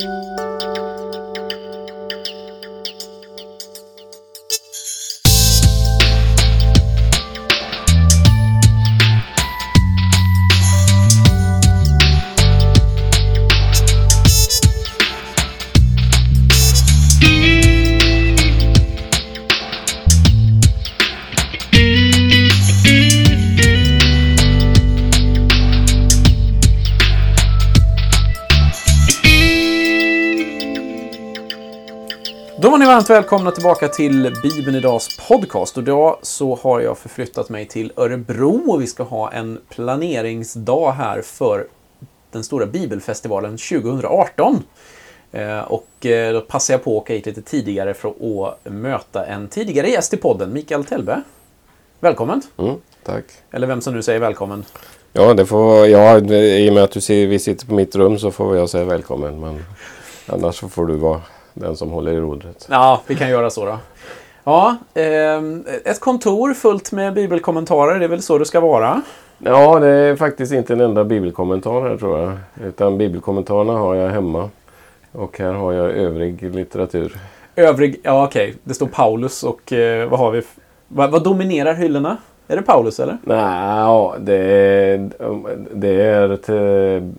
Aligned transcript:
Då 0.00 0.31
varmt 33.02 33.10
välkomna 33.10 33.50
tillbaka 33.50 33.88
till 33.88 34.36
Bibeln 34.42 34.76
Idags 34.76 35.18
podcast. 35.28 35.76
Och 35.76 35.82
idag 35.82 36.18
så 36.22 36.58
har 36.62 36.80
jag 36.80 36.98
förflyttat 36.98 37.48
mig 37.48 37.66
till 37.66 37.92
Örebro 37.96 38.70
och 38.72 38.82
vi 38.82 38.86
ska 38.86 39.02
ha 39.02 39.32
en 39.32 39.60
planeringsdag 39.68 40.92
här 40.92 41.22
för 41.22 41.66
den 42.30 42.44
stora 42.44 42.66
bibelfestivalen 42.66 43.58
2018. 43.58 44.62
Eh, 45.32 45.60
Och 45.60 46.06
eh, 46.06 46.32
då 46.32 46.40
passar 46.40 46.74
jag 46.74 46.84
på 46.84 46.90
att 46.96 47.02
åka 47.02 47.14
hit 47.14 47.26
lite 47.26 47.42
tidigare 47.42 47.94
för 47.94 48.08
att 48.08 48.72
möta 48.72 49.26
en 49.26 49.48
tidigare 49.48 49.88
gäst 49.88 50.14
i 50.14 50.16
podden, 50.16 50.52
Mikael 50.52 50.84
Tellbe. 50.84 51.22
Välkommen! 52.00 52.42
Mm, 52.58 52.74
tack. 53.04 53.24
Eller 53.50 53.66
vem 53.66 53.80
som 53.80 53.94
nu 53.94 54.02
säger 54.02 54.20
välkommen. 54.20 54.64
Ja, 55.12 55.34
det 55.34 55.46
får, 55.46 55.86
ja, 55.86 56.18
i 56.34 56.70
och 56.70 56.74
med 56.74 56.82
att 56.82 56.92
du 56.92 57.00
ser, 57.00 57.26
vi 57.26 57.38
sitter 57.38 57.66
på 57.66 57.74
mitt 57.74 57.94
rum 57.96 58.18
så 58.18 58.30
får 58.30 58.56
jag 58.56 58.70
säga 58.70 58.84
välkommen. 58.84 59.40
Men 59.40 59.64
annars 60.26 60.60
får 60.60 60.86
du 60.86 60.94
vara 60.94 61.20
den 61.54 61.76
som 61.76 61.90
håller 61.90 62.12
i 62.12 62.20
rodret. 62.20 62.66
Ja, 62.70 63.02
vi 63.06 63.14
kan 63.14 63.30
göra 63.30 63.50
så 63.50 63.64
då. 63.64 63.78
Ja, 64.44 64.76
ehm, 64.94 65.64
ett 65.84 66.00
kontor 66.00 66.54
fullt 66.54 66.92
med 66.92 67.14
bibelkommentarer, 67.14 67.98
det 67.98 68.04
är 68.04 68.08
väl 68.08 68.22
så 68.22 68.38
det 68.38 68.44
ska 68.44 68.60
vara? 68.60 69.02
Ja, 69.38 69.80
det 69.80 69.88
är 69.88 70.16
faktiskt 70.16 70.52
inte 70.52 70.72
en 70.72 70.80
enda 70.80 71.04
bibelkommentar 71.04 71.88
här 71.88 71.96
tror 71.96 72.18
jag. 72.18 72.32
Utan 72.68 72.98
bibelkommentarerna 72.98 73.72
har 73.72 73.94
jag 73.94 74.10
hemma. 74.10 74.50
Och 75.12 75.38
här 75.38 75.52
har 75.52 75.72
jag 75.72 75.90
övrig 75.90 76.54
litteratur. 76.54 77.16
Övrig, 77.56 78.00
ja 78.02 78.24
okej, 78.24 78.54
det 78.64 78.74
står 78.74 78.86
Paulus 78.86 79.42
och 79.42 79.72
eh, 79.72 80.08
vad 80.08 80.18
har 80.18 80.30
vi? 80.30 80.42
Vad, 80.88 81.10
vad 81.10 81.24
dominerar 81.24 81.74
hyllorna? 81.74 82.16
Är 82.52 82.56
det 82.56 82.62
Paulus 82.62 83.00
eller? 83.00 83.18
Nej, 83.24 83.38
ja, 83.78 84.14
det, 84.20 84.34
är- 84.36 85.10
det 85.74 85.88
är 86.02 86.36
te, 86.36 87.10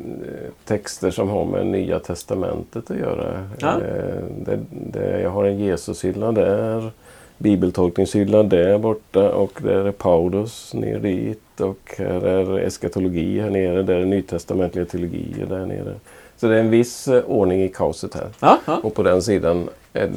texter 0.65 1.11
som 1.11 1.29
har 1.29 1.45
med 1.45 1.67
Nya 1.67 1.99
Testamentet 1.99 2.91
att 2.91 2.97
göra. 2.97 3.47
Ja. 3.59 3.67
Eh, 3.73 4.23
Det, 4.45 4.59
det, 4.69 5.21
jag 5.21 5.29
har 5.29 5.43
en 5.45 5.59
Jesushylla 5.59 6.31
där. 6.31 6.91
Bibeltolkningshylla 7.37 8.43
där 8.43 8.77
borta 8.77 9.31
och 9.33 9.59
där 9.63 9.85
är 9.85 9.91
Paulus 9.91 10.73
ner 10.73 10.99
dit. 10.99 11.61
Och 11.61 11.93
här 11.97 12.25
är 12.27 12.59
eskatologi 12.59 13.39
här 13.39 13.49
nere. 13.49 13.83
Där 13.83 13.95
är 13.95 14.05
nytestamentliga 14.05 14.85
teologier 14.85 15.45
där 15.49 15.65
nere. 15.65 15.93
Så 16.37 16.47
det 16.47 16.55
är 16.55 16.59
en 16.59 16.69
viss 16.69 17.07
eh, 17.07 17.23
ordning 17.27 17.63
i 17.63 17.69
kaoset 17.69 18.13
här. 18.13 18.27
Ja, 18.39 18.59
ja. 18.65 18.79
Och 18.83 18.93
på 18.95 19.03
den 19.03 19.21
sidan 19.21 19.69
är 19.93 20.09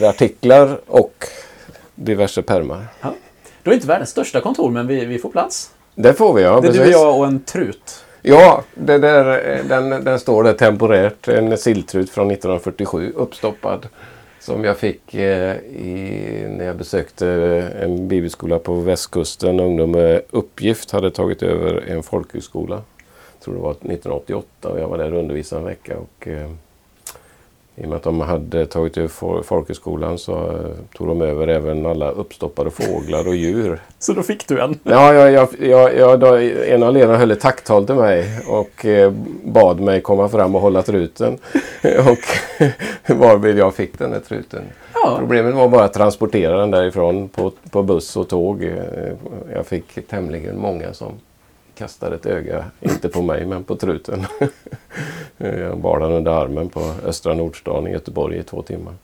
det 0.00 0.08
artiklar 0.08 0.78
och 0.86 1.24
diverse 1.94 2.42
pärmar. 2.42 2.84
Du 3.64 3.70
är 3.70 3.74
inte 3.74 3.86
världens 3.86 4.10
största 4.10 4.40
kontor, 4.40 4.70
men 4.70 4.86
vi, 4.86 5.04
vi 5.04 5.18
får 5.18 5.28
plats. 5.28 5.70
Det 5.94 6.14
får 6.14 6.34
vi 6.34 6.42
ja. 6.42 6.60
Det 6.60 6.68
är 6.68 6.72
du, 6.72 6.78
precis. 6.78 6.92
jag 6.92 7.18
och 7.18 7.26
en 7.26 7.40
trut. 7.40 8.04
Ja, 8.22 8.62
det 8.74 8.98
där, 8.98 9.50
eh, 9.50 9.64
den, 9.64 10.04
den 10.04 10.20
står 10.20 10.44
där 10.44 10.52
temporärt. 10.52 11.28
En 11.28 11.58
silltrut 11.58 12.10
från 12.10 12.30
1947 12.30 13.12
uppstoppad. 13.16 13.86
Som 14.40 14.64
jag 14.64 14.76
fick 14.76 15.14
eh, 15.14 15.56
i, 15.56 16.46
när 16.58 16.64
jag 16.64 16.76
besökte 16.76 17.28
en 17.82 18.08
bibelskola 18.08 18.58
på 18.58 18.74
västkusten. 18.74 19.60
Ungdom 19.60 19.90
med 19.90 20.22
uppgift 20.30 20.90
hade 20.90 21.10
tagit 21.10 21.42
över 21.42 21.84
en 21.88 22.02
folkhögskola. 22.02 22.74
Jag 23.32 23.44
tror 23.44 23.54
det 23.54 23.60
var 23.60 23.70
1988 23.70 24.68
och 24.68 24.80
jag 24.80 24.88
var 24.88 24.98
där 24.98 25.12
och 25.12 25.18
undervisade 25.18 25.60
en 25.60 25.66
vecka. 25.66 25.96
Och, 25.98 26.28
eh, 26.28 26.50
I 27.76 27.84
och 27.84 27.88
med 27.88 27.96
att 27.96 28.02
de 28.02 28.20
hade 28.20 28.66
tagit 28.66 28.96
över 28.98 29.08
fol- 29.08 29.42
folkhögskolan 29.42 30.18
så 30.18 30.32
eh, 30.34 30.96
tog 30.96 31.08
de 31.08 31.22
över 31.22 31.48
även 31.48 31.86
alla 31.86 32.10
uppstoppade 32.10 32.70
fåglar 32.70 33.28
och 33.28 33.34
djur. 33.36 33.80
Så 33.98 34.12
då 34.12 34.22
fick 34.22 34.48
du 34.48 34.60
en. 34.60 34.78
Ja, 34.82 35.14
jag, 35.14 35.32
jag, 35.32 35.48
jag, 35.60 35.96
jag, 35.96 36.20
då, 36.20 36.34
en 36.68 36.82
av 36.82 36.92
ledarna 36.94 37.18
höll 37.18 37.30
ett 37.30 37.40
tacktal 37.40 37.86
till 37.86 37.94
mig 37.94 38.28
och 38.48 38.84
eh, 38.86 39.12
bad 39.44 39.80
mig 39.80 40.00
komma 40.00 40.28
fram 40.28 40.54
och 40.54 40.60
hålla 40.60 40.82
truten. 40.82 41.38
och 41.82 42.18
varvid 43.16 43.58
jag 43.58 43.74
fick 43.74 43.98
den 43.98 44.12
här 44.12 44.20
truten. 44.20 44.62
Ja, 44.94 45.16
Problemet 45.18 45.54
var 45.54 45.68
bara 45.68 45.84
att 45.84 45.92
transportera 45.92 46.56
den 46.56 46.70
därifrån 46.70 47.28
på, 47.28 47.52
på 47.70 47.82
buss 47.82 48.16
och 48.16 48.28
tåg. 48.28 48.62
Eh, 48.64 48.72
Jag 49.54 49.66
fick 49.66 50.08
tämligen 50.08 50.58
många 50.58 50.92
som 50.92 51.12
kastade 51.74 52.16
ett 52.16 52.26
öga, 52.26 52.64
inte 52.80 53.08
på 53.08 53.22
mig 53.22 53.46
men 53.46 53.64
på 53.64 53.76
truten. 53.76 54.26
jag 55.38 55.78
bar 55.78 55.98
den 55.98 56.12
under 56.12 56.30
armen 56.30 56.68
på 56.68 56.92
Östra 57.06 57.34
Nordstan 57.34 57.86
i 57.86 57.90
Göteborg 57.90 58.38
i 58.38 58.42
två 58.42 58.62
timmar. 58.62 58.94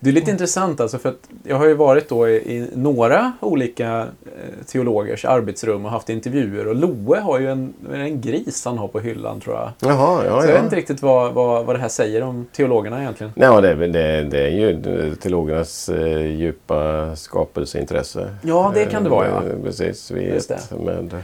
det 0.00 0.10
är 0.10 0.14
lite 0.14 0.30
intressant 0.30 0.80
alltså, 0.80 0.98
för 0.98 1.08
att 1.08 1.28
jag 1.44 1.56
har 1.56 1.66
ju 1.66 1.74
varit 1.74 2.08
då 2.08 2.28
i, 2.28 2.34
i 2.36 2.68
några 2.74 3.32
olika 3.40 3.98
eh, 3.98 4.64
teologers 4.66 5.24
arbetsrum 5.24 5.84
och 5.84 5.90
haft 5.90 6.08
intervjuer 6.08 6.66
och 6.68 6.74
Loe 6.74 7.20
har 7.20 7.38
ju 7.40 7.50
en, 7.50 7.74
en 7.92 8.20
gris 8.20 8.64
han 8.64 8.78
har 8.78 8.88
på 8.88 9.00
hyllan 9.00 9.40
tror 9.40 9.56
jag. 9.56 9.70
Jaha, 9.90 10.24
ja, 10.24 10.40
Så 10.40 10.46
jag 10.46 10.50
ja. 10.50 10.54
vet 10.54 10.64
inte 10.64 10.76
riktigt 10.76 11.02
vad, 11.02 11.32
vad, 11.32 11.66
vad 11.66 11.76
det 11.76 11.80
här 11.80 11.88
säger 11.88 12.22
om 12.22 12.46
teologerna 12.52 13.00
egentligen. 13.00 13.32
Ja, 13.36 13.60
det, 13.60 13.68
är 13.68 13.76
det, 13.76 14.22
det 14.22 14.40
är 14.40 14.50
ju 14.50 15.14
teologernas 15.14 15.88
eh, 15.88 16.26
djupa 16.26 17.16
skapelseintresse. 17.16 18.36
Ja, 18.42 18.70
det 18.74 18.84
kan 18.84 19.04
det 19.04 19.10
vara, 19.10 19.28
ja. 19.28 19.42
Eh, 19.46 19.62
Precis, 19.62 20.10
vi 20.10 20.28
Just 20.28 20.50
vet 20.50 20.80
med, 20.80 21.22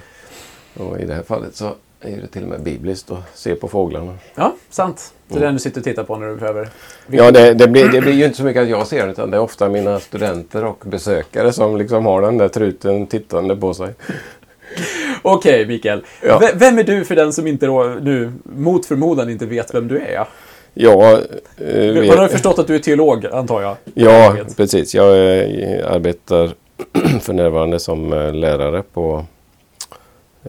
och 0.78 1.00
i 1.00 1.04
det 1.04 1.14
här 1.14 1.22
fallet 1.22 1.56
så 1.56 1.70
är 2.00 2.16
det 2.16 2.26
till 2.26 2.42
och 2.42 2.48
med 2.48 2.62
bibliskt 2.62 3.10
att 3.10 3.18
se 3.34 3.54
på 3.54 3.68
fåglarna. 3.68 4.14
Ja, 4.34 4.54
sant. 4.70 5.12
Det 5.28 5.36
är 5.36 5.40
den 5.40 5.54
du 5.54 5.60
sitter 5.60 5.80
och 5.80 5.84
tittar 5.84 6.04
på 6.04 6.16
när 6.16 6.28
du 6.28 6.36
behöver... 6.36 6.68
Ja, 7.06 7.30
det, 7.30 7.54
det, 7.54 7.68
blir, 7.68 7.88
det 7.88 8.00
blir 8.00 8.12
ju 8.12 8.24
inte 8.24 8.36
så 8.36 8.44
mycket 8.44 8.62
att 8.62 8.68
jag 8.68 8.86
ser 8.86 9.08
utan 9.08 9.30
det 9.30 9.36
är 9.36 9.40
ofta 9.40 9.68
mina 9.68 10.00
studenter 10.00 10.64
och 10.64 10.82
besökare 10.86 11.52
som 11.52 11.76
liksom 11.76 12.06
har 12.06 12.22
den 12.22 12.38
där 12.38 12.48
truten 12.48 13.06
tittande 13.06 13.56
på 13.56 13.74
sig. 13.74 13.94
Okej, 15.22 15.66
Mikael. 15.66 16.04
Ja. 16.22 16.42
Vem 16.54 16.78
är 16.78 16.84
du 16.84 17.04
för 17.04 17.16
den 17.16 17.32
som 17.32 17.46
inte 17.46 17.66
då, 17.66 17.82
nu 18.00 18.32
mot 18.42 18.86
förmodan 18.86 19.30
inte 19.30 19.46
vet 19.46 19.74
vem 19.74 19.88
du 19.88 19.98
är? 19.98 20.26
Ja? 20.74 21.20
Eh, 21.58 21.94
Man 21.94 22.18
har 22.18 22.22
ju 22.22 22.28
förstått 22.28 22.58
att 22.58 22.66
du 22.66 22.74
är 22.74 22.78
teolog, 22.78 23.26
antar 23.26 23.62
jag. 23.62 23.76
Ja, 23.94 24.36
precis. 24.56 24.94
Jag 24.94 25.38
eh, 25.38 25.92
arbetar 25.92 26.54
för 27.20 27.32
närvarande 27.32 27.78
som 27.78 28.12
eh, 28.12 28.34
lärare 28.34 28.82
på 28.92 29.24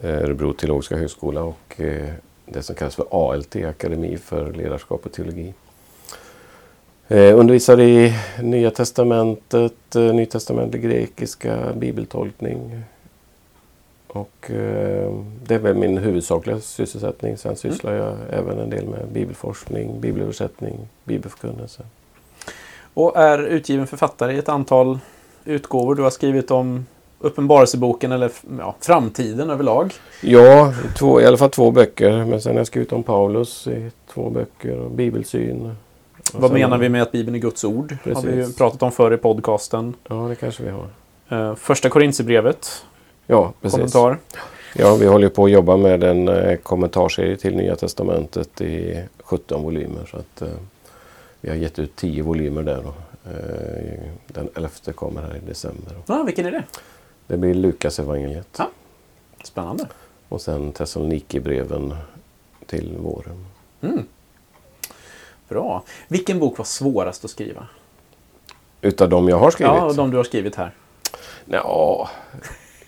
Örebro 0.02 0.52
teologiska 0.52 0.96
högskola 0.96 1.42
och 1.42 1.80
eh, 1.80 2.08
det 2.46 2.62
som 2.62 2.74
kallas 2.74 2.94
för 2.94 3.06
ALT, 3.10 3.56
Akademi 3.56 4.16
för 4.16 4.52
ledarskap 4.52 5.06
och 5.06 5.12
teologi. 5.12 5.54
Eh, 7.08 7.38
Undervisar 7.38 7.80
i 7.80 8.12
Nya 8.42 8.70
Testamentet, 8.70 9.96
eh, 9.96 10.02
Nytestamentlig 10.02 10.82
grekiska, 10.82 11.72
bibeltolkning. 11.76 12.82
Och 14.08 14.46
det 15.46 15.54
är 15.54 15.58
väl 15.58 15.74
min 15.74 15.98
huvudsakliga 15.98 16.60
sysselsättning. 16.60 17.36
Sen 17.36 17.56
sysslar 17.56 17.94
jag 17.94 18.16
även 18.30 18.58
en 18.58 18.70
del 18.70 18.86
med 18.86 19.08
bibelforskning, 19.12 20.00
bibelöversättning, 20.00 20.88
bibelförkunnelse. 21.04 21.82
Och 22.94 23.16
är 23.16 23.38
utgiven 23.38 23.86
författare 23.86 24.32
i 24.32 24.38
ett 24.38 24.48
antal 24.48 24.98
utgåvor. 25.44 25.94
Du 25.94 26.02
har 26.02 26.10
skrivit 26.10 26.50
om 26.50 26.86
Uppenbarelseboken 27.20 28.12
eller 28.12 28.30
ja, 28.58 28.74
framtiden 28.80 29.50
överlag. 29.50 29.94
Ja, 30.22 30.74
två, 30.98 31.20
i 31.20 31.26
alla 31.26 31.36
fall 31.36 31.50
två 31.50 31.70
böcker. 31.70 32.24
Men 32.24 32.40
sen 32.40 32.52
har 32.52 32.60
jag 32.60 32.66
skrivit 32.66 32.92
om 32.92 33.02
Paulus 33.02 33.66
i 33.66 33.90
två 34.14 34.30
böcker 34.30 34.78
och 34.78 34.90
bibelsyn. 34.90 35.66
Och 36.34 36.40
Vad 36.40 36.50
sen- 36.50 36.60
menar 36.60 36.78
vi 36.78 36.88
med 36.88 37.02
att 37.02 37.12
Bibeln 37.12 37.34
är 37.34 37.38
Guds 37.40 37.64
ord? 37.64 37.96
har 38.04 38.22
vi 38.22 38.30
ju 38.30 38.36
Precis. 38.36 38.56
pratat 38.56 38.82
om 38.82 38.92
förr 38.92 39.14
i 39.14 39.16
podcasten. 39.16 39.94
Ja, 40.08 40.14
det 40.14 40.34
kanske 40.34 40.62
vi 40.62 40.70
har. 40.70 40.86
Eh, 41.28 41.54
första 41.54 41.88
Korintierbrevet, 41.88 42.84
Ja, 43.26 43.52
precis. 43.62 43.76
kommentar. 43.76 44.18
Ja, 44.74 44.94
vi 44.96 45.06
håller 45.06 45.28
på 45.28 45.44
att 45.44 45.50
jobba 45.50 45.76
med 45.76 46.04
en 46.04 46.28
eh, 46.28 46.56
kommentarserie 46.56 47.36
till 47.36 47.56
Nya 47.56 47.76
Testamentet 47.76 48.60
i 48.60 49.02
17 49.24 49.62
volymer. 49.62 50.06
Så 50.10 50.16
att, 50.16 50.42
eh, 50.42 50.48
vi 51.40 51.48
har 51.48 51.56
gett 51.56 51.78
ut 51.78 51.96
10 51.96 52.22
volymer 52.22 52.62
där. 52.62 52.82
Då. 52.84 52.92
Den 54.26 54.48
11 54.54 54.68
kommer 54.94 55.20
här 55.22 55.36
i 55.36 55.48
december. 55.48 55.92
Ja, 56.06 56.22
vilken 56.22 56.46
är 56.46 56.50
det? 56.50 56.62
Det 57.28 57.36
blir 57.36 57.54
Lukas 57.54 57.98
evangeliet 57.98 58.48
Ja. 58.58 58.70
Spännande. 59.44 59.86
och 60.28 60.40
sen 60.40 60.72
Thessalonikerbreven 60.72 61.96
till 62.66 62.96
våren. 62.98 63.46
Mm. 63.80 64.06
Bra. 65.48 65.82
Vilken 66.08 66.38
bok 66.38 66.58
var 66.58 66.64
svårast 66.64 67.24
att 67.24 67.30
skriva? 67.30 67.66
Utav 68.80 69.08
de 69.08 69.28
jag 69.28 69.38
har 69.38 69.50
skrivit? 69.50 69.72
Ja, 69.74 69.92
de 69.92 70.10
du 70.10 70.16
har 70.16 70.24
skrivit 70.24 70.54
här. 70.56 70.74
Ja, 71.44 72.08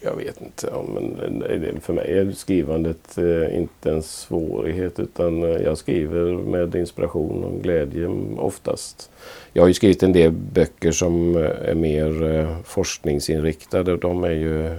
Jag 0.02 0.17
vet 0.17 0.41
inte. 0.41 0.69
Ja, 0.73 0.85
men 0.94 1.81
för 1.81 1.93
mig 1.93 2.19
är 2.19 2.32
skrivandet 2.32 3.19
eh, 3.19 3.56
inte 3.56 3.91
en 3.91 4.02
svårighet 4.02 5.00
utan 5.00 5.43
eh, 5.43 5.49
jag 5.49 5.79
skriver 5.79 6.32
med 6.32 6.75
inspiration 6.75 7.44
och 7.44 7.62
glädje 7.62 8.06
oftast. 8.37 9.11
Jag 9.52 9.62
har 9.62 9.69
ju 9.69 9.75
skrivit 9.75 10.02
en 10.02 10.12
del 10.12 10.31
böcker 10.32 10.93
som 10.93 11.37
är 11.37 11.75
mer 11.75 12.47
forskningsinriktade. 12.64 13.97
De 13.97 14.25
är 14.25 14.31
ju 14.31 14.76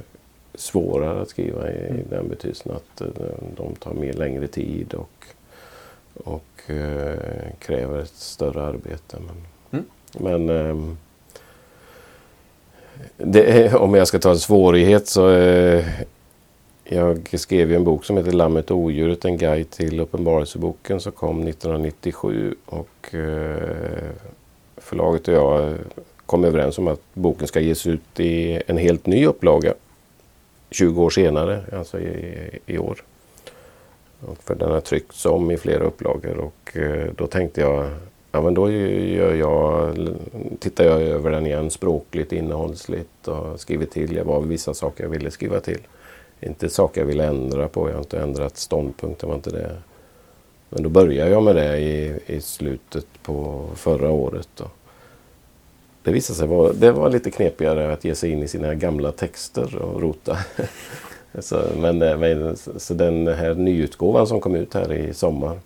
svårare 0.53 1.21
att 1.21 1.29
skriva 1.29 1.71
i, 1.71 1.89
mm. 1.89 2.05
den 2.09 2.29
betydelsen 2.29 2.71
att 2.71 3.01
de 3.57 3.75
tar 3.75 3.93
mer 3.93 4.13
längre 4.13 4.47
tid 4.47 4.93
och, 4.93 5.25
och 6.13 6.61
kräver 7.59 7.99
ett 7.99 8.13
större 8.13 8.61
arbete. 8.61 9.17
Men, 9.19 9.45
mm. 9.71 9.85
men 10.17 10.49
ehm, 10.49 10.97
det, 13.17 13.73
om 13.73 13.93
jag 13.93 14.07
ska 14.07 14.19
ta 14.19 14.29
en 14.29 14.39
svårighet 14.39 15.07
så 15.07 15.29
eh, 15.29 15.85
jag 16.83 17.39
skrev 17.39 17.69
ju 17.69 17.75
en 17.75 17.83
bok 17.83 18.05
som 18.05 18.17
heter 18.17 18.31
Lammet 18.31 18.71
och 18.71 18.77
odjuret, 18.77 19.25
en 19.25 19.37
guide 19.37 19.69
till 19.69 19.99
Uppenbarelseboken 19.99 20.99
som 20.99 21.11
kom 21.11 21.47
1997 21.47 22.55
och 22.65 23.15
eh, 23.15 24.09
förlaget 24.77 25.27
och 25.27 25.33
jag 25.33 25.77
kom 26.25 26.43
överens 26.43 26.77
om 26.77 26.87
att 26.87 27.01
boken 27.13 27.47
ska 27.47 27.59
ges 27.59 27.87
ut 27.87 28.19
i 28.19 28.61
en 28.67 28.77
helt 28.77 29.05
ny 29.05 29.25
upplaga 29.25 29.73
20 30.71 31.03
år 31.03 31.09
senare, 31.09 31.61
alltså 31.73 31.99
i, 31.99 32.59
i 32.65 32.77
år. 32.77 33.03
Och 34.25 34.37
för 34.43 34.55
den 34.55 34.71
har 34.71 34.81
tryckts 34.81 35.25
om 35.25 35.51
i 35.51 35.57
flera 35.57 35.83
upplagor 35.83 36.37
och 36.37 36.77
eh, 36.77 37.07
då 37.17 37.27
tänkte 37.27 37.61
jag 37.61 37.89
Ja, 38.31 38.41
men 38.41 38.53
då 38.53 38.71
gör 38.71 39.33
jag, 39.33 39.97
tittar 40.59 40.83
jag 40.83 41.01
över 41.01 41.31
den 41.31 41.45
igen 41.45 41.69
språkligt, 41.69 42.31
innehållsligt 42.31 43.27
och 43.27 43.59
skriver 43.59 43.85
till. 43.85 44.13
Det 44.13 44.23
var 44.23 44.41
vissa 44.41 44.73
saker 44.73 45.03
jag 45.03 45.11
ville 45.11 45.31
skriva 45.31 45.59
till. 45.59 45.79
Inte 46.39 46.69
saker 46.69 47.01
jag 47.01 47.05
ville 47.05 47.25
ändra 47.25 47.67
på. 47.67 47.89
Jag 47.89 47.93
har 47.93 48.01
inte 48.01 48.19
ändrat 48.19 48.57
ståndpunkt. 48.57 49.21
Det 49.21 49.27
var 49.27 49.35
inte 49.35 49.49
det. 49.49 49.77
Men 50.69 50.83
då 50.83 50.89
började 50.89 51.31
jag 51.31 51.43
med 51.43 51.55
det 51.55 51.77
i, 51.77 52.19
i 52.25 52.41
slutet 52.41 53.05
på 53.23 53.65
förra 53.75 54.11
året. 54.11 54.49
Då. 54.55 54.65
Det 56.03 56.11
visade 56.11 56.37
sig 56.37 56.47
vara 56.47 56.73
det 56.73 56.91
var 56.91 57.09
lite 57.09 57.31
knepigare 57.31 57.93
att 57.93 58.05
ge 58.05 58.15
sig 58.15 58.31
in 58.31 58.43
i 58.43 58.47
sina 58.47 58.75
gamla 58.75 59.11
texter 59.11 59.75
och 59.75 60.01
rota. 60.01 60.37
så, 61.39 61.61
men, 61.77 62.01
eh, 62.01 62.17
men, 62.17 62.57
så 62.57 62.93
den 62.93 63.27
här 63.27 63.53
nyutgåvan 63.53 64.27
som 64.27 64.41
kom 64.41 64.55
ut 64.55 64.73
här 64.73 64.93
i 64.93 65.13
sommar 65.13 65.59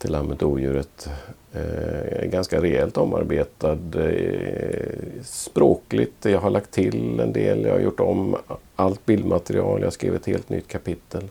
till 0.00 0.12
Lammet 0.12 0.42
och 0.42 0.50
odjuret 0.50 1.08
Eh, 1.52 2.26
ganska 2.26 2.62
rejält 2.62 2.96
omarbetad 2.96 3.78
eh, 3.94 5.22
språkligt. 5.22 6.24
Jag 6.24 6.40
har 6.40 6.50
lagt 6.50 6.70
till 6.70 7.20
en 7.20 7.32
del. 7.32 7.64
Jag 7.64 7.72
har 7.72 7.80
gjort 7.80 8.00
om 8.00 8.36
allt 8.76 9.06
bildmaterial. 9.06 9.80
Jag 9.80 9.86
har 9.86 9.90
skrivit 9.90 10.20
ett 10.20 10.26
helt 10.26 10.48
nytt 10.48 10.68
kapitel. 10.68 11.22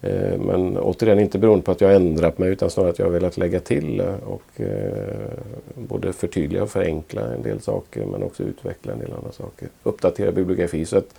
Eh, 0.00 0.38
men 0.38 0.78
återigen 0.78 1.20
inte 1.20 1.38
beroende 1.38 1.64
på 1.64 1.70
att 1.70 1.80
jag 1.80 1.88
har 1.88 1.94
ändrat 1.94 2.38
mig 2.38 2.50
utan 2.50 2.70
snarare 2.70 2.90
att 2.90 2.98
jag 2.98 3.06
har 3.06 3.12
velat 3.12 3.36
lägga 3.36 3.60
till 3.60 4.02
och 4.26 4.60
eh, 4.60 5.28
både 5.74 6.12
förtydliga 6.12 6.62
och 6.62 6.70
förenkla 6.70 7.34
en 7.34 7.42
del 7.42 7.60
saker 7.60 8.06
men 8.06 8.22
också 8.22 8.42
utveckla 8.42 8.92
en 8.92 8.98
del 8.98 9.12
andra 9.12 9.32
saker. 9.32 9.68
Uppdatera 9.82 10.32
bibliografi. 10.32 10.84
Så 10.84 10.98
att 10.98 11.14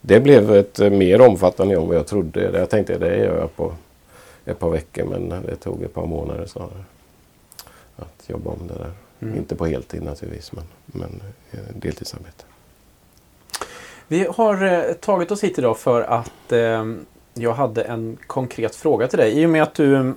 det 0.00 0.20
blev 0.20 0.54
ett 0.54 0.78
mer 0.78 1.20
omfattande 1.20 1.74
än 1.74 1.86
vad 1.86 1.96
jag 1.96 2.06
trodde. 2.06 2.58
Jag 2.58 2.70
tänkte 2.70 2.98
det 2.98 3.16
gör 3.16 3.38
jag 3.38 3.56
på 3.56 3.72
ett 4.44 4.58
par 4.58 4.70
veckor 4.70 5.04
men 5.04 5.28
det 5.28 5.56
tog 5.56 5.82
ett 5.82 5.94
par 5.94 6.06
månader 6.06 6.46
snarare 6.46 6.84
att 7.96 8.24
jobba 8.26 8.50
om 8.50 8.66
det 8.66 8.74
där. 8.74 8.92
Mm. 9.20 9.36
Inte 9.36 9.56
på 9.56 9.66
heltid 9.66 10.02
naturligtvis, 10.02 10.52
men, 10.52 10.64
men 10.86 11.22
eh, 11.50 11.58
deltidsarbete. 11.74 12.44
Vi 14.08 14.26
har 14.30 14.64
eh, 14.64 14.92
tagit 14.92 15.30
oss 15.30 15.44
hit 15.44 15.58
idag 15.58 15.78
för 15.78 16.02
att 16.02 16.52
eh, 16.52 16.84
jag 17.34 17.52
hade 17.52 17.82
en 17.82 18.18
konkret 18.26 18.74
fråga 18.74 19.08
till 19.08 19.18
dig. 19.18 19.42
I 19.42 19.46
och 19.46 19.50
med 19.50 19.62
att 19.62 19.74
du 19.74 19.96
mm, 19.96 20.14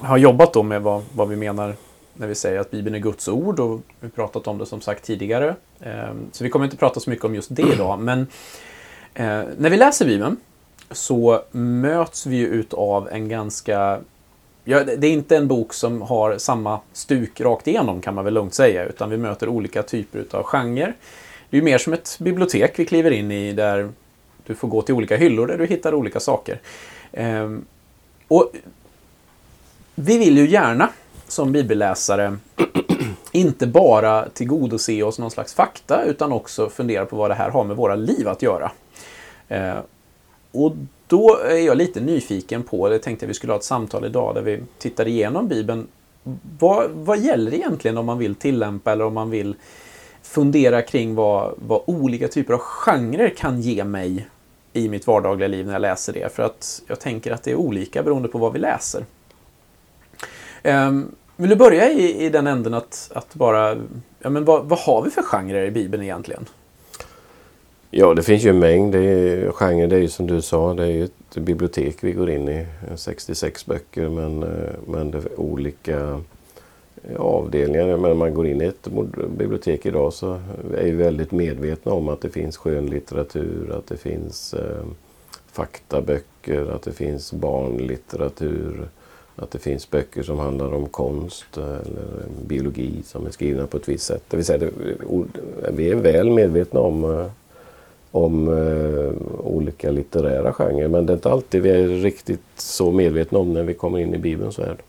har 0.00 0.18
jobbat 0.18 0.52
då 0.52 0.62
med 0.62 0.82
vad, 0.82 1.02
vad 1.14 1.28
vi 1.28 1.36
menar 1.36 1.74
när 2.14 2.26
vi 2.26 2.34
säger 2.34 2.60
att 2.60 2.70
Bibeln 2.70 2.94
är 2.94 2.98
Guds 2.98 3.28
ord 3.28 3.60
och 3.60 3.80
vi 4.00 4.06
har 4.06 4.08
pratat 4.08 4.46
om 4.46 4.58
det 4.58 4.66
som 4.66 4.80
sagt 4.80 5.04
tidigare. 5.04 5.54
Eh, 5.80 6.12
så 6.32 6.44
vi 6.44 6.50
kommer 6.50 6.64
inte 6.64 6.76
prata 6.76 7.00
så 7.00 7.10
mycket 7.10 7.24
om 7.24 7.34
just 7.34 7.56
det 7.56 7.72
idag. 7.72 7.98
Men 7.98 8.20
eh, 9.14 9.42
när 9.58 9.70
vi 9.70 9.76
läser 9.76 10.06
Bibeln 10.06 10.36
så 10.92 11.42
möts 11.50 12.26
vi 12.26 12.36
ju 12.36 12.46
utav 12.46 13.08
en 13.12 13.28
ganska 13.28 14.00
Ja, 14.64 14.84
det 14.84 15.06
är 15.06 15.12
inte 15.12 15.36
en 15.36 15.48
bok 15.48 15.74
som 15.74 16.02
har 16.02 16.38
samma 16.38 16.80
stuk 16.92 17.40
rakt 17.40 17.68
igenom 17.68 18.00
kan 18.00 18.14
man 18.14 18.24
väl 18.24 18.34
lugnt 18.34 18.54
säga, 18.54 18.84
utan 18.84 19.10
vi 19.10 19.16
möter 19.16 19.48
olika 19.48 19.82
typer 19.82 20.18
utav 20.18 20.42
genrer. 20.42 20.94
Det 21.50 21.56
är 21.56 21.60
ju 21.60 21.64
mer 21.64 21.78
som 21.78 21.92
ett 21.92 22.16
bibliotek 22.20 22.78
vi 22.78 22.84
kliver 22.84 23.10
in 23.10 23.30
i 23.30 23.52
där 23.52 23.90
du 24.46 24.54
får 24.54 24.68
gå 24.68 24.82
till 24.82 24.94
olika 24.94 25.16
hyllor 25.16 25.46
där 25.46 25.58
du 25.58 25.66
hittar 25.66 25.94
olika 25.94 26.20
saker. 26.20 26.60
Ehm, 27.12 27.64
och 28.28 28.52
Vi 29.94 30.18
vill 30.18 30.38
ju 30.38 30.48
gärna 30.48 30.88
som 31.28 31.52
bibelläsare 31.52 32.36
inte 33.32 33.66
bara 33.66 34.28
tillgodose 34.28 35.02
oss 35.02 35.18
någon 35.18 35.30
slags 35.30 35.54
fakta 35.54 36.04
utan 36.04 36.32
också 36.32 36.68
fundera 36.68 37.06
på 37.06 37.16
vad 37.16 37.30
det 37.30 37.34
här 37.34 37.50
har 37.50 37.64
med 37.64 37.76
våra 37.76 37.94
liv 37.94 38.28
att 38.28 38.42
göra. 38.42 38.72
Ehm, 39.48 39.76
och 40.52 40.72
då 41.06 41.38
är 41.38 41.58
jag 41.58 41.76
lite 41.76 42.00
nyfiken 42.00 42.62
på, 42.62 42.88
det 42.88 42.98
tänkte 42.98 43.24
jag 43.24 43.28
vi 43.28 43.34
skulle 43.34 43.52
ha 43.52 43.58
ett 43.58 43.64
samtal 43.64 44.04
idag 44.04 44.34
där 44.34 44.42
vi 44.42 44.60
tittar 44.78 45.08
igenom 45.08 45.48
Bibeln. 45.48 45.86
Vad, 46.58 46.90
vad 46.90 47.18
gäller 47.18 47.54
egentligen 47.54 47.98
om 47.98 48.06
man 48.06 48.18
vill 48.18 48.34
tillämpa 48.34 48.92
eller 48.92 49.04
om 49.04 49.14
man 49.14 49.30
vill 49.30 49.54
fundera 50.22 50.82
kring 50.82 51.14
vad, 51.14 51.54
vad 51.56 51.82
olika 51.86 52.28
typer 52.28 52.54
av 52.54 52.60
genrer 52.60 53.28
kan 53.28 53.60
ge 53.60 53.84
mig 53.84 54.26
i 54.72 54.88
mitt 54.88 55.06
vardagliga 55.06 55.48
liv 55.48 55.66
när 55.66 55.72
jag 55.72 55.82
läser 55.82 56.12
det. 56.12 56.34
För 56.34 56.42
att 56.42 56.82
jag 56.86 57.00
tänker 57.00 57.32
att 57.32 57.42
det 57.42 57.50
är 57.50 57.56
olika 57.56 58.02
beroende 58.02 58.28
på 58.28 58.38
vad 58.38 58.52
vi 58.52 58.58
läser. 58.58 59.04
Um, 60.64 61.14
vill 61.36 61.50
du 61.50 61.56
börja 61.56 61.92
i, 61.92 62.24
i 62.24 62.28
den 62.28 62.46
änden 62.46 62.74
att, 62.74 63.10
att 63.14 63.34
bara, 63.34 63.76
ja 64.18 64.30
men 64.30 64.44
vad, 64.44 64.64
vad 64.64 64.78
har 64.78 65.02
vi 65.02 65.10
för 65.10 65.22
genrer 65.22 65.64
i 65.64 65.70
Bibeln 65.70 66.02
egentligen? 66.02 66.46
Ja, 67.94 68.14
det 68.14 68.22
finns 68.22 68.44
ju 68.44 68.50
en 68.50 68.58
mängd. 68.58 68.92
Det 68.92 68.98
är, 68.98 69.52
genre, 69.52 69.86
det 69.86 69.96
är 69.96 70.00
ju 70.00 70.08
som 70.08 70.26
du 70.26 70.42
sa, 70.42 70.74
det 70.74 70.82
är 70.82 70.90
ju 70.90 71.04
ett 71.04 71.34
bibliotek 71.34 71.96
vi 72.00 72.12
går 72.12 72.30
in 72.30 72.48
i. 72.48 72.66
66 72.96 73.66
böcker 73.66 74.08
men, 74.08 74.42
eh, 74.42 74.70
men 74.86 75.10
det 75.10 75.18
är 75.18 75.40
olika 75.40 76.20
eh, 77.04 77.16
avdelningar. 77.16 77.96
Men 77.96 78.16
man 78.16 78.34
går 78.34 78.46
in 78.46 78.62
i 78.62 78.64
ett 78.64 78.88
bibliotek 79.38 79.86
idag 79.86 80.12
så 80.12 80.32
är 80.76 80.84
vi 80.84 80.90
väldigt 80.90 81.32
medvetna 81.32 81.92
om 81.92 82.08
att 82.08 82.20
det 82.20 82.28
finns 82.28 82.56
skönlitteratur, 82.56 83.72
att 83.78 83.86
det 83.86 83.96
finns 83.96 84.54
eh, 84.54 84.84
faktaböcker, 85.52 86.70
att 86.74 86.82
det 86.82 86.92
finns 86.92 87.32
barnlitteratur, 87.32 88.88
att 89.36 89.50
det 89.50 89.58
finns 89.58 89.90
böcker 89.90 90.22
som 90.22 90.38
handlar 90.38 90.74
om 90.74 90.86
konst 90.86 91.56
eh, 91.56 91.64
eller 91.64 92.06
biologi 92.46 93.02
som 93.04 93.26
är 93.26 93.30
skrivna 93.30 93.66
på 93.66 93.76
ett 93.76 93.88
visst 93.88 94.04
sätt. 94.04 94.22
Det 94.28 94.36
vill 94.36 94.46
säga, 94.46 94.58
det, 94.58 94.70
vi 95.72 95.90
är 95.90 95.96
väl 95.96 96.30
medvetna 96.30 96.80
om 96.80 97.04
eh, 97.04 97.26
om 98.12 98.48
eh, 98.48 99.46
olika 99.46 99.90
litterära 99.90 100.52
genrer. 100.52 100.88
Men 100.88 101.06
det 101.06 101.12
är 101.12 101.14
inte 101.14 101.32
alltid 101.32 101.62
vi 101.62 101.70
är 101.70 101.88
riktigt 101.88 102.40
så 102.56 102.90
medvetna 102.90 103.38
om 103.38 103.52
när 103.52 103.62
vi 103.62 103.74
kommer 103.74 103.98
in 103.98 104.14
i 104.14 104.18
Bibelns 104.18 104.58
värld. 104.58 104.82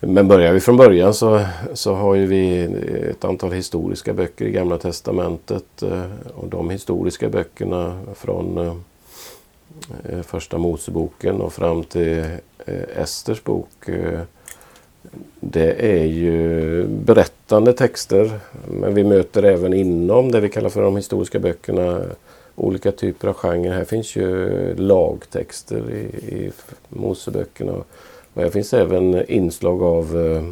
Men 0.00 0.28
börjar 0.28 0.52
vi 0.52 0.60
från 0.60 0.76
början 0.76 1.14
så, 1.14 1.44
så 1.74 1.94
har 1.94 2.14
ju 2.14 2.26
vi 2.26 2.62
ett 3.10 3.24
antal 3.24 3.52
historiska 3.52 4.12
böcker 4.12 4.44
i 4.44 4.50
Gamla 4.50 4.78
Testamentet. 4.78 5.82
Eh, 5.82 6.02
och 6.34 6.48
de 6.48 6.70
historiska 6.70 7.28
böckerna 7.28 8.00
från 8.14 8.58
eh, 8.58 8.76
eh 10.04 10.22
Första 10.22 10.58
Moseboken 10.58 11.40
och 11.40 11.52
fram 11.52 11.84
till 11.84 12.18
eh, 12.66 13.02
Esters 13.02 13.44
bok 13.44 13.88
eh, 13.88 14.20
det 15.40 15.72
är 15.72 16.04
ju 16.04 16.84
berättande 16.86 17.72
texter. 17.72 18.40
Men 18.70 18.94
vi 18.94 19.04
möter 19.04 19.42
även 19.42 19.74
inom 19.74 20.32
det 20.32 20.40
vi 20.40 20.48
kallar 20.48 20.68
för 20.68 20.82
de 20.82 20.96
historiska 20.96 21.38
böckerna 21.38 22.02
olika 22.56 22.92
typer 22.92 23.28
av 23.28 23.34
genrer. 23.34 23.72
Här 23.72 23.84
finns 23.84 24.16
ju 24.16 24.74
lagtexter 24.74 25.90
i, 25.90 26.34
i 26.34 26.52
Moseböckerna. 26.88 27.72
Och 28.34 28.42
här 28.42 28.50
finns 28.50 28.74
även 28.74 29.30
inslag 29.30 29.82
av 29.82 30.26
eh, 30.26 30.42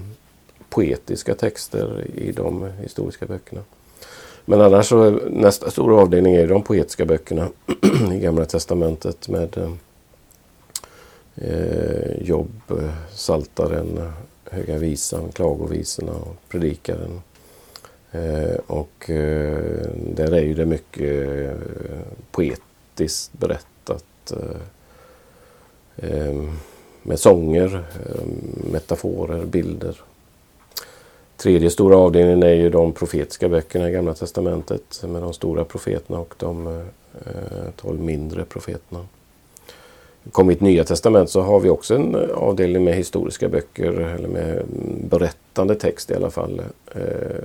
poetiska 0.69 1.35
texter 1.35 2.07
i 2.15 2.33
de 2.33 2.71
historiska 2.83 3.27
böckerna. 3.27 3.61
Men 4.45 4.61
annars 4.61 4.87
så 4.89 5.11
nästa 5.31 5.71
stora 5.71 6.03
avdelning 6.03 6.35
är 6.35 6.47
de 6.47 6.63
poetiska 6.63 7.05
böckerna 7.05 7.49
i 8.13 8.19
Gamla 8.19 8.45
Testamentet 8.45 9.29
med 9.29 9.77
eh, 11.35 12.23
Jobb, 12.23 12.61
eh, 12.69 12.95
Saltaren, 13.11 14.13
Höga 14.55 14.79
visan, 14.79 15.33
Klagovisorna 15.33 16.13
och 16.13 16.37
Predikaren. 16.49 17.21
Eh, 18.13 18.57
och 18.67 19.11
eh, 19.11 19.89
där 20.15 20.33
är 20.33 20.43
ju 20.43 20.55
det 20.55 20.67
mycket 20.67 21.29
eh, 21.29 21.57
poetiskt 22.31 23.33
berättat. 23.33 24.05
Med 27.03 27.21
sånger, 27.21 27.85
metaforer, 28.73 29.45
bilder. 29.45 30.01
Tredje 31.37 31.71
stora 31.71 31.97
avdelningen 31.97 32.43
är 32.43 32.55
ju 32.55 32.71
de 32.71 32.93
profetiska 32.93 33.49
böckerna 33.49 33.89
i 33.89 33.93
Gamla 33.93 34.15
Testamentet 34.15 35.05
med 35.09 35.23
de 35.23 35.33
stora 35.33 35.65
profeterna 35.65 36.19
och 36.19 36.35
de 36.39 36.85
tolv 37.77 38.01
mindre 38.01 38.45
profeterna. 38.45 39.07
Kommit 40.33 40.61
Nya 40.61 40.85
Testament 40.85 41.31
så 41.31 41.41
har 41.41 41.61
vi 41.61 41.69
också 41.69 41.95
en 41.95 42.15
eh, 42.15 42.31
avdelning 42.31 42.85
med 42.85 42.95
historiska 42.95 43.49
böcker 43.49 43.93
eller 43.93 44.29
med 44.29 44.51
mm, 44.51 45.09
berättande 45.09 45.75
text 45.75 46.11
i 46.11 46.15
alla 46.15 46.31
fall. 46.31 46.63
Eh, 46.95 47.45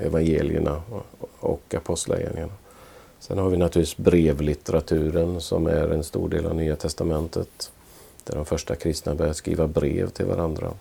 evangelierna 0.00 0.82
och 1.40 1.74
apostlagärningarna. 1.74 2.52
Sen 3.20 3.38
har 3.38 3.50
vi 3.50 3.56
naturligtvis 3.56 4.04
brevlitteraturen 4.04 5.40
som 5.40 5.66
är 5.66 5.88
en 5.88 6.04
stor 6.04 6.28
del 6.28 6.46
av 6.46 6.54
Nya 6.54 6.76
Testamentet. 6.76 7.70
Där 8.24 8.34
de 8.34 8.44
första 8.44 8.74
kristna 8.74 9.14
började 9.14 9.34
skriva 9.34 9.66
brev 9.66 10.08
till 10.08 10.26
varandra. 10.26 10.72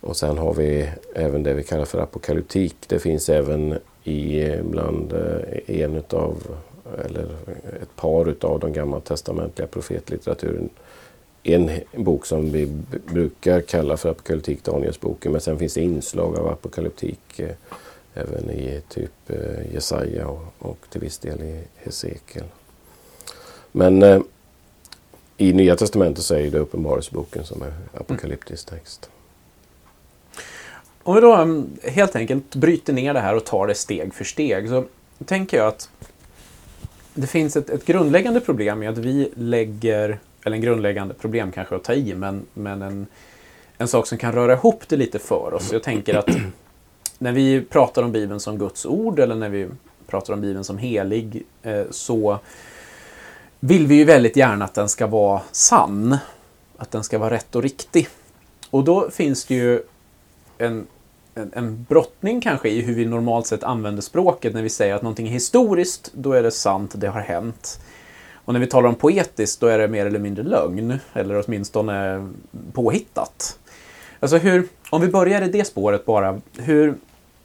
Och 0.00 0.16
sen 0.16 0.38
har 0.38 0.54
vi 0.54 0.88
även 1.14 1.42
det 1.42 1.54
vi 1.54 1.62
kallar 1.62 1.84
för 1.84 1.98
apokalyptik. 1.98 2.76
Det 2.86 2.98
finns 2.98 3.28
även 3.28 3.78
i 4.04 4.42
eh, 4.42 4.62
bland 4.62 5.12
eh, 5.12 5.82
en 5.82 5.96
utav 5.96 6.36
eller 7.04 7.24
ett 7.82 7.96
par 7.96 8.28
utav 8.28 8.60
de 8.60 8.72
gammaltestamentliga 8.72 9.68
profetlitteraturen. 9.68 10.68
En 11.42 11.70
bok 11.96 12.26
som 12.26 12.52
vi 12.52 12.72
brukar 13.06 13.60
kalla 13.60 13.96
för 13.96 14.10
apokalyptik, 14.10 14.64
Danielsboken, 14.64 15.32
men 15.32 15.40
sen 15.40 15.58
finns 15.58 15.74
det 15.74 15.80
inslag 15.80 16.38
av 16.38 16.48
apokalyptik 16.48 17.38
eh, 17.40 17.54
även 18.14 18.50
i 18.50 18.82
typ 18.88 19.12
eh, 19.26 19.74
Jesaja 19.74 20.28
och, 20.28 20.46
och 20.58 20.78
till 20.90 21.00
viss 21.00 21.18
del 21.18 21.42
i 21.42 21.64
Hesekiel. 21.76 22.44
Men 23.72 24.02
eh, 24.02 24.20
i 25.36 25.52
Nya 25.52 25.76
Testamentet 25.76 26.24
så 26.24 26.34
är 26.34 26.50
det 26.50 26.58
Uppenbarelseboken 26.58 27.44
som 27.44 27.62
är 27.62 27.72
apokalyptisk 27.94 28.68
text. 28.68 29.10
Om 31.02 31.14
vi 31.14 31.20
då 31.20 31.34
mm, 31.34 31.70
helt 31.82 32.16
enkelt 32.16 32.54
bryter 32.54 32.92
ner 32.92 33.14
det 33.14 33.20
här 33.20 33.36
och 33.36 33.44
tar 33.44 33.66
det 33.66 33.74
steg 33.74 34.14
för 34.14 34.24
steg 34.24 34.68
så 34.68 34.84
tänker 35.24 35.56
jag 35.56 35.66
att 35.66 35.88
det 37.20 37.26
finns 37.26 37.56
ett, 37.56 37.70
ett 37.70 37.86
grundläggande 37.86 38.40
problem 38.40 38.78
med 38.78 38.90
att 38.90 38.98
vi 38.98 39.30
lägger, 39.36 40.18
eller 40.44 40.56
en 40.56 40.62
grundläggande 40.62 41.14
problem 41.14 41.52
kanske 41.52 41.76
att 41.76 41.84
ta 41.84 41.92
i, 41.92 42.14
men, 42.14 42.46
men 42.54 42.82
en, 42.82 43.06
en 43.78 43.88
sak 43.88 44.06
som 44.06 44.18
kan 44.18 44.32
röra 44.32 44.52
ihop 44.52 44.88
det 44.88 44.96
lite 44.96 45.18
för 45.18 45.54
oss. 45.54 45.72
Jag 45.72 45.82
tänker 45.82 46.14
att 46.14 46.28
när 47.18 47.32
vi 47.32 47.64
pratar 47.64 48.02
om 48.02 48.12
Bibeln 48.12 48.40
som 48.40 48.58
Guds 48.58 48.86
ord 48.86 49.18
eller 49.18 49.34
när 49.34 49.48
vi 49.48 49.68
pratar 50.06 50.34
om 50.34 50.40
Bibeln 50.40 50.64
som 50.64 50.78
helig 50.78 51.42
eh, 51.62 51.84
så 51.90 52.38
vill 53.60 53.86
vi 53.86 53.94
ju 53.94 54.04
väldigt 54.04 54.36
gärna 54.36 54.64
att 54.64 54.74
den 54.74 54.88
ska 54.88 55.06
vara 55.06 55.40
sann. 55.52 56.16
Att 56.76 56.90
den 56.90 57.04
ska 57.04 57.18
vara 57.18 57.34
rätt 57.34 57.56
och 57.56 57.62
riktig. 57.62 58.08
Och 58.70 58.84
då 58.84 59.10
finns 59.10 59.44
det 59.44 59.54
ju 59.54 59.82
en, 60.58 60.86
en, 61.34 61.50
en 61.54 61.86
brottning 61.88 62.40
kanske 62.40 62.68
i 62.68 62.80
hur 62.80 62.94
vi 62.94 63.06
normalt 63.06 63.46
sett 63.46 63.64
använder 63.64 64.02
språket. 64.02 64.54
När 64.54 64.62
vi 64.62 64.68
säger 64.68 64.94
att 64.94 65.02
någonting 65.02 65.26
är 65.26 65.32
historiskt, 65.32 66.10
då 66.14 66.32
är 66.32 66.42
det 66.42 66.50
sant, 66.50 66.92
det 66.94 67.08
har 67.08 67.20
hänt. 67.20 67.80
Och 68.44 68.52
när 68.52 68.60
vi 68.60 68.66
talar 68.66 68.88
om 68.88 68.94
poetiskt, 68.94 69.60
då 69.60 69.66
är 69.66 69.78
det 69.78 69.88
mer 69.88 70.06
eller 70.06 70.18
mindre 70.18 70.44
lögn. 70.44 70.98
Eller 71.12 71.44
åtminstone 71.46 72.28
påhittat. 72.72 73.58
Alltså 74.20 74.36
hur, 74.36 74.68
om 74.90 75.00
vi 75.00 75.08
börjar 75.08 75.42
i 75.42 75.48
det 75.48 75.64
spåret 75.64 76.06
bara, 76.06 76.40
hur, 76.58 76.94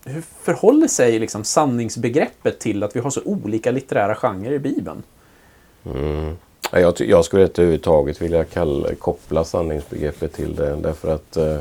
hur 0.05 0.21
förhåller 0.21 0.87
sig 0.87 1.19
liksom 1.19 1.43
sanningsbegreppet 1.43 2.59
till 2.59 2.83
att 2.83 2.95
vi 2.95 2.99
har 2.99 3.09
så 3.09 3.21
olika 3.25 3.71
litterära 3.71 4.15
genrer 4.15 4.51
i 4.51 4.59
Bibeln? 4.59 5.03
Mm. 5.85 6.37
Jag, 6.71 6.93
jag 6.99 7.25
skulle 7.25 7.43
inte 7.43 7.61
överhuvudtaget 7.61 8.21
vilja 8.21 8.43
kalla, 8.43 8.95
koppla 8.95 9.43
sanningsbegreppet 9.43 10.33
till 10.33 10.55
det 10.55 10.75
därför 10.75 11.15
att 11.15 11.37
eh, 11.37 11.57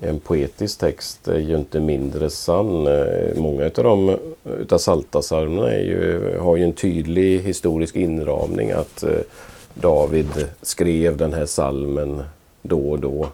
en 0.00 0.20
poetisk 0.20 0.78
text 0.78 1.28
är 1.28 1.38
ju 1.38 1.56
inte 1.56 1.80
mindre 1.80 2.30
sann. 2.30 2.86
Eh, 2.86 3.36
många 3.36 3.64
av 3.64 3.70
de, 3.70 4.16
utav 4.60 4.78
Saltasarmerna 4.78 6.40
har 6.40 6.56
ju 6.56 6.64
en 6.64 6.72
tydlig 6.72 7.40
historisk 7.40 7.96
inramning 7.96 8.70
att 8.70 9.02
eh, 9.02 9.18
David 9.74 10.46
skrev 10.62 11.16
den 11.16 11.32
här 11.32 11.46
salmen 11.46 12.22
då 12.62 12.90
och 12.90 13.00
då. 13.00 13.28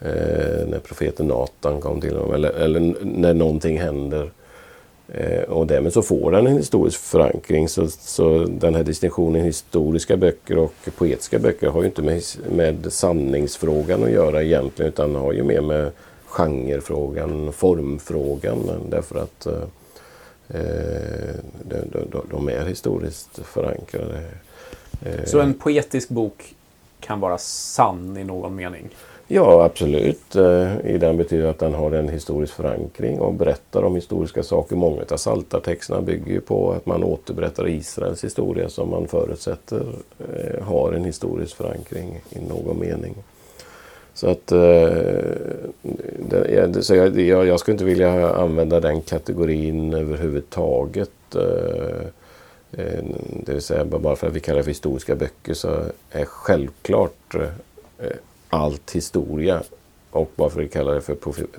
Eh, 0.00 0.66
när 0.68 0.78
profeten 0.78 1.26
Natan 1.26 1.80
kom 1.80 2.00
till 2.00 2.16
honom 2.16 2.34
eller, 2.34 2.50
eller 2.50 2.94
när 3.02 3.34
någonting 3.34 3.80
händer. 3.80 4.30
Och 5.48 5.66
därmed 5.66 5.92
så 5.92 6.02
får 6.02 6.32
den 6.32 6.46
en 6.46 6.56
historisk 6.56 7.00
förankring. 7.00 7.68
Så, 7.68 7.88
så 7.88 8.44
den 8.44 8.74
här 8.74 8.82
distinktionen 8.82 9.42
historiska 9.42 10.16
böcker 10.16 10.58
och 10.58 10.72
poetiska 10.98 11.38
böcker 11.38 11.68
har 11.68 11.80
ju 11.80 11.86
inte 11.86 12.02
med, 12.02 12.22
med 12.50 12.92
sanningsfrågan 12.92 14.04
att 14.04 14.10
göra 14.10 14.42
egentligen 14.42 14.88
utan 14.92 15.14
har 15.14 15.32
ju 15.32 15.42
mer 15.42 15.60
med 15.60 15.90
genrefrågan, 16.26 17.52
formfrågan. 17.52 18.70
Därför 18.90 19.22
att 19.22 19.46
eh, 19.46 19.62
eh 20.48 21.34
de, 21.62 21.76
de, 21.92 22.20
de, 22.30 22.48
är 22.48 22.66
historiskt 22.66 23.38
förankrade. 23.44 24.20
Eh, 25.02 25.24
så 25.24 25.40
en 25.40 25.54
poetisk 25.54 26.08
bok 26.08 26.54
kan 27.00 27.20
vara 27.20 27.38
sann 27.38 28.16
i 28.16 28.24
någon 28.24 28.54
mening? 28.54 28.88
Ja, 29.28 29.64
absolut. 29.64 30.36
Eh, 30.36 30.86
I 30.86 30.98
den 30.98 31.16
betyder 31.16 31.48
att 31.48 31.58
den 31.58 31.74
har 31.74 31.92
en 31.92 32.08
historisk 32.08 32.54
förankring 32.54 33.20
och 33.20 33.34
berättar 33.34 33.82
om 33.82 33.94
historiska 33.94 34.42
saker. 34.42 34.76
Många 34.76 35.02
av 35.10 35.16
saltartexterna 35.16 36.00
bygger 36.00 36.32
ju 36.32 36.40
på 36.40 36.72
att 36.72 36.86
man 36.86 37.04
återberättar 37.04 37.68
Israels 37.68 38.24
historia 38.24 38.68
som 38.68 38.90
man 38.90 39.08
förutsätter 39.08 39.86
har 40.62 40.92
en 40.92 41.04
historisk 41.04 41.56
förankring 41.56 42.20
i 42.30 42.38
någon 42.40 42.80
mening. 42.80 43.14
Så 44.16 44.30
att 44.30 44.52
eh, 44.52 44.60
så 46.80 46.94
jag, 46.94 47.18
jag, 47.46 47.60
skulle 47.60 47.72
inte 47.72 47.84
vilja 47.84 48.34
använda 48.34 48.80
den 48.80 49.02
kategorin 49.02 49.94
överhuvudtaget. 49.94 51.10
Det 53.30 53.52
vill 53.52 53.62
säga 53.62 53.84
bara 53.84 54.16
för 54.16 54.26
att 54.26 54.32
vi 54.32 54.40
kallar 54.40 54.56
det 54.56 54.62
för 54.62 54.70
historiska 54.70 55.16
böcker 55.16 55.54
så 55.54 55.82
är 56.10 56.24
självklart 56.24 57.34
allt 58.48 58.90
historia. 58.90 59.62
Och 60.10 60.32
bara 60.36 60.50
för 60.50 60.62
att 60.62 60.72
kalla 60.72 60.92
det 60.92 61.00
för 61.00 61.14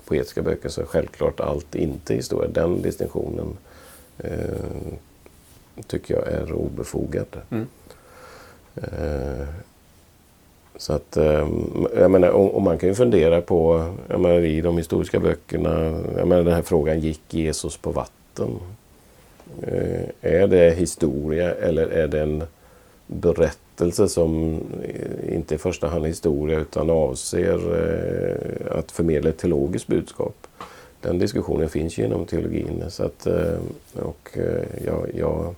poetiska 0.05 0.41
böcker 0.41 0.69
så 0.69 0.81
är 0.81 0.85
självklart 0.85 1.39
allt 1.39 1.75
inte 1.75 2.13
historia. 2.13 2.49
Den 2.49 2.81
distinktionen 2.81 3.57
eh, 4.17 4.93
tycker 5.87 6.13
jag 6.13 6.27
är 6.27 6.53
obefogad. 6.53 7.27
Mm. 7.49 7.67
Eh, 8.75 9.47
så 10.77 10.93
att, 10.93 11.17
ehm, 11.17 11.87
jag 11.95 12.11
menar, 12.11 12.29
och, 12.29 12.61
man 12.61 12.77
kan 12.77 12.89
ju 12.89 12.95
fundera 12.95 13.41
på, 13.41 13.85
jag 14.07 14.19
menar, 14.19 14.39
i 14.39 14.61
de 14.61 14.77
historiska 14.77 15.19
böckerna, 15.19 16.01
jag 16.17 16.27
menar 16.27 16.43
den 16.43 16.53
här 16.53 16.61
frågan, 16.61 16.99
gick 16.99 17.33
Jesus 17.33 17.77
på 17.77 17.91
vatten? 17.91 18.49
Eh, 19.61 20.01
är 20.21 20.47
det 20.47 20.77
historia 20.77 21.53
eller 21.53 21.87
är 21.87 22.07
det 22.07 22.21
en 22.21 22.43
berättelse 23.07 24.07
som 24.07 24.61
inte 25.29 25.55
i 25.55 25.57
första 25.57 25.87
hand 25.87 26.03
är 26.03 26.09
historia 26.09 26.59
utan 26.59 26.89
avser 26.89 27.59
eh, 27.75 28.77
att 28.79 28.91
förmedla 28.91 29.29
ett 29.29 29.37
teologiskt 29.37 29.87
budskap. 29.87 30.47
Den 31.01 31.19
diskussionen 31.19 31.69
finns 31.69 31.97
ju 31.97 32.05
inom 32.05 32.25
teologin. 32.25 32.83
Så 32.89 33.03
att, 33.03 33.27
eh, 33.27 33.59
och 33.93 34.37
jag, 34.85 35.07
jag, 35.13 35.55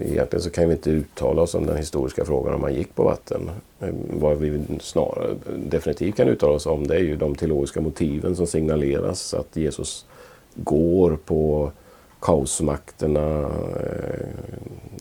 egentligen 0.00 0.42
så 0.42 0.50
kan 0.50 0.68
vi 0.68 0.74
inte 0.74 0.90
uttala 0.90 1.42
oss 1.42 1.54
om 1.54 1.66
den 1.66 1.76
historiska 1.76 2.24
frågan 2.24 2.54
om 2.54 2.60
man 2.60 2.74
gick 2.74 2.94
på 2.94 3.04
vatten. 3.04 3.50
Eh, 3.80 3.88
vad 4.10 4.38
vi 4.38 4.60
snarare 4.80 5.36
definitivt 5.56 6.16
kan 6.16 6.28
uttala 6.28 6.52
oss 6.52 6.66
om 6.66 6.86
det 6.86 6.94
är 6.94 7.00
ju 7.00 7.16
de 7.16 7.34
teologiska 7.34 7.80
motiven 7.80 8.36
som 8.36 8.46
signaleras 8.46 9.34
att 9.34 9.56
Jesus 9.56 10.06
går 10.54 11.18
på 11.24 11.72
kaosmakterna. 12.20 13.40
Eh, 13.80 14.26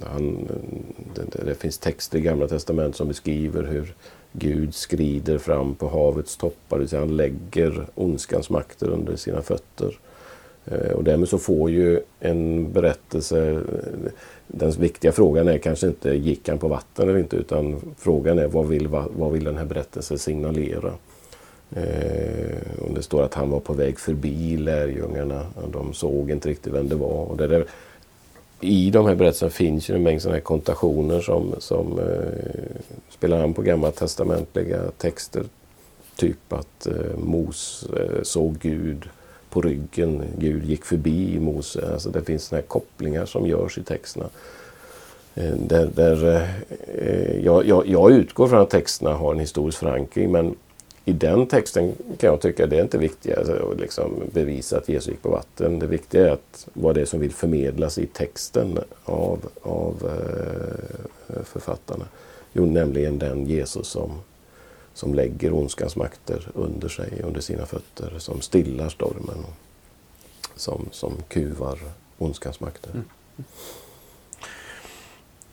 han, 0.02 0.48
det, 1.16 1.46
det, 1.46 1.56
finns 1.56 1.78
texter 1.78 2.18
i 2.18 2.22
Gamla 2.22 2.48
Testamentet 2.48 2.96
som 2.96 3.08
beskriver 3.08 3.64
hur 3.64 3.96
Gud 4.32 4.76
skrider 4.76 5.38
fram 5.38 5.76
på 5.76 5.88
havets 5.88 6.38
toppar. 6.38 6.78
Det 6.78 6.80
vill 6.80 6.90
säga 6.90 7.00
han 7.00 7.18
lägger 7.18 7.86
ondskans 7.96 8.50
makter 8.50 8.90
under 8.90 9.16
sina 9.16 9.42
fötter. 9.42 10.00
Eh, 10.66 10.92
och 10.92 11.04
därmed 11.04 11.30
så 11.30 11.38
får 11.38 11.70
ju 11.70 12.00
en 12.20 12.72
berättelse, 12.72 13.62
den 14.48 14.72
viktiga 14.72 15.12
frågan 15.12 15.48
är 15.48 15.58
kanske 15.58 15.88
inte 15.88 16.10
gick 16.10 16.50
han 16.50 16.58
på 16.58 16.68
vatten 16.68 17.10
eller 17.10 17.20
inte 17.20 17.36
utan 17.36 17.82
frågan 17.98 18.40
är 18.40 18.48
vad 18.48 18.68
vill, 18.68 18.88
vad 18.88 19.32
vill 19.32 19.44
den 19.44 19.58
här 19.58 19.66
berättelsen 19.66 20.20
signalera? 20.20 20.94
Eh, 21.76 22.84
och 22.88 22.94
det 22.94 23.04
står 23.04 23.24
att 23.24 23.34
han 23.34 23.50
var 23.50 23.60
på 23.60 23.74
väg 23.74 24.00
förbi 24.00 24.58
lärjungarna. 24.58 25.46
De 25.72 25.94
såg 25.94 26.32
inte 26.32 26.50
riktigt 26.50 26.74
vem 26.74 26.90
det 26.90 26.96
var. 26.96 27.26
Och 27.26 27.38
det 27.38 27.48
där, 27.48 27.66
I 28.62 28.90
de 28.92 29.06
här 29.06 29.16
berättelserna 29.16 29.50
finns 29.50 29.90
ju 29.90 29.96
en 29.96 30.04
mängd 30.04 30.22
sådana 30.22 30.36
här 30.36 30.42
kontationer 30.42 31.22
som, 31.22 31.56
som 31.60 32.00
eh, 32.00 32.82
spelar 33.10 33.44
an 33.44 33.54
på 33.54 33.62
gamla 33.62 33.92
testamentliga 33.92 34.82
texter. 34.98 35.44
Typ 36.16 36.54
att 36.54 36.88
eh, 36.88 37.18
Mos 37.18 37.88
eh, 37.98 38.24
såg 38.24 38.58
Gud 38.60 39.10
på 39.54 39.62
ryggen. 39.62 40.24
Gud 40.38 40.66
gick 40.66 40.86
förbi 40.86 41.40
Mose. 41.40 41.94
Alltså 41.94 42.10
det 42.10 42.24
finns 42.24 42.44
sådana 42.44 42.62
här 42.62 42.68
kopplingar 42.68 43.26
som 43.26 43.48
görs 43.48 43.78
i 43.78 43.84
texterna. 43.84 44.30
Eh, 45.36 45.56
där, 45.56 45.90
där, 45.96 46.48
eh, 46.98 47.46
jag, 47.46 47.66
jag, 47.66 47.88
jag 47.88 48.12
utgår 48.12 48.48
från 48.48 48.62
att 48.62 48.70
texterna 48.70 49.14
har 49.14 49.34
en 49.34 49.40
historisk 49.40 49.80
förankring 49.80 50.32
men 50.32 50.56
i 51.06 51.14
den 51.14 51.48
texten 51.48 51.94
kan 52.18 52.30
jag 52.30 52.42
tycka 52.42 52.68
det 52.68 52.78
är 52.78 52.82
inte 52.82 52.98
viktigt 52.98 53.38
att 53.38 53.50
eh, 53.50 53.76
liksom 53.78 54.12
bevisa 54.32 54.78
att 54.78 54.90
Jesus 54.90 55.08
gick 55.08 55.22
på 55.22 55.30
vatten. 55.30 55.80
Det 55.80 55.88
viktiga 55.88 56.28
är 56.28 56.32
att 56.32 56.68
vad 56.74 56.96
det 56.96 57.02
är 57.02 57.06
som 57.06 57.20
vill 57.20 57.34
förmedlas 57.34 57.98
i 57.98 58.06
texten 58.06 58.80
av, 59.04 59.40
av 59.62 60.12
författarna. 61.44 62.06
Jo, 62.54 62.66
nämligen 62.66 63.20
den 63.20 63.46
Jesus 63.46 63.88
som, 63.88 64.12
som 64.94 65.14
lägger 65.14 65.54
ondskans 65.54 65.96
makter 65.96 66.48
under 66.54 66.90
sig, 66.90 67.22
under 67.24 67.42
sina 67.42 67.66
fötter, 67.66 68.14
som 68.20 68.42
stillar 68.42 68.90
stormen, 68.90 69.46
som, 70.56 70.86
som 70.92 71.14
kuvar 71.28 71.80
ondskans 72.18 72.60
makter. 72.60 72.90
Mm. 72.90 73.06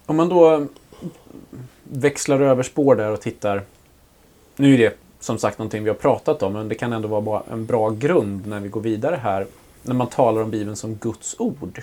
Om 0.07 0.17
man 0.17 0.29
då 0.29 0.67
växlar 1.85 2.41
över 2.41 2.63
spår 2.63 2.97
där 2.97 3.13
och 3.13 3.21
tittar. 3.21 3.63
Nu 4.57 4.75
är 4.75 4.79
det 4.79 4.97
som 5.21 5.39
sagt 5.39 5.59
någonting 5.59 5.83
vi 5.85 5.91
har 5.91 5.97
pratat 5.97 6.43
om, 6.43 6.53
men 6.53 6.69
det 6.69 6.75
kan 6.75 6.93
ändå 6.93 7.09
vara 7.21 7.43
en 7.51 7.67
bra 7.67 7.91
grund 7.91 8.47
när 8.47 8.61
vi 8.61 8.69
går 8.69 8.81
vidare 8.81 9.17
här. 9.17 9.47
När 9.83 9.95
man 9.95 10.07
talar 10.07 10.43
om 10.43 10.51
Bibeln 10.51 10.77
som 10.77 10.95
Guds 10.95 11.37
ord. 11.39 11.83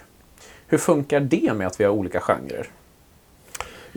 Hur 0.68 0.78
funkar 0.78 1.20
det 1.20 1.54
med 1.54 1.68
att 1.68 1.80
vi 1.80 1.84
har 1.84 1.92
olika 1.92 2.20
genrer? 2.20 2.70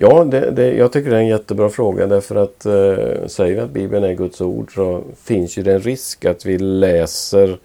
Ja, 0.03 0.25
det, 0.25 0.51
det, 0.51 0.75
jag 0.75 0.93
tycker 0.93 1.11
det 1.11 1.17
är 1.17 1.21
en 1.21 1.27
jättebra 1.27 1.71
fråga 1.71 2.07
därför 2.07 2.37
att 2.37 2.67
eh, 2.67 3.27
säger 3.27 3.55
vi 3.55 3.61
att 3.61 3.71
Bibeln 3.71 4.05
är 4.05 4.13
Guds 4.13 4.41
ord 4.41 4.75
så 4.75 5.03
finns 5.23 5.59
ju 5.59 5.63
det 5.63 5.73
en 5.73 5.81
risk 5.81 6.25
att 6.25 6.47
vi 6.47 6.59
läser 6.59 7.59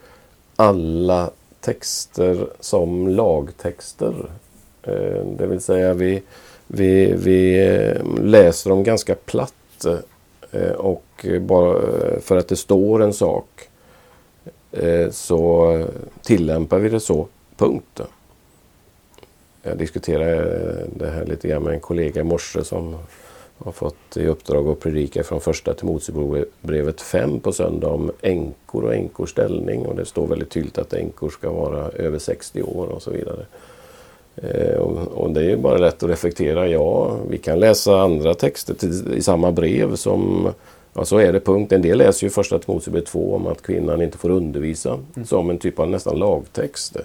alla 0.55 1.29
texter 1.61 2.47
som 2.59 3.07
lagtexter. 3.07 4.13
Eh, 4.83 5.25
det 5.37 5.47
vill 5.47 5.61
säga 5.61 5.93
vi, 5.93 6.23
vi, 6.67 7.13
vi 7.13 7.67
eh, 7.67 8.23
läser 8.23 8.69
dem 8.69 8.83
ganska 8.83 9.15
platt 9.15 9.85
eh, 10.51 10.71
och 10.71 11.25
bara 11.41 11.77
eh, 11.77 12.19
för 12.19 12.37
att 12.37 12.47
det 12.47 12.55
står 12.55 13.03
en 13.03 13.13
sak 13.13 13.69
eh, 14.71 15.09
så 15.11 15.85
tillämpar 16.21 16.79
vi 16.79 16.89
det 16.89 16.99
så, 16.99 17.27
punkt. 17.57 18.01
Jag 19.67 19.77
diskuterade 19.77 20.88
det 20.95 21.10
här 21.10 21.25
lite 21.25 21.48
grann 21.48 21.63
med 21.63 21.74
en 21.74 21.79
kollega 21.79 22.22
i 22.22 22.24
morse 22.24 22.63
som 22.63 22.95
har 23.57 23.72
fått 23.72 24.17
i 24.17 24.27
uppdrag 24.27 24.67
att 24.67 24.79
predika 24.79 25.24
från 25.24 25.41
första 25.41 25.74
till 25.74 25.86
Mosebrevet 25.86 27.01
5 27.01 27.39
på 27.39 27.51
söndag 27.51 27.88
om 27.88 28.12
änkor 28.22 28.84
och 28.84 28.93
änkors 28.93 29.29
ställning. 29.29 29.86
Och 29.86 29.95
det 29.95 30.05
står 30.05 30.27
väldigt 30.27 30.50
tydligt 30.50 30.77
att 30.77 30.93
änkor 30.93 31.29
ska 31.29 31.51
vara 31.51 31.89
över 31.89 32.19
60 32.19 32.62
år 32.62 32.88
och 32.88 33.01
så 33.01 33.12
vidare. 33.12 33.45
Eh, 34.36 34.77
och 35.13 35.31
det 35.31 35.39
är 35.39 35.50
ju 35.50 35.57
bara 35.57 35.77
lätt 35.77 36.03
att 36.03 36.10
reflektera. 36.10 36.67
Ja, 36.67 37.17
vi 37.29 37.38
kan 37.38 37.60
läsa 37.60 38.00
andra 38.00 38.34
texter 38.34 38.75
i 39.13 39.22
samma 39.22 39.51
brev 39.51 39.95
som 39.95 40.50
Ja, 40.98 41.05
så 41.05 41.17
är 41.17 41.34
det 41.34 41.39
punkt. 41.39 41.72
En 41.72 41.81
del 41.81 41.98
läser 41.98 42.25
ju 42.25 42.29
första 42.29 42.60
Mosebrevet 42.65 43.07
2 43.07 43.36
om 43.36 43.48
att 43.48 43.62
kvinnan 43.62 44.01
inte 44.01 44.17
får 44.17 44.29
undervisa 44.29 45.00
mm. 45.15 45.25
som 45.25 45.50
en 45.50 45.57
typ 45.57 45.79
av 45.79 45.89
nästan 45.89 46.19
lagtext. 46.19 46.98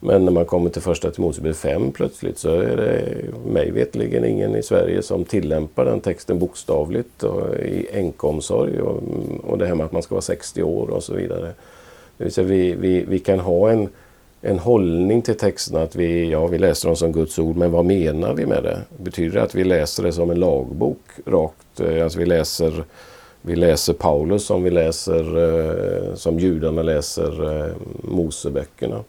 Men 0.00 0.24
när 0.24 0.32
man 0.32 0.44
kommer 0.44 0.70
till 0.70 0.82
första 0.82 1.10
Timoteusbrevet 1.10 1.56
5 1.56 1.92
plötsligt 1.92 2.38
så 2.38 2.54
är 2.54 2.76
det 2.76 3.04
mig 3.46 3.70
vetligen 3.70 4.24
ingen 4.24 4.56
i 4.56 4.62
Sverige 4.62 5.02
som 5.02 5.24
tillämpar 5.24 5.84
den 5.84 6.00
texten 6.00 6.38
bokstavligt 6.38 7.22
och 7.22 7.54
i 7.54 7.86
enkomsorg 7.92 8.80
och, 8.80 9.02
och 9.44 9.58
det 9.58 9.66
här 9.66 9.74
med 9.74 9.86
att 9.86 9.92
man 9.92 10.02
ska 10.02 10.14
vara 10.14 10.22
60 10.22 10.62
år 10.62 10.90
och 10.90 11.02
så 11.02 11.14
vidare. 11.14 11.52
Det 12.16 12.24
vill 12.24 12.32
säga 12.32 12.46
vi, 12.46 12.74
vi, 12.74 13.04
vi 13.08 13.18
kan 13.18 13.40
ha 13.40 13.70
en 13.70 13.88
en 14.42 14.58
hållning 14.58 15.22
till 15.22 15.36
texterna 15.36 15.82
att 15.82 15.96
vi, 15.96 16.30
ja, 16.30 16.46
vi 16.46 16.58
läser 16.58 16.88
dem 16.88 16.96
som 16.96 17.12
Guds 17.12 17.38
ord, 17.38 17.56
men 17.56 17.70
vad 17.70 17.84
menar 17.84 18.34
vi 18.34 18.46
med 18.46 18.62
det? 18.62 18.80
Betyder 18.96 19.34
det 19.34 19.42
att 19.42 19.54
vi 19.54 19.64
läser 19.64 20.02
det 20.02 20.12
som 20.12 20.30
en 20.30 20.40
lagbok 20.40 21.02
rakt? 21.26 21.80
Eh, 21.80 22.04
alltså 22.04 22.18
vi 22.18 22.26
läser, 22.26 22.84
vi 23.42 23.56
läser 23.56 23.92
Paulus 23.92 24.44
som 24.44 24.62
vi 24.62 24.70
läser, 24.70 25.38
eh, 25.38 26.14
som 26.14 26.38
judarna 26.38 26.82
läser 26.82 27.60
eh, 27.64 27.72
Moseböckerna. 28.02 29.04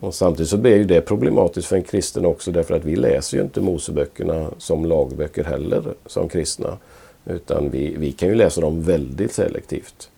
Och 0.00 0.14
samtidigt 0.14 0.50
så 0.50 0.56
blir 0.56 0.76
ju 0.76 0.84
det 0.84 1.00
problematiskt 1.00 1.68
för 1.68 1.76
en 1.76 1.82
kristen 1.82 2.26
också 2.26 2.52
därför 2.52 2.74
att 2.74 2.84
vi 2.84 2.96
läser 2.96 3.36
ju 3.36 3.42
inte 3.42 3.60
Moseböckerna 3.60 4.50
som 4.58 4.84
lagböcker 4.84 5.44
heller 5.44 5.82
som 6.06 6.28
kristna. 6.28 6.78
Utan 7.24 7.70
vi, 7.70 7.96
vi 7.98 8.12
kan 8.12 8.28
ju 8.28 8.34
läsa 8.34 8.60
dem 8.60 8.82
väldigt 8.82 9.32
selektivt. 9.32 10.10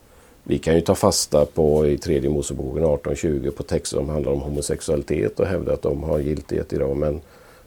Vi 0.42 0.58
kan 0.58 0.74
ju 0.74 0.80
ta 0.80 0.94
fasta 0.94 1.46
på 1.46 1.86
i 1.86 1.98
tredje 1.98 2.30
Moseboken 2.30 2.84
18.20 2.84 3.50
på 3.50 3.62
texter 3.62 3.96
som 3.96 4.08
handlar 4.08 4.32
om 4.32 4.40
homosexualitet 4.40 5.40
och 5.40 5.46
hävda 5.46 5.72
att 5.72 5.82
de 5.82 6.02
har 6.02 6.18
giltighet 6.18 6.72
idag. 6.72 6.96
Men 6.96 7.20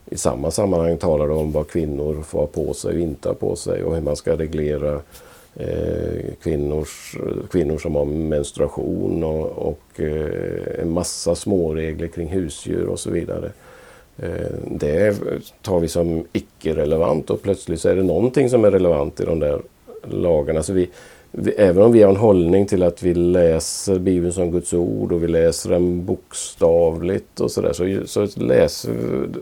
i 0.05 0.17
samma 0.17 0.51
sammanhang 0.51 0.97
talar 0.97 1.27
de 1.27 1.37
om 1.37 1.51
vad 1.51 1.67
kvinnor 1.67 2.21
får 2.21 2.39
ha 2.39 2.47
på 2.47 2.73
sig 2.73 2.93
och 2.93 2.99
inte 2.99 3.29
ha 3.29 3.35
på 3.35 3.55
sig 3.55 3.83
och 3.83 3.95
hur 3.95 4.01
man 4.01 4.15
ska 4.15 4.37
reglera 4.37 5.01
Eh, 5.55 6.33
kvinnors, 6.43 7.15
kvinnor 7.51 7.77
som 7.77 7.95
har 7.95 8.05
menstruation 8.05 9.23
och, 9.23 9.67
och 9.67 9.99
eh, 9.99 10.81
en 10.81 10.91
massa 10.91 11.35
småregler 11.35 12.07
kring 12.07 12.27
husdjur 12.27 12.87
och 12.87 12.99
så 12.99 13.11
vidare. 13.11 13.51
Eh, 14.17 14.51
det 14.67 15.15
tar 15.61 15.79
vi 15.79 15.87
som 15.87 16.25
icke-relevant 16.33 17.29
och 17.29 17.41
plötsligt 17.41 17.81
så 17.81 17.89
är 17.89 17.95
det 17.95 18.03
någonting 18.03 18.49
som 18.49 18.65
är 18.65 18.71
relevant 18.71 19.19
i 19.19 19.25
de 19.25 19.39
där 19.39 19.61
lagarna. 20.03 20.63
Så 20.63 20.73
vi, 20.73 20.89
även 21.57 21.83
om 21.83 21.91
vi 21.91 22.03
har 22.03 22.09
en 22.09 22.17
hållning 22.17 22.65
till 22.65 22.83
att 22.83 23.03
vi 23.03 23.13
läser 23.13 23.99
Bibeln 23.99 24.33
som 24.33 24.51
Guds 24.51 24.73
ord 24.73 25.11
och 25.11 25.23
vi 25.23 25.27
läser 25.27 25.69
den 25.69 26.05
bokstavligt 26.05 27.39
och 27.39 27.51
sådär 27.51 27.73
så, 27.73 28.07
så 28.07 28.39
läser 28.41 28.93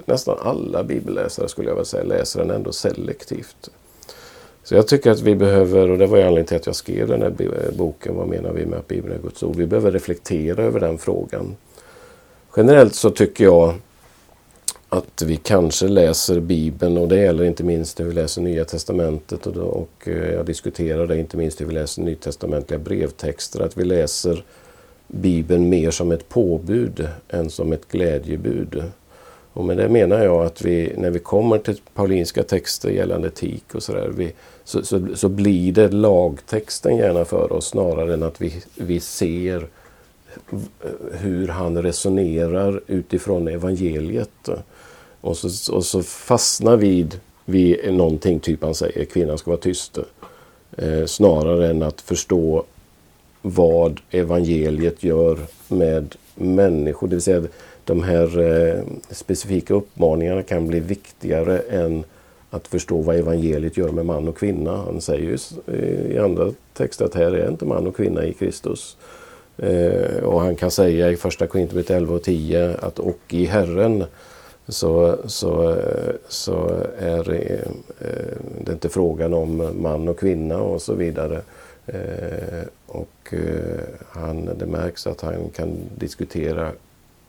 nästan 0.05 0.37
alla 0.41 0.83
bibelläsare 0.83 1.49
skulle 1.49 1.69
jag 1.69 1.75
vilja 1.75 1.85
säga 1.85 2.03
läser 2.03 2.39
den 2.39 2.51
ändå 2.51 2.71
selektivt. 2.71 3.69
Så 4.69 4.75
jag 4.75 4.87
tycker 4.87 5.11
att 5.11 5.21
vi 5.21 5.35
behöver, 5.35 5.89
och 5.89 5.97
det 5.97 6.05
var 6.05 6.17
ju 6.17 6.23
anledningen 6.23 6.45
till 6.45 6.57
att 6.57 6.65
jag 6.65 6.75
skrev 6.75 7.07
den 7.07 7.21
här 7.21 7.71
boken, 7.77 8.15
vad 8.15 8.27
menar 8.27 8.51
vi 8.51 8.65
med 8.65 8.79
att 8.79 8.87
Bibeln 8.87 9.13
är 9.15 9.19
Guds 9.19 9.43
ord? 9.43 9.55
Vi 9.55 9.65
behöver 9.65 9.91
reflektera 9.91 10.63
över 10.63 10.79
den 10.79 10.97
frågan. 10.97 11.55
Generellt 12.57 12.95
så 12.95 13.09
tycker 13.09 13.43
jag 13.43 13.73
att 14.89 15.21
vi 15.21 15.37
kanske 15.37 15.87
läser 15.87 16.39
Bibeln 16.39 16.97
och 16.97 17.07
det 17.07 17.19
gäller 17.19 17.43
inte 17.43 17.63
minst 17.63 17.99
när 17.99 18.05
vi 18.05 18.13
läser 18.13 18.41
Nya 18.41 18.65
Testamentet 18.65 19.47
och, 19.47 19.53
då, 19.53 19.61
och 19.61 20.07
eh, 20.07 20.33
jag 20.33 20.45
diskuterar 20.45 21.07
det 21.07 21.17
inte 21.17 21.37
minst 21.37 21.59
när 21.59 21.67
vi 21.67 21.73
läser 21.73 22.01
nytestamentliga 22.01 22.79
brevtexter, 22.79 23.61
att 23.61 23.77
vi 23.77 23.83
läser 23.83 24.43
Bibeln 25.07 25.69
mer 25.69 25.91
som 25.91 26.11
ett 26.11 26.29
påbud 26.29 27.07
än 27.29 27.49
som 27.49 27.73
ett 27.73 27.87
glädjebud. 27.87 28.83
Och 29.53 29.65
med 29.65 29.77
det 29.77 29.89
menar 29.89 30.23
jag 30.23 30.45
att 30.45 30.61
vi, 30.61 30.93
när 30.97 31.09
vi 31.09 31.19
kommer 31.19 31.57
till 31.57 31.81
paulinska 31.93 32.43
texter 32.43 32.89
gällande 32.89 33.27
etik 33.27 33.75
och 33.75 33.83
sådär, 33.83 34.11
så, 34.69 34.83
så, 34.83 35.07
så, 35.15 35.29
blir 35.29 35.71
det 35.71 35.89
lagtexten 35.89 36.97
gärna 36.97 37.25
för 37.25 37.51
oss 37.51 37.67
snarare 37.67 38.13
än 38.13 38.23
att 38.23 38.41
vi, 38.41 38.53
vi 38.75 38.99
ser 38.99 39.67
hur 41.11 41.47
han 41.47 41.83
resonerar 41.83 42.81
utifrån 42.87 43.47
evangeliet. 43.47 44.49
Och 45.21 45.37
så, 45.37 45.75
och 45.75 45.85
så 45.85 46.03
fastnar 46.03 46.77
vid, 46.77 47.19
vid 47.45 47.93
någonting, 47.93 48.39
typ 48.39 48.63
han 48.63 48.75
säger, 48.75 49.05
kvinnan 49.05 49.37
ska 49.37 49.51
vara 49.51 49.61
tyst. 49.61 49.97
Eh, 50.77 51.05
snarare 51.05 51.69
än 51.69 51.83
att 51.83 52.01
förstå 52.01 52.63
vad 53.41 53.99
evangeliet 54.11 55.03
gör 55.03 55.39
med 55.67 56.15
människor. 56.35 57.07
Det 57.07 57.15
vill 57.15 57.23
säga 57.23 57.43
de 57.85 58.03
här 58.03 58.39
eh, 58.39 58.83
specifika 59.09 59.73
uppmaningarna 59.73 60.43
kan 60.43 60.67
bli 60.67 60.79
viktigare 60.79 61.59
än 61.59 62.03
att 62.49 62.67
förstå 62.67 63.01
vad 63.01 63.15
evangeliet 63.15 63.77
gör 63.77 63.89
med 63.89 64.05
man 64.05 64.27
och 64.27 64.37
kvinna. 64.37 64.77
Han 64.77 65.01
säger 65.01 65.23
ju 65.23 65.37
i 66.13 66.17
andra 66.17 66.51
texter 66.73 67.05
att 67.05 67.15
här 67.15 67.31
är 67.31 67.49
inte 67.49 67.65
man 67.65 67.87
och 67.87 67.95
kvinna 67.95 68.25
i 68.25 68.33
Kristus. 68.33 68.97
Eh, 69.57 70.23
och 70.23 70.41
han 70.41 70.55
kan 70.55 70.71
säga 70.71 71.11
i 71.11 71.15
första 71.15 71.47
Korinthierbrevet 71.47 71.91
11 71.91 72.15
och 72.15 72.23
10 72.23 72.75
att 72.81 72.99
och 72.99 73.19
i 73.27 73.45
Herren 73.45 74.03
så, 74.67 75.17
så, 75.25 75.77
så 76.27 76.83
är 76.99 77.31
eh, 77.31 77.59
eh, 77.99 78.37
det 78.65 78.71
inte 78.71 78.89
frågan 78.89 79.33
om 79.33 79.71
man 79.81 80.07
och 80.07 80.19
kvinna 80.19 80.57
och 80.57 80.81
så 80.81 80.93
vidare. 80.93 81.41
Eh, 81.85 82.67
och 82.87 83.33
eh, 83.33 83.79
han, 84.09 84.49
det 84.59 84.65
märks 84.65 85.07
att 85.07 85.21
han 85.21 85.49
kan 85.55 85.77
diskutera 85.97 86.71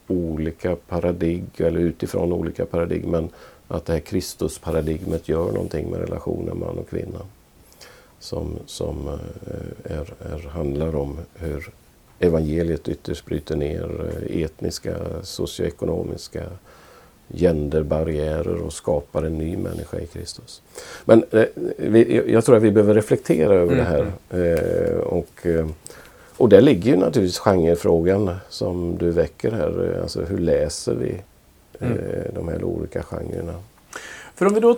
olika 0.07 0.75
paradigm 0.75 1.45
eller 1.57 1.79
utifrån 1.79 2.33
olika 2.33 2.65
paradigmen 2.65 3.29
att 3.71 3.85
det 3.85 3.93
här 3.93 3.99
Kristusparadigmet 3.99 5.29
gör 5.29 5.51
någonting 5.51 5.89
med 5.89 5.99
relationen 5.99 6.59
man 6.59 6.77
och 6.77 6.89
kvinna. 6.89 7.19
Som, 8.19 8.59
som 8.65 9.07
eh, 9.07 9.97
är, 9.97 10.13
är, 10.19 10.49
handlar 10.49 10.95
om 10.95 11.17
hur 11.33 11.71
evangeliet 12.19 12.89
ytterst 12.89 13.25
bryter 13.25 13.55
ner 13.55 14.13
eh, 14.29 14.41
etniska, 14.41 14.95
socioekonomiska 15.23 16.43
genderbarriärer 17.33 18.55
och 18.55 18.73
skapar 18.73 19.23
en 19.23 19.37
ny 19.37 19.57
människa 19.57 19.99
i 19.99 20.07
Kristus. 20.07 20.61
Men 21.05 21.23
eh, 21.31 21.45
vi, 21.77 22.21
jag 22.31 22.45
tror 22.45 22.57
att 22.57 22.63
vi 22.63 22.71
behöver 22.71 22.93
reflektera 22.93 23.53
över 23.53 23.73
mm. 23.73 23.77
det 23.77 23.83
här. 23.83 24.11
Eh, 24.29 24.97
och, 24.97 25.45
eh, 25.45 25.67
och 26.37 26.49
där 26.49 26.61
ligger 26.61 26.91
ju 26.91 26.97
naturligtvis 26.97 27.39
genrefrågan 27.39 28.35
som 28.49 28.97
du 28.97 29.11
väcker 29.11 29.51
här. 29.51 29.99
Alltså 30.01 30.21
hur 30.21 30.37
läser 30.37 30.95
vi 30.95 31.21
mm. 31.81 31.99
de 32.35 32.47
här 32.47 32.63
olika 32.63 33.03
genrerna? 33.03 33.53
För 34.35 34.45
om 34.45 34.53
vi 34.53 34.59
då 34.59 34.77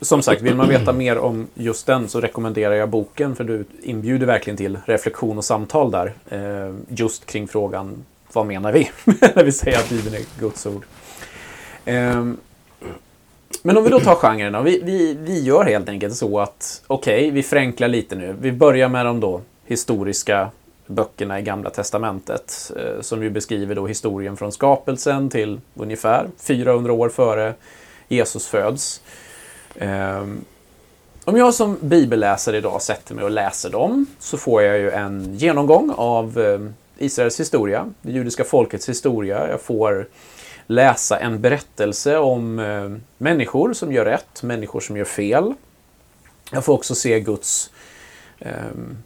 som 0.00 0.22
sagt, 0.22 0.42
vill 0.42 0.54
man 0.54 0.68
veta 0.68 0.92
mer 0.92 1.18
om 1.18 1.46
just 1.54 1.86
den 1.86 2.08
så 2.08 2.20
rekommenderar 2.20 2.74
jag 2.74 2.88
boken 2.88 3.36
för 3.36 3.44
du 3.44 3.64
inbjuder 3.82 4.26
verkligen 4.26 4.56
till 4.56 4.78
reflektion 4.84 5.38
och 5.38 5.44
samtal 5.44 5.90
där. 5.90 6.14
Eh, 6.28 6.74
just 6.88 7.26
kring 7.26 7.48
frågan, 7.48 8.04
vad 8.32 8.46
menar 8.46 8.72
vi 8.72 8.90
när 9.34 9.44
vi 9.44 9.52
säger 9.52 9.78
att 9.78 9.88
Bibeln 9.88 10.14
är 10.14 10.40
Guds 10.40 10.66
ord? 10.66 10.84
Eh, 11.84 12.24
men 13.62 13.76
om 13.76 13.84
vi 13.84 13.90
då 13.90 14.00
tar 14.00 14.14
genrerna. 14.14 14.62
Vi, 14.62 14.80
vi, 14.84 15.16
vi 15.20 15.42
gör 15.42 15.64
helt 15.64 15.88
enkelt 15.88 16.14
så 16.14 16.40
att, 16.40 16.82
okej, 16.86 17.18
okay, 17.18 17.30
vi 17.30 17.42
förenklar 17.42 17.88
lite 17.88 18.14
nu. 18.14 18.36
Vi 18.40 18.52
börjar 18.52 18.88
med 18.88 19.06
de 19.06 19.20
då 19.20 19.40
historiska 19.66 20.50
böckerna 20.90 21.38
i 21.38 21.42
Gamla 21.42 21.70
Testamentet 21.70 22.72
eh, 22.76 23.00
som 23.00 23.22
ju 23.22 23.30
beskriver 23.30 23.74
då 23.74 23.86
historien 23.86 24.36
från 24.36 24.52
skapelsen 24.52 25.30
till 25.30 25.60
ungefär 25.74 26.28
400 26.38 26.92
år 26.92 27.08
före 27.08 27.54
Jesus 28.08 28.46
föds. 28.46 29.02
Ehm, 29.78 30.44
om 31.24 31.36
jag 31.36 31.54
som 31.54 31.76
bibelläsare 31.80 32.56
idag 32.56 32.82
sätter 32.82 33.14
mig 33.14 33.24
och 33.24 33.30
läser 33.30 33.70
dem 33.70 34.06
så 34.18 34.36
får 34.36 34.62
jag 34.62 34.78
ju 34.78 34.90
en 34.90 35.34
genomgång 35.34 35.92
av 35.96 36.38
eh, 36.38 36.60
Israels 36.98 37.40
historia, 37.40 37.90
det 38.02 38.12
judiska 38.12 38.44
folkets 38.44 38.88
historia. 38.88 39.48
Jag 39.50 39.60
får 39.60 40.08
läsa 40.66 41.18
en 41.18 41.40
berättelse 41.40 42.18
om 42.18 42.58
eh, 42.58 42.90
människor 43.18 43.72
som 43.72 43.92
gör 43.92 44.04
rätt, 44.04 44.42
människor 44.42 44.80
som 44.80 44.96
gör 44.96 45.04
fel. 45.04 45.54
Jag 46.52 46.64
får 46.64 46.72
också 46.72 46.94
se 46.94 47.20
Guds 47.20 47.70
ehm, 48.38 48.96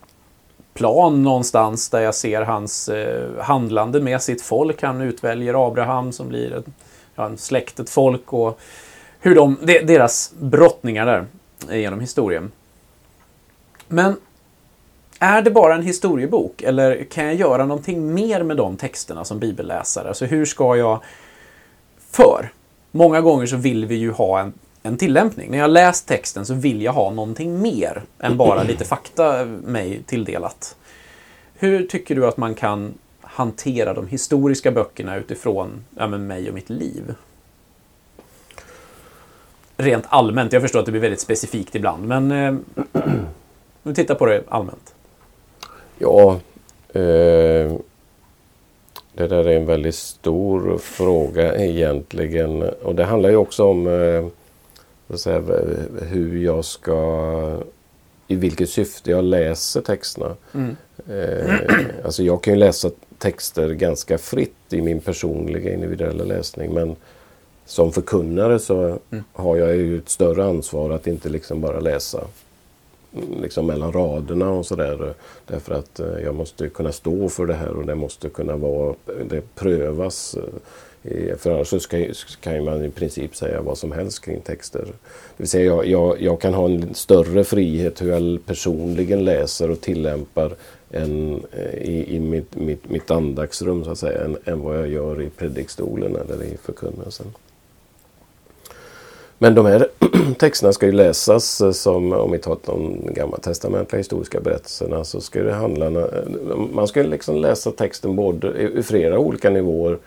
plan 0.74 1.22
någonstans 1.22 1.90
där 1.90 2.00
jag 2.00 2.14
ser 2.14 2.42
hans 2.42 2.88
eh, 2.88 3.28
handlande 3.40 4.00
med 4.00 4.22
sitt 4.22 4.42
folk. 4.42 4.82
Han 4.82 5.00
utväljer 5.00 5.66
Abraham 5.66 6.12
som 6.12 6.28
blir 6.28 6.52
ett, 6.52 6.66
ja, 7.14 7.26
en 7.26 7.38
släktet 7.38 7.90
folk 7.90 8.32
och 8.32 8.60
hur 9.20 9.34
de, 9.34 9.56
deras 9.62 10.32
brottningar 10.40 11.06
där 11.06 11.26
genom 11.76 12.00
historien. 12.00 12.52
Men 13.88 14.16
är 15.18 15.42
det 15.42 15.50
bara 15.50 15.74
en 15.74 15.82
historiebok 15.82 16.62
eller 16.62 17.04
kan 17.04 17.24
jag 17.24 17.34
göra 17.34 17.66
någonting 17.66 18.14
mer 18.14 18.42
med 18.42 18.56
de 18.56 18.76
texterna 18.76 19.24
som 19.24 19.38
bibelläsare? 19.38 20.08
Alltså 20.08 20.24
hur 20.24 20.44
ska 20.44 20.76
jag... 20.76 21.00
För 22.10 22.52
många 22.90 23.20
gånger 23.20 23.46
så 23.46 23.56
vill 23.56 23.86
vi 23.86 23.94
ju 23.94 24.10
ha 24.10 24.40
en, 24.40 24.52
en 24.86 24.96
tillämpning. 24.96 25.50
När 25.50 25.58
jag 25.58 25.70
läst 25.70 26.08
texten 26.08 26.46
så 26.46 26.54
vill 26.54 26.82
jag 26.82 26.92
ha 26.92 27.10
någonting 27.10 27.62
mer 27.62 28.02
än 28.18 28.36
bara 28.36 28.62
lite 28.62 28.84
fakta 28.84 29.44
mig 29.44 30.02
tilldelat. 30.06 30.76
Hur 31.54 31.86
tycker 31.86 32.14
du 32.14 32.26
att 32.26 32.36
man 32.36 32.54
kan 32.54 32.94
hantera 33.20 33.94
de 33.94 34.08
historiska 34.08 34.70
böckerna 34.70 35.16
utifrån 35.16 35.84
ja, 35.96 36.06
mig 36.06 36.48
och 36.48 36.54
mitt 36.54 36.70
liv? 36.70 37.14
Rent 39.76 40.04
allmänt. 40.08 40.52
Jag 40.52 40.62
förstår 40.62 40.80
att 40.80 40.86
det 40.86 40.92
blir 40.92 41.02
väldigt 41.02 41.20
specifikt 41.20 41.74
ibland, 41.74 42.08
men 42.08 42.32
eh, 42.32 42.54
vi 43.82 43.94
tittar 43.94 44.14
på 44.14 44.26
det 44.26 44.42
allmänt. 44.48 44.94
Ja, 45.98 46.40
eh, 46.88 47.72
det 49.12 49.26
där 49.28 49.48
är 49.48 49.56
en 49.56 49.66
väldigt 49.66 49.94
stor 49.94 50.78
fråga 50.78 51.56
egentligen. 51.56 52.62
Och 52.62 52.94
det 52.94 53.04
handlar 53.04 53.30
ju 53.30 53.36
också 53.36 53.64
om 53.64 53.86
eh, 53.86 54.26
säga, 55.20 55.42
hur 56.02 56.36
jag 56.36 56.64
ska 56.64 57.62
i 58.28 58.36
vilket 58.36 58.70
syfte 58.70 59.10
jag 59.10 59.24
läser 59.24 59.80
texterna. 59.80 60.36
Mm. 60.54 60.76
Eh, 61.08 61.54
alltså 62.04 62.22
jag 62.22 62.42
kan 62.42 62.54
ju 62.54 62.60
läsa 62.60 62.90
texter 63.18 63.70
ganska 63.70 64.18
fritt 64.18 64.72
i 64.72 64.82
min 64.82 65.00
personliga 65.00 65.72
individuella 65.72 66.24
läsning 66.24 66.74
men 66.74 66.96
som 67.66 67.92
förkunnare 67.92 68.58
så 68.58 68.98
mm. 69.10 69.24
har 69.32 69.56
jag 69.56 69.76
ju 69.76 69.98
ett 69.98 70.08
större 70.08 70.44
ansvar 70.44 70.90
att 70.90 71.06
inte 71.06 71.28
liksom 71.28 71.60
bara 71.60 71.80
läsa 71.80 72.20
liksom 73.40 73.66
mellan 73.66 73.92
raderna 73.92 74.50
och 74.50 74.66
sådär. 74.66 75.14
Därför 75.46 75.74
att 75.74 76.00
eh, 76.00 76.18
jag 76.24 76.34
måste 76.34 76.68
kunna 76.68 76.92
stå 76.92 77.28
för 77.28 77.46
det 77.46 77.54
här 77.54 77.76
och 77.76 77.86
det 77.86 77.94
måste 77.94 78.28
kunna 78.28 78.56
vara, 78.56 78.94
det 79.28 79.54
prövas. 79.54 80.36
För 81.38 81.50
annars 81.50 81.68
så 81.68 81.78
kan 82.40 82.64
man 82.64 82.84
i 82.84 82.90
princip 82.90 83.36
säga 83.36 83.60
vad 83.60 83.78
som 83.78 83.92
helst 83.92 84.24
kring 84.24 84.40
texter. 84.40 84.84
Det 84.84 84.92
vill 85.36 85.48
säga 85.48 85.64
jag, 85.64 85.86
jag, 85.86 86.22
jag 86.22 86.40
kan 86.40 86.54
ha 86.54 86.64
en 86.64 86.94
större 86.94 87.44
frihet 87.44 88.02
hur 88.02 88.10
jag 88.10 88.46
personligen 88.46 89.24
läser 89.24 89.70
och 89.70 89.80
tillämpar 89.80 90.54
en, 90.90 91.42
eh, 91.52 91.74
i, 91.74 92.16
i 92.16 92.20
mitt, 92.20 92.56
mitt, 92.56 92.90
mitt 92.90 93.10
andaktsrum 93.10 93.84
så 93.84 93.90
att 93.90 93.98
säga, 93.98 94.24
än, 94.24 94.36
än 94.44 94.60
vad 94.60 94.78
jag 94.78 94.88
gör 94.88 95.22
i 95.22 95.30
predikstolen 95.30 96.16
eller 96.16 96.44
i 96.44 96.56
förkunnelsen. 96.62 97.26
Men 99.38 99.54
de 99.54 99.66
här 99.66 99.88
texterna 100.38 100.72
ska 100.72 100.86
ju 100.86 100.92
läsas 100.92 101.60
eh, 101.60 101.72
som, 101.72 102.12
om 102.12 102.32
vi 102.32 102.38
tar 102.38 102.58
de 102.64 103.00
gammaltestamentliga 103.14 103.98
historiska 103.98 104.40
berättelserna, 104.40 105.04
så 105.04 105.20
ska 105.20 105.42
det 105.42 105.54
handla... 105.54 105.86
Eh, 105.86 106.28
man 106.72 106.88
ska 106.88 107.02
liksom 107.02 107.36
läsa 107.36 107.70
texten 107.70 108.16
både 108.16 108.62
i 108.78 108.82
flera 108.82 109.18
olika 109.18 109.50
nivåer. 109.50 109.98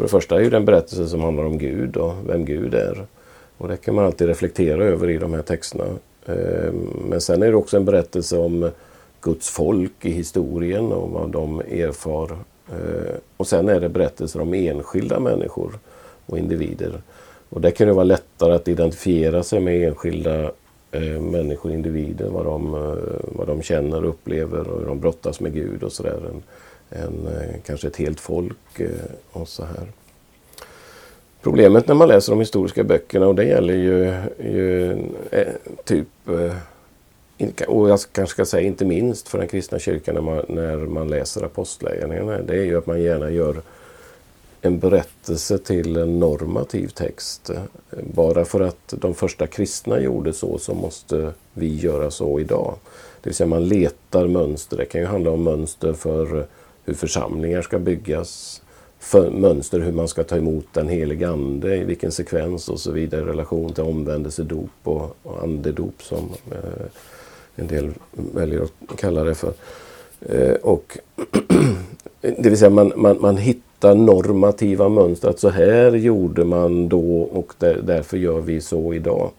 För 0.00 0.04
det 0.04 0.10
första 0.10 0.36
är 0.36 0.40
ju 0.40 0.50
det 0.50 0.56
en 0.56 0.64
berättelse 0.64 1.06
som 1.06 1.20
handlar 1.20 1.44
om 1.44 1.58
Gud 1.58 1.96
och 1.96 2.14
vem 2.28 2.44
Gud 2.44 2.74
är. 2.74 3.06
Och 3.58 3.68
det 3.68 3.76
kan 3.76 3.94
man 3.94 4.04
alltid 4.04 4.28
reflektera 4.28 4.84
över 4.84 5.10
i 5.10 5.18
de 5.18 5.34
här 5.34 5.42
texterna. 5.42 5.84
Ehm, 6.26 6.88
men 7.08 7.20
sen 7.20 7.42
är 7.42 7.46
det 7.46 7.56
också 7.56 7.76
en 7.76 7.84
berättelse 7.84 8.38
om 8.38 8.70
Guds 9.20 9.50
folk 9.50 9.92
i 10.04 10.10
historien 10.10 10.92
och 10.92 11.10
vad 11.10 11.30
de 11.30 11.60
erfar. 11.60 12.30
Ehm, 12.70 13.20
och 13.36 13.46
sen 13.46 13.68
är 13.68 13.80
det 13.80 13.88
berättelser 13.88 14.40
om 14.40 14.54
enskilda 14.54 15.20
människor 15.20 15.78
och 16.26 16.38
individer. 16.38 17.02
Och 17.48 17.60
det 17.60 17.70
kan 17.70 17.86
det 17.86 17.92
vara 17.92 18.04
lättare 18.04 18.54
att 18.54 18.68
identifiera 18.68 19.42
sig 19.42 19.60
med 19.60 19.88
enskilda 19.88 20.32
ehm, 20.40 20.52
människor 20.92 21.32
människor, 21.32 21.72
individer, 21.72 22.28
vad 22.28 22.44
de, 22.44 22.74
eh, 22.74 23.20
vad 23.22 23.46
de 23.46 23.62
känner 23.62 24.04
och 24.04 24.08
upplever 24.08 24.68
och 24.68 24.80
hur 24.80 24.86
de 24.86 25.00
brottas 25.00 25.40
med 25.40 25.54
Gud 25.54 25.82
och 25.82 25.92
sådär. 25.92 26.20
Än, 26.90 27.26
eh, 27.26 27.60
kanske 27.66 27.88
ett 27.88 27.96
helt 27.96 28.20
folk 28.20 28.80
eh, 28.80 28.88
och 29.32 29.48
så 29.48 29.64
här. 29.64 29.86
Problemet 31.42 31.88
när 31.88 31.94
man 31.94 32.08
läser 32.08 32.32
de 32.32 32.38
historiska 32.38 32.84
böckerna 32.84 33.26
och 33.26 33.34
det 33.34 33.44
gäller 33.44 33.74
ju, 33.74 34.22
ju 34.50 34.92
eh, 35.30 35.48
typ 35.84 36.06
och 37.68 37.90
jag 37.90 38.00
kanske 38.12 38.32
ska 38.32 38.44
säga 38.44 38.66
inte 38.66 38.84
minst 38.84 39.28
för 39.28 39.38
den 39.38 39.48
kristna 39.48 39.78
kyrkan 39.78 40.14
när 40.14 40.22
man, 40.22 40.44
när 40.48 40.76
man 40.76 41.08
läser 41.08 41.44
apostlagärningarna. 41.44 42.38
Det 42.38 42.54
är 42.54 42.64
ju 42.64 42.78
att 42.78 42.86
man 42.86 43.02
gärna 43.02 43.30
gör 43.30 43.62
en 44.62 44.78
berättelse 44.78 45.58
till 45.58 45.96
en 45.96 46.18
normativ 46.18 46.88
text. 46.88 47.50
Bara 48.14 48.44
för 48.44 48.60
att 48.60 48.94
de 48.98 49.14
första 49.14 49.46
kristna 49.46 50.00
gjorde 50.00 50.32
så, 50.32 50.58
så 50.58 50.74
måste 50.74 51.32
vi 51.52 51.76
göra 51.76 52.10
så 52.10 52.40
idag. 52.40 52.74
Det 53.22 53.30
vill 53.30 53.34
säga 53.34 53.46
man 53.46 53.68
letar 53.68 54.26
mönster. 54.26 54.76
Det 54.76 54.84
kan 54.84 55.00
ju 55.00 55.06
handla 55.06 55.30
om 55.30 55.42
mönster 55.42 55.92
för 55.92 56.46
hur 56.90 56.96
församlingar 56.96 57.62
ska 57.62 57.78
byggas, 57.78 58.62
för 58.98 59.30
mönster 59.30 59.80
hur 59.80 59.92
man 59.92 60.08
ska 60.08 60.24
ta 60.24 60.36
emot 60.36 60.66
den 60.72 60.88
helige 60.88 61.28
Ande, 61.28 61.76
i 61.76 61.84
vilken 61.84 62.12
sekvens 62.12 62.68
och 62.68 62.80
så 62.80 62.92
vidare 62.92 63.20
i 63.20 63.24
relation 63.24 63.72
till 63.72 63.84
omvändelsedop 63.84 64.70
och, 64.82 65.16
och 65.22 65.42
andedop 65.42 66.02
som 66.02 66.28
eh, 66.50 66.86
en 67.56 67.66
del 67.66 67.90
väljer 68.12 68.62
att 68.62 68.98
kalla 68.98 69.24
det 69.24 69.34
för. 69.34 69.52
Eh, 70.20 70.54
och 70.54 70.98
det 72.20 72.48
vill 72.48 72.58
säga 72.58 72.70
man, 72.70 72.92
man, 72.96 73.20
man 73.20 73.36
hittar 73.36 73.94
normativa 73.94 74.88
mönster. 74.88 75.28
Att 75.28 75.40
så 75.40 75.48
här 75.48 75.92
gjorde 75.92 76.44
man 76.44 76.88
då 76.88 77.20
och 77.20 77.54
därför 77.58 78.16
gör 78.16 78.40
vi 78.40 78.60
så 78.60 78.94
idag. 78.94 79.30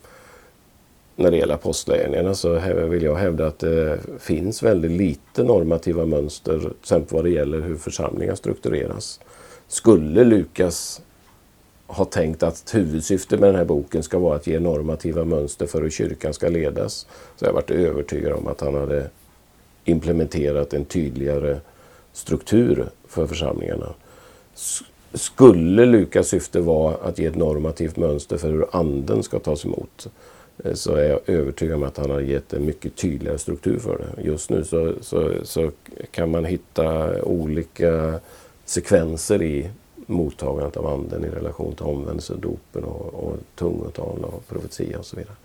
När 1.22 1.32
det 1.32 1.38
gäller 1.38 1.54
apostlagärningarna 1.54 2.34
så 2.34 2.60
vill 2.90 3.04
jag 3.04 3.16
hävda 3.16 3.48
att 3.48 3.60
det 3.60 4.00
finns 4.20 4.64
väldigt 4.64 4.92
lite 4.92 5.44
normativa 5.44 6.06
mönster, 6.06 6.60
till 6.60 6.72
exempel 6.82 7.16
vad 7.16 7.24
det 7.24 7.30
gäller 7.30 7.62
hur 7.62 7.76
församlingar 7.76 8.36
struktureras. 8.36 9.20
Skulle 9.68 10.24
Lukas 10.24 11.02
ha 11.88 12.06
tänkt 12.06 12.44
att 12.44 12.72
huvudsyftet 12.74 13.40
med 13.40 13.50
den 13.50 13.56
här 13.56 13.66
boken 13.66 14.04
ska 14.04 14.20
vara 14.20 14.36
att 14.36 14.48
ge 14.48 14.60
normativa 14.60 15.26
mönster 15.26 15.66
för 15.66 15.82
hur 15.82 15.90
kyrkan 15.90 16.34
ska 16.34 16.50
ledas, 16.50 17.08
så 17.36 17.46
har 17.46 17.50
jag 17.50 17.54
varit 17.54 17.72
övertygad 17.72 18.34
om 18.34 18.48
att 18.48 18.62
han 18.62 18.76
hade 18.76 19.10
implementerat 19.86 20.74
en 20.74 20.86
tydligare 20.86 21.58
struktur 22.14 22.90
för 23.08 23.28
församlingarna. 23.28 23.94
Skulle 25.14 25.86
Lukas 25.86 26.28
syfte 26.28 26.60
vara 26.60 26.96
att 26.96 27.20
ge 27.20 27.26
ett 27.26 27.36
normativt 27.36 27.98
mönster 27.98 28.38
för 28.38 28.50
hur 28.50 28.66
anden 28.72 29.24
ska 29.24 29.40
tas 29.40 29.66
emot 29.66 30.08
Eh, 30.64 30.74
så 30.74 30.96
är 30.96 31.10
jag 31.10 31.20
övertygad 31.26 31.76
om 31.76 31.84
att 31.84 31.98
han 31.98 32.10
har 32.10 32.20
gett 32.20 32.54
en 32.54 32.66
mycket 32.66 32.96
tydligare 32.96 33.38
struktur 33.38 33.80
för 33.80 33.98
det. 33.98 34.22
Just 34.22 34.50
nu 34.50 34.64
så, 34.64 34.94
så, 35.02 35.32
så 35.44 35.72
kan 36.12 36.32
man 36.32 36.46
hitta 36.46 37.22
olika 37.24 38.20
sekvenser 38.66 39.42
i 39.42 39.70
mottagandet 40.06 40.78
av 40.78 40.88
anden 40.88 41.26
i 41.26 41.30
relation 41.30 41.76
till 41.76 41.86
omvändelsedopen 41.86 42.84
och, 42.84 43.14
och 43.14 43.38
tungotal 43.56 44.24
och 44.24 44.48
profetia 44.48 45.00
och 45.00 45.06
så 45.06 45.16
vidare. 45.16 45.36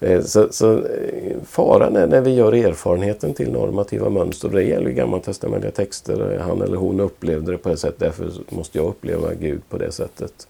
Eh, 0.00 0.22
så, 0.22 0.46
så 0.50 0.78
eh, 0.78 1.36
faran 1.44 1.96
är 1.96 2.06
när 2.06 2.20
vi 2.20 2.34
gör 2.34 2.54
erfarenheten 2.54 3.34
till 3.34 3.52
normativa 3.52 4.10
mönster. 4.10 4.48
Det 4.48 4.62
gäller 4.62 4.90
gammaltestamentliga 4.90 5.72
texter. 5.72 6.38
Han 6.38 6.62
eller 6.62 6.76
hon 6.76 7.00
upplevde 7.00 7.52
det 7.52 7.58
på 7.58 7.68
det 7.68 7.76
sättet, 7.76 8.00
därför 8.00 8.30
måste 8.48 8.78
jag 8.78 8.86
uppleva 8.86 9.34
Gud 9.34 9.60
på 9.68 9.78
det 9.78 9.92
sättet. 9.92 10.48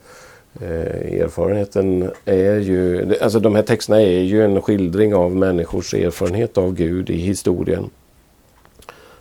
Eh, 0.55 1.21
erfarenheten 1.21 2.11
är 2.25 2.57
ju, 2.57 3.15
alltså 3.21 3.41
de 3.41 3.55
här 3.55 3.63
texterna 3.63 4.03
är 4.03 4.21
ju 4.21 4.45
en 4.45 4.63
skildring 4.63 5.15
av 5.15 5.37
människors 5.37 5.95
erfarenhet 5.95 6.59
av 6.59 6.75
Gud 6.75 7.11
i 7.11 7.17
historien. 7.17 7.91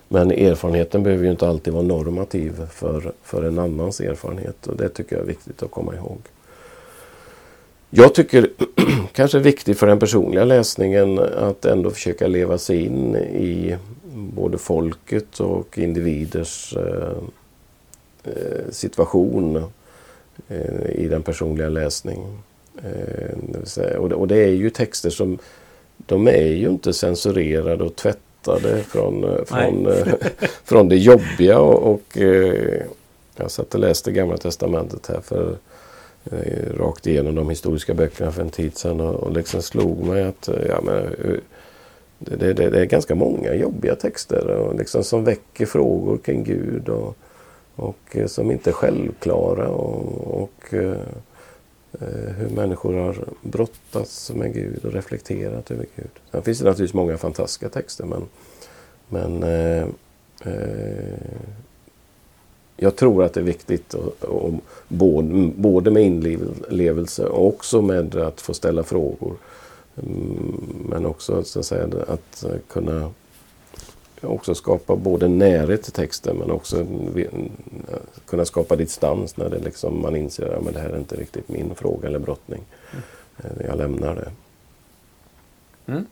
Men 0.07 0.31
erfarenheten 0.31 1.03
behöver 1.03 1.23
ju 1.23 1.31
inte 1.31 1.47
alltid 1.47 1.73
vara 1.73 1.83
normativ 1.83 2.67
för, 2.71 3.11
för 3.23 3.43
en 3.43 3.59
annans 3.59 3.99
erfarenhet 3.99 4.67
och 4.67 4.77
det 4.77 4.89
tycker 4.89 5.15
jag 5.15 5.23
är 5.23 5.27
viktigt 5.27 5.63
att 5.63 5.71
komma 5.71 5.95
ihåg. 5.95 6.19
Jag 7.89 8.15
tycker 8.15 8.49
kanske 9.13 9.37
är 9.37 9.41
viktigt 9.41 9.79
för 9.79 9.87
den 9.87 9.99
personliga 9.99 10.45
läsningen 10.45 11.19
att 11.19 11.65
ändå 11.65 11.91
försöka 11.91 12.27
leva 12.27 12.57
sig 12.57 12.85
in 12.85 13.15
i 13.15 13.77
både 14.13 14.57
folket 14.57 15.39
och 15.39 15.77
individers 15.77 16.75
eh, 16.77 17.17
eh 18.23 18.71
situation 18.71 19.63
i 20.95 21.07
den 21.07 21.23
personliga 21.23 21.69
läsningen. 21.69 22.37
Eh, 22.83 23.95
och, 23.95 24.27
det, 24.27 24.37
är 24.37 24.47
ju 24.47 24.69
texter 24.69 25.09
som 25.09 25.37
de 25.97 26.27
är 26.27 26.47
ju 26.47 26.69
inte 26.69 26.93
censurerade 26.93 27.83
och 27.83 27.95
tvättade 27.95 28.83
från, 28.83 29.23
eh, 29.23 29.43
från, 29.45 29.87
eh, 29.87 30.13
från 30.63 30.89
det 30.89 30.95
jobbiga. 30.95 31.59
Och, 31.59 31.93
och 31.93 32.17
jag 33.35 33.51
satt 33.51 33.73
och 33.73 33.79
läste 33.79 34.11
Gamla 34.11 34.37
Testamentet 34.37 35.07
här 35.07 35.21
för 35.21 35.55
rakt 36.77 37.07
igenom 37.07 37.35
de 37.35 37.49
historiska 37.49 37.93
böckerna 37.93 38.31
för 38.31 38.41
en 38.41 38.49
tid 38.49 38.77
sedan 38.77 38.99
och, 38.99 39.15
och 39.15 39.31
liksom 39.33 39.61
slog 39.61 40.03
mig 40.03 40.23
att 40.23 40.49
ja, 40.67 40.81
men, 40.83 41.15
det, 42.19 42.53
det, 42.53 42.69
det, 42.69 42.79
är 42.79 42.85
ganska 42.85 43.15
många 43.15 43.53
jobbiga 43.53 43.95
texter 43.95 44.47
och 44.47 44.75
liksom 44.75 45.03
som 45.03 45.23
väcker 45.23 45.65
frågor 45.65 46.17
kring 46.17 46.43
Gud 46.43 46.89
och, 46.89 47.17
och 47.79 48.15
eh, 48.15 48.27
som 48.27 48.51
inte 48.51 48.69
är 48.69 48.73
självklara. 48.73 49.69
Och, 49.69 50.43
och 50.43 50.73
eh, 50.73 51.01
eh, 52.01 52.33
hur 52.37 52.49
människor 52.55 52.93
har 52.93 53.15
brottats 53.41 54.31
med 54.31 54.53
Gud 54.53 54.85
och 54.85 54.93
reflekterat 54.93 55.71
över 55.71 55.85
Gud. 55.95 56.11
Sen 56.31 56.41
finns 56.41 56.59
det 56.59 56.65
naturligtvis 56.65 56.93
många 56.93 57.17
fantastiska 57.17 57.69
texter 57.69 58.05
men, 58.05 58.25
men 59.07 59.43
eh, 59.43 59.87
eh, 60.45 61.13
jag 62.77 62.95
tror 62.95 63.23
att 63.23 63.33
det 63.33 63.39
är 63.39 63.43
viktigt 63.43 63.93
och, 63.93 64.23
och 64.23 64.53
både, 64.87 65.51
både 65.55 65.91
med 65.91 66.03
inlevelse 66.03 67.25
och 67.25 67.47
också 67.47 67.81
med 67.81 68.15
att 68.15 68.41
få 68.41 68.53
ställa 68.53 68.83
frågor. 68.83 69.35
Mm, 69.97 70.85
men 70.89 71.05
också 71.05 71.43
så 71.43 71.59
att, 71.59 71.65
säga, 71.65 71.87
att 72.07 72.45
kunna 72.67 73.11
också 74.21 74.55
skapa 74.55 74.95
både 74.95 75.27
närhet 75.27 75.83
till 75.83 75.93
texten 75.93 76.37
men 76.37 76.51
också 76.51 76.85
kunna 78.25 78.45
skapa 78.45 78.75
distans 78.75 79.37
när 79.37 79.49
det 79.49 79.59
liksom 79.59 80.01
man 80.01 80.15
inser 80.15 80.67
att 80.67 80.73
det 80.73 80.79
här 80.79 80.89
är 80.89 80.97
inte 80.97 81.15
riktigt 81.15 81.49
min 81.49 81.75
fråga 81.75 82.07
eller 82.07 82.19
brottning. 82.19 82.61
Mm. 82.91 83.67
Jag 83.67 83.77
lämnar 83.77 84.15
det. 84.15 84.31
Mm. 85.91 86.05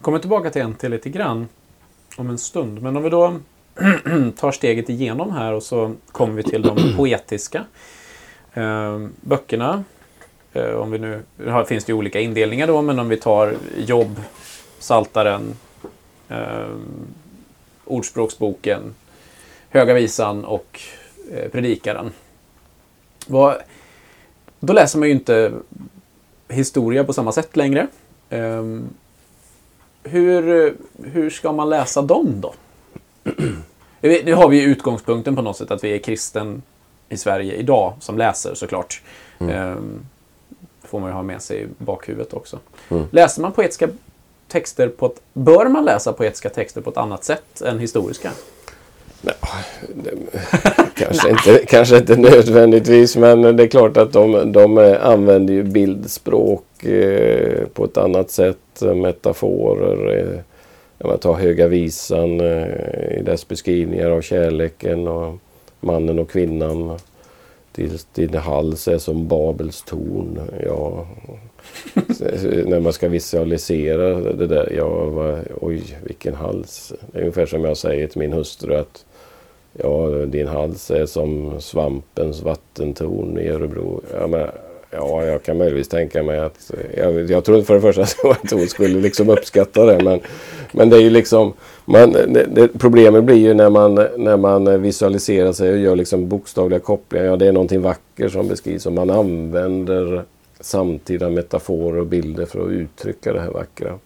Kommer 0.00 0.18
tillbaka 0.18 0.50
till 0.50 0.74
till 0.74 0.90
lite 0.90 1.10
grann 1.10 1.48
om 2.16 2.30
en 2.30 2.38
stund. 2.38 2.82
Men 2.82 2.96
om 2.96 3.02
vi 3.02 3.10
då 3.10 3.34
tar 4.36 4.52
steget 4.52 4.88
igenom 4.88 5.30
här 5.30 5.52
och 5.52 5.62
så 5.62 5.92
kommer 6.12 6.34
vi 6.34 6.42
till 6.42 6.62
de 6.62 6.76
poetiska 6.96 7.64
eh, 8.54 9.06
böckerna. 9.20 9.84
Eh, 10.52 10.74
om 10.74 10.90
vi 10.90 10.98
nu, 10.98 11.22
här 11.46 11.64
finns 11.64 11.84
det 11.84 11.92
ju 11.92 11.98
olika 11.98 12.20
indelningar 12.20 12.66
då, 12.66 12.82
men 12.82 12.98
om 12.98 13.08
vi 13.08 13.16
tar 13.16 13.54
Jobb, 13.76 14.20
Saltaren, 14.78 15.56
eh, 16.34 16.76
Ordspråksboken, 17.84 18.94
Höga 19.68 19.94
visan 19.94 20.44
och 20.44 20.80
eh, 21.32 21.50
Predikaren. 21.50 22.12
Vad, 23.26 23.56
då 24.60 24.72
läser 24.72 24.98
man 24.98 25.08
ju 25.08 25.14
inte 25.14 25.52
historia 26.48 27.04
på 27.04 27.12
samma 27.12 27.32
sätt 27.32 27.56
längre. 27.56 27.86
Eh, 28.30 28.64
hur, 30.02 30.74
hur 31.02 31.30
ska 31.30 31.52
man 31.52 31.70
läsa 31.70 32.02
dem 32.02 32.40
då? 32.40 32.54
Nu 34.00 34.34
har 34.34 34.48
vi 34.48 34.62
utgångspunkten 34.62 35.36
på 35.36 35.42
något 35.42 35.56
sätt 35.56 35.70
att 35.70 35.84
vi 35.84 35.94
är 35.94 35.98
kristen 35.98 36.62
i 37.08 37.16
Sverige 37.16 37.54
idag 37.54 37.94
som 38.00 38.18
läser 38.18 38.54
såklart. 38.54 39.02
Mm. 39.38 39.54
Ehm, 39.54 40.06
får 40.82 41.00
man 41.00 41.10
ju 41.10 41.14
ha 41.14 41.22
med 41.22 41.42
sig 41.42 41.62
i 41.62 41.66
bakhuvudet 41.78 42.32
också. 42.32 42.58
Mm. 42.88 43.04
Läser 43.10 43.42
man 43.42 43.52
poetiska 43.52 43.88
texter 44.48 44.88
på 44.88 45.06
ett... 45.06 45.20
Bör 45.32 45.68
man 45.68 45.84
läsa 45.84 46.12
poetiska 46.12 46.48
texter 46.48 46.80
på 46.80 46.90
ett 46.90 46.96
annat 46.96 47.24
sätt 47.24 47.60
än 47.60 47.78
historiska? 47.78 48.30
Nej, 49.20 49.34
kanske, 50.94 51.30
inte, 51.30 51.66
kanske 51.66 51.96
inte 51.96 52.16
nödvändigtvis 52.16 53.16
men 53.16 53.56
det 53.56 53.62
är 53.62 53.66
klart 53.66 53.96
att 53.96 54.12
de, 54.12 54.52
de 54.52 54.96
använder 55.02 55.54
ju 55.54 55.62
bildspråk 55.62 56.84
eh, 56.84 57.66
på 57.66 57.84
ett 57.84 57.96
annat 57.96 58.30
sätt. 58.30 58.58
Metaforer. 58.80 60.18
Eh, 60.18 60.40
man 61.06 61.18
tar 61.18 61.34
Höga 61.34 61.68
Visan 61.68 62.40
eh, 62.40 63.18
i 63.18 63.22
dess 63.24 63.48
beskrivningar 63.48 64.10
av 64.10 64.20
kärleken 64.20 65.08
och 65.08 65.34
mannen 65.80 66.18
och 66.18 66.30
kvinnan. 66.30 66.98
Din, 67.72 67.98
din 68.14 68.34
hals 68.34 68.88
är 68.88 68.98
som 68.98 69.28
Babels 69.28 69.82
torn. 69.82 70.40
Ja, 70.66 71.06
när 72.66 72.80
man 72.80 72.92
ska 72.92 73.08
visualisera 73.08 74.14
det 74.32 74.46
där. 74.46 74.72
Jag 74.76 75.10
var, 75.10 75.40
oj, 75.60 75.82
vilken 76.02 76.34
hals. 76.34 76.92
Det 77.12 77.18
är 77.18 77.22
ungefär 77.22 77.46
som 77.46 77.64
jag 77.64 77.76
säger 77.76 78.06
till 78.06 78.18
min 78.18 78.32
hustru 78.32 78.74
att 78.74 79.04
ja, 79.72 80.08
din 80.26 80.48
hals 80.48 80.90
är 80.90 81.06
som 81.06 81.60
svampens 81.60 82.42
vattentorn 82.42 83.38
i 83.38 83.48
Örebro. 83.48 84.02
Ja, 84.20 84.26
men, 84.26 84.48
ja 84.90 85.24
jag 85.24 85.42
kan 85.42 85.58
möjligtvis 85.58 85.88
tänka 85.88 86.22
mig 86.22 86.38
att... 86.38 86.70
Jag, 86.96 87.30
jag 87.30 87.44
tror 87.44 87.62
för 87.62 87.74
det 87.74 87.80
första 87.80 88.02
att 88.02 88.50
hon 88.50 88.66
skulle 88.66 89.00
liksom 89.00 89.30
uppskatta 89.30 89.84
det. 89.84 90.04
Men, 90.04 90.20
men 90.72 90.90
det 90.90 90.96
är 90.96 91.00
ju 91.00 91.10
liksom... 91.10 91.52
Man, 91.84 92.12
det, 92.12 92.46
det, 92.54 92.68
problemet 92.78 93.24
blir 93.24 93.36
ju 93.36 93.54
när 93.54 93.70
man, 93.70 93.94
när 94.16 94.36
man 94.36 94.82
visualiserar 94.82 95.52
sig 95.52 95.72
och 95.72 95.78
gör 95.78 95.96
liksom 95.96 96.28
bokstavliga 96.28 96.80
kopplingar. 96.80 97.26
Ja, 97.26 97.36
det 97.36 97.46
är 97.46 97.52
någonting 97.52 97.82
vackert 97.82 98.32
som 98.32 98.48
beskrivs 98.48 98.86
och 98.86 98.92
man 98.92 99.10
använder 99.10 100.24
samtida 100.60 101.30
metaforer 101.30 102.00
och 102.00 102.06
bilder 102.06 102.46
för 102.46 102.66
att 102.66 102.72
uttrycka 102.72 103.32
det 103.32 103.40
här 103.40 103.50
vackra. 103.50 103.98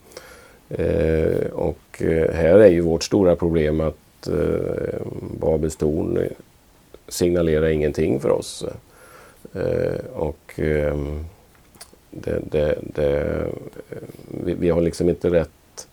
Eh, 0.68 1.50
och 1.52 2.02
eh, 2.02 2.34
här 2.34 2.58
är 2.58 2.68
ju 2.68 2.80
vårt 2.80 3.02
stora 3.02 3.36
problem 3.36 3.80
att 3.80 4.28
eh, 4.28 5.00
Babels 5.40 5.76
torn 5.76 6.28
signalerar 7.08 7.68
ingenting 7.68 8.20
för 8.20 8.30
oss. 8.30 8.64
Eh, 9.54 10.04
och 10.14 10.60
eh, 10.60 10.96
det, 12.10 12.40
det, 12.50 12.78
det, 12.82 13.46
vi, 14.44 14.54
vi, 14.54 14.70
har 14.70 14.80
liksom 14.80 15.08
inte 15.08 15.30
rätt 15.30 15.88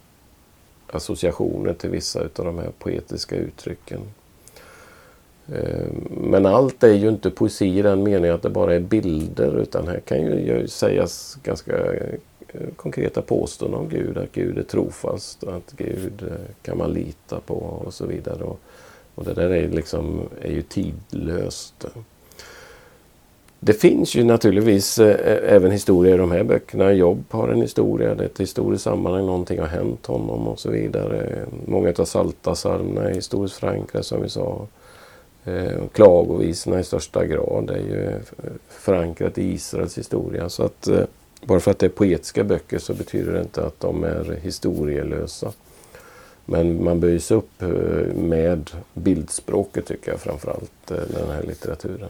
associationer 0.88 1.74
till 1.74 1.90
vissa 1.90 2.20
av 2.20 2.46
de 2.46 2.58
här 2.60 2.72
poetiska 2.80 3.36
uttrycken. 3.36 4.00
Eh, 5.54 5.88
men 6.10 6.46
allt 6.46 6.84
är 6.84 6.94
ju 6.94 7.10
inte 7.10 7.30
poesi 7.30 7.80
i 7.80 7.82
den 7.82 8.04
meningen 8.04 8.36
att 8.36 8.42
det 8.42 8.50
bara 8.50 8.76
är 8.76 8.80
bilder 8.80 9.60
utan 9.60 9.88
här 9.88 10.00
kan 10.00 10.18
ju 10.18 10.68
sägas 10.68 11.38
ganska 11.44 11.94
eh, 11.94 12.60
konkreta 12.76 13.22
påståenden 13.22 13.80
om 13.80 13.90
Gud. 13.90 14.18
Att 14.18 14.32
Gud 14.32 14.58
är 14.58 14.64
trofast 14.64 15.44
och 15.44 15.56
att 15.56 15.74
Gud 15.78 16.22
eh, 16.22 16.56
kan 16.62 16.78
man 16.78 16.94
lita 16.94 17.40
på 17.40 17.56
och 17.56 17.94
så 17.94 18.06
vidare. 18.06 18.44
Och, 18.44 18.60
och 19.16 19.24
det 19.26 19.34
där 19.34 19.50
är, 19.50 19.70
liksom, 19.70 20.22
är 20.42 20.52
ju 20.52 20.62
tidlöst. 20.62 21.86
Det 23.60 23.74
finns 23.74 24.16
ju 24.16 24.24
naturligtvis 24.24 25.00
även 25.00 25.72
historier 25.72 26.16
i 26.16 26.18
de 26.18 26.32
här 26.32 26.44
böckerna. 26.44 26.94
Jobb 26.94 27.24
har 27.30 27.50
en 27.50 27.62
historia, 27.62 28.16
det 28.16 28.24
är 28.24 28.28
ett 28.28 28.40
historiskt 28.40 28.84
sammanhang, 28.84 29.26
någonting 29.26 29.60
har 29.60 29.68
hänt 29.68 30.06
honom 30.06 30.48
och 30.48 30.60
så 30.60 30.72
vidare. 30.72 31.46
Många 31.66 31.94
av 31.98 32.06
saltasarmerna 32.06 33.10
är 33.10 33.14
historiskt 33.14 33.56
förankrade 33.56 34.04
som 34.04 34.22
vi 34.22 34.30
sa. 34.30 34.68
Eh, 35.46 35.88
klagovisorna 35.94 36.80
i 36.80 36.84
största 36.84 37.26
grad 37.26 37.70
är 37.70 37.78
ju 37.78 38.20
förankrat 38.70 39.38
i 39.38 39.54
Israels 39.54 39.98
historia. 39.98 40.50
Så 40.50 40.64
att 40.64 40.88
eh, 40.88 41.04
bara 41.46 41.60
för 41.60 41.72
att 41.72 41.80
det 41.80 41.86
är 41.86 41.90
poetiska 41.90 42.44
böcker 42.44 42.80
så 42.80 42.94
betyder 42.94 43.34
det 43.34 43.42
inte 43.42 43.66
att 43.66 43.80
de 43.80 44.04
är 44.04 44.40
historielösa. 44.42 45.52
Men 46.46 46.84
man 46.84 47.00
böjs 47.00 47.32
upp 47.32 47.62
eh, 47.62 47.68
med 48.16 48.72
bildspråket 48.94 49.86
tycker 49.86 50.12
jag 50.12 50.20
framförallt, 50.20 50.92
eh, 50.92 50.98
den 50.98 51.32
här 51.32 51.44
litteraturen. 51.44 52.10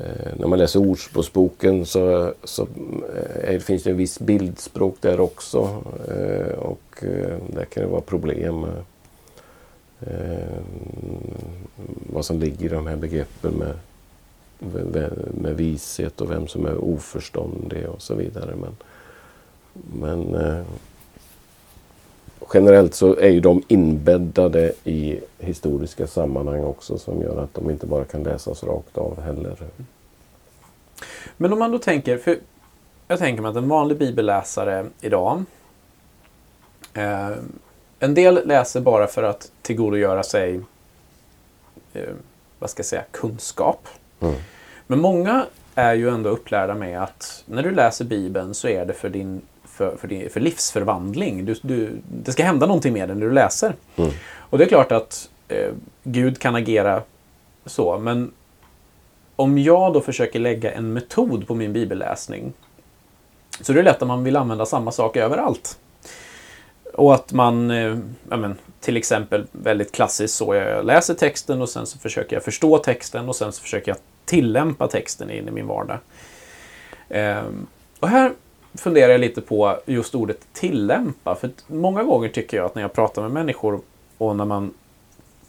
Eh, 0.00 0.32
när 0.36 0.46
man 0.46 0.58
läser 0.58 0.80
Ordspråksboken 0.80 1.86
så, 1.86 2.32
så 2.44 2.62
eh, 2.62 3.54
är, 3.54 3.58
finns 3.58 3.82
det 3.82 3.90
en 3.90 3.96
viss 3.96 4.20
bildspråk 4.20 4.96
där 5.00 5.20
också. 5.20 5.82
Eh, 6.08 6.58
och 6.58 7.04
eh, 7.04 7.38
där 7.48 7.64
kan 7.64 7.82
det 7.82 7.88
vara 7.88 8.00
problem 8.00 8.66
eh, 10.00 10.58
vad 12.12 12.24
som 12.24 12.38
ligger 12.38 12.66
i 12.66 12.68
de 12.68 12.86
här 12.86 12.96
begreppen 12.96 13.54
med, 13.54 13.74
med, 15.34 15.56
vishet 15.56 16.20
och 16.20 16.30
vem 16.30 16.46
som 16.46 16.66
är 16.66 16.76
oförståndig 16.76 17.88
och 17.88 18.02
så 18.02 18.14
vidare. 18.14 18.54
Men, 18.56 18.76
men 19.72 20.34
eh, 20.34 20.64
generellt 22.54 22.94
så 22.94 23.16
är 23.16 23.28
ju 23.28 23.40
de 23.40 23.62
inbäddade 23.68 24.72
i 24.84 25.20
historiska 25.38 26.06
sammanhang 26.06 26.64
också 26.64 26.98
som 26.98 27.22
gör 27.22 27.42
att 27.42 27.54
de 27.54 27.70
inte 27.70 27.86
bara 27.86 28.04
kan 28.04 28.22
läsas 28.22 28.64
rakt 28.64 28.98
av 28.98 29.20
heller. 29.20 29.56
Men 31.36 31.52
om 31.52 31.58
man 31.58 31.70
då 31.70 31.78
tänker, 31.78 32.18
för 32.18 32.38
jag 33.08 33.18
tänker 33.18 33.42
mig 33.42 33.50
att 33.50 33.56
en 33.56 33.68
vanlig 33.68 33.98
bibelläsare 33.98 34.86
idag 35.00 35.44
eh, 36.94 37.30
en 37.98 38.14
del 38.14 38.48
läser 38.48 38.80
bara 38.80 39.06
för 39.06 39.22
att 39.22 39.50
tillgodogöra 39.62 40.22
sig 40.22 40.60
eh, 41.92 42.02
vad 42.58 42.70
ska 42.70 42.80
jag 42.80 42.86
säga, 42.86 43.04
kunskap. 43.10 43.88
Mm. 44.20 44.34
Men 44.86 45.00
många 45.00 45.46
är 45.74 45.94
ju 45.94 46.08
ändå 46.08 46.30
upplärda 46.30 46.74
med 46.74 47.02
att 47.02 47.44
när 47.46 47.62
du 47.62 47.70
läser 47.70 48.04
Bibeln 48.04 48.54
så 48.54 48.68
är 48.68 48.86
det 48.86 48.92
för 48.92 49.08
din 49.08 49.42
för, 49.64 49.96
för, 49.96 50.08
din, 50.08 50.30
för 50.30 50.40
livsförvandling. 50.40 51.44
Du, 51.44 51.54
du, 51.62 51.98
det 52.08 52.32
ska 52.32 52.44
hända 52.44 52.66
någonting 52.66 52.92
med 52.92 53.08
den 53.08 53.18
när 53.18 53.26
du 53.26 53.32
läser. 53.32 53.74
Mm. 53.96 54.10
Och 54.36 54.58
det 54.58 54.64
är 54.64 54.68
klart 54.68 54.92
att 54.92 55.28
eh, 55.48 55.72
Gud 56.02 56.38
kan 56.38 56.54
agera 56.54 57.02
så, 57.66 57.98
men 57.98 58.32
om 59.36 59.58
jag 59.58 59.92
då 59.92 60.00
försöker 60.00 60.38
lägga 60.38 60.72
en 60.72 60.92
metod 60.92 61.46
på 61.46 61.54
min 61.54 61.72
bibelläsning 61.72 62.52
så 63.60 63.72
är 63.72 63.76
det 63.76 63.82
lätt 63.82 64.02
att 64.02 64.08
man 64.08 64.24
vill 64.24 64.36
använda 64.36 64.66
samma 64.66 64.92
sak 64.92 65.16
överallt. 65.16 65.78
Och 66.96 67.14
att 67.14 67.32
man, 67.32 67.70
eh, 67.70 67.98
ja 68.30 68.36
men, 68.36 68.54
till 68.80 68.96
exempel 68.96 69.46
väldigt 69.52 69.92
klassiskt 69.92 70.34
så, 70.34 70.54
jag 70.54 70.84
läser 70.84 71.14
texten 71.14 71.62
och 71.62 71.68
sen 71.68 71.86
så 71.86 71.98
försöker 71.98 72.36
jag 72.36 72.42
förstå 72.42 72.78
texten 72.78 73.28
och 73.28 73.36
sen 73.36 73.52
så 73.52 73.62
försöker 73.62 73.90
jag 73.90 73.98
tillämpa 74.24 74.88
texten 74.88 75.30
in 75.30 75.48
i 75.48 75.50
min 75.50 75.66
vardag. 75.66 75.98
Eh, 77.08 77.42
och 78.00 78.08
här 78.08 78.32
funderar 78.74 79.12
jag 79.12 79.20
lite 79.20 79.40
på 79.40 79.78
just 79.86 80.14
ordet 80.14 80.38
tillämpa. 80.52 81.34
För 81.34 81.50
många 81.66 82.02
gånger 82.02 82.28
tycker 82.28 82.56
jag 82.56 82.66
att 82.66 82.74
när 82.74 82.82
jag 82.82 82.92
pratar 82.92 83.22
med 83.22 83.30
människor 83.30 83.80
och 84.18 84.36
när 84.36 84.44
man 84.44 84.74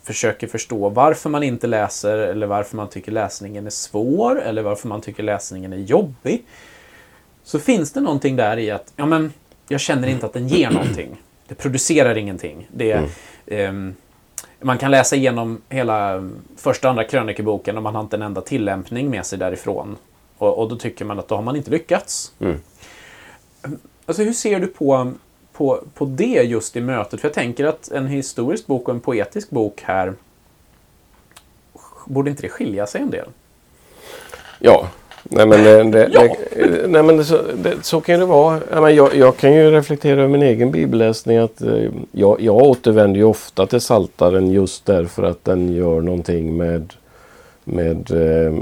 försöker 0.04 0.48
förstå 0.48 0.90
varför 0.90 1.30
man 1.30 1.44
inte 1.44 1.68
läser 1.68 2.18
eller 2.18 2.48
varför 2.48 2.78
man 2.78 2.90
tycker 2.90 3.12
läsningen 3.12 3.66
är 3.66 3.70
svår 3.70 4.42
eller 4.42 4.62
varför 4.62 4.88
man 4.88 5.02
tycker 5.02 5.24
läsningen 5.24 5.74
är 5.74 5.78
jobbig. 5.78 6.44
Så 7.44 7.60
finns 7.60 7.92
det 7.92 8.00
någonting 8.02 8.36
där 8.36 8.58
i 8.58 8.72
att 8.72 8.94
ja, 8.96 9.06
men, 9.06 9.34
jag 9.68 9.80
känner 9.80 10.08
inte 10.08 10.26
att 10.26 10.34
den 10.34 10.48
ger 10.48 10.70
någonting. 10.70 11.18
Det 11.48 11.56
producerar 11.56 12.18
ingenting. 12.18 12.68
Det, 12.72 12.92
mm. 12.92 13.10
eh, 13.46 13.94
man 14.60 14.78
kan 14.78 14.92
läsa 14.92 15.16
igenom 15.16 15.62
hela 15.70 16.30
första 16.58 16.88
och 16.88 16.90
andra 16.90 17.04
krönikeboken 17.04 17.78
och 17.78 17.84
man 17.84 17.96
har 17.96 18.02
inte 18.02 18.16
en 18.16 18.22
enda 18.22 18.42
tillämpning 18.42 19.10
med 19.10 19.26
sig 19.26 19.40
därifrån. 19.40 19.98
Och, 20.38 20.60
och 20.60 20.70
då 20.70 20.76
tycker 20.76 21.06
man 21.06 21.20
att 21.20 21.28
då 21.28 21.36
har 21.36 21.44
man 21.44 21.56
inte 21.56 21.72
lyckats. 21.72 22.32
Mm. 22.40 22.60
Alltså 24.06 24.24
hur 24.24 24.34
ser 24.34 24.60
du 24.60 24.68
på, 24.68 25.14
på, 25.54 25.84
på 25.94 26.06
det 26.06 26.44
just 26.44 26.76
i 26.76 26.82
mötet? 26.82 27.22
För 27.22 27.28
jag 27.28 27.36
tänker 27.36 27.66
att 27.66 27.92
en 27.92 28.08
historisk 28.08 28.68
bok 28.68 28.88
och 28.88 28.94
en 28.94 29.02
poetisk 29.02 29.50
bok 29.50 29.82
här 29.82 30.14
borde 32.06 32.30
inte 32.30 32.42
det 32.42 32.50
skilja 32.50 32.88
sig 32.88 33.02
en 33.02 33.10
del? 33.10 33.30
Ja, 34.60 34.90
nej 35.30 35.48
men, 35.48 35.64
det, 35.64 35.84
det, 35.84 36.10
ja. 36.12 36.36
det, 36.56 36.88
nej, 36.88 37.04
men 37.04 37.26
så, 37.26 37.40
så, 37.82 38.02
kan 38.02 38.20
det 38.20 38.26
vara. 38.26 38.92
Jag, 38.92 39.16
jag, 39.16 39.38
kan 39.38 39.54
ju 39.54 39.72
reflektera 39.72 40.20
över 40.20 40.28
min 40.28 40.44
egen 40.44 40.72
bibelläsning. 40.72 41.38
Att 41.38 41.62
eh, 41.62 41.90
jag, 42.12 42.42
jag 42.42 42.56
återvänder 42.56 43.18
ju 43.18 43.24
ofta 43.24 43.66
till 43.66 43.82
Saltaren 43.82 44.52
just 44.52 44.86
därför 44.86 45.24
att 45.24 45.46
den 45.46 45.74
gör 45.74 46.02
någonting 46.02 46.58
med, 46.58 46.94
med 47.64 48.12
eh, 48.12 48.54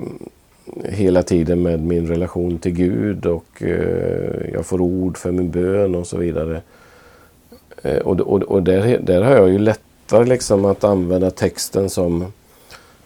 hela 0.84 1.24
tiden 1.24 1.62
med 1.62 1.80
min 1.80 2.08
relation 2.08 2.58
till 2.58 2.74
Gud 2.74 3.26
och 3.26 3.64
eh, 3.64 4.54
jag 4.54 4.66
får 4.66 4.82
ord 4.82 5.18
för 5.18 5.32
min 5.32 5.52
bön 5.52 5.96
och 5.96 6.08
så 6.08 6.18
vidare. 6.18 6.62
Eh, 7.82 7.98
och 7.98 8.20
och, 8.20 8.42
och 8.44 8.64
där, 8.64 9.00
där 9.04 9.22
har 9.22 9.36
jag 9.36 9.50
ju 9.50 9.60
lättare 9.60 10.26
liksom 10.26 10.66
att 10.66 10.84
använda 10.84 11.32
texten 11.32 11.90
som 11.90 12.26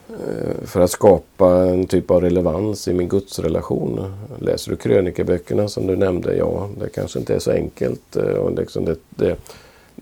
Eh, 0.10 0.66
för 0.66 0.82
att 0.82 0.92
skapa 0.92 1.56
en 1.56 1.88
typ 1.88 2.12
av 2.12 2.22
relevans 2.22 2.88
i 2.88 2.94
min 2.94 3.08
gudsrelation. 3.08 4.14
Läser 4.40 4.72
du 4.72 4.78
krönikeböckerna 4.78 5.68
som 5.68 5.88
du 5.88 5.96
nämnde? 5.96 6.36
Ja, 6.36 6.70
det 6.80 6.90
kanske 6.90 7.20
inte 7.20 7.36
är 7.36 7.40
så 7.40 7.52
enkelt. 7.52 8.16
Eh, 8.16 8.24
och 8.24 8.52
liksom 8.52 8.86
det, 8.86 8.96
det, 9.10 9.36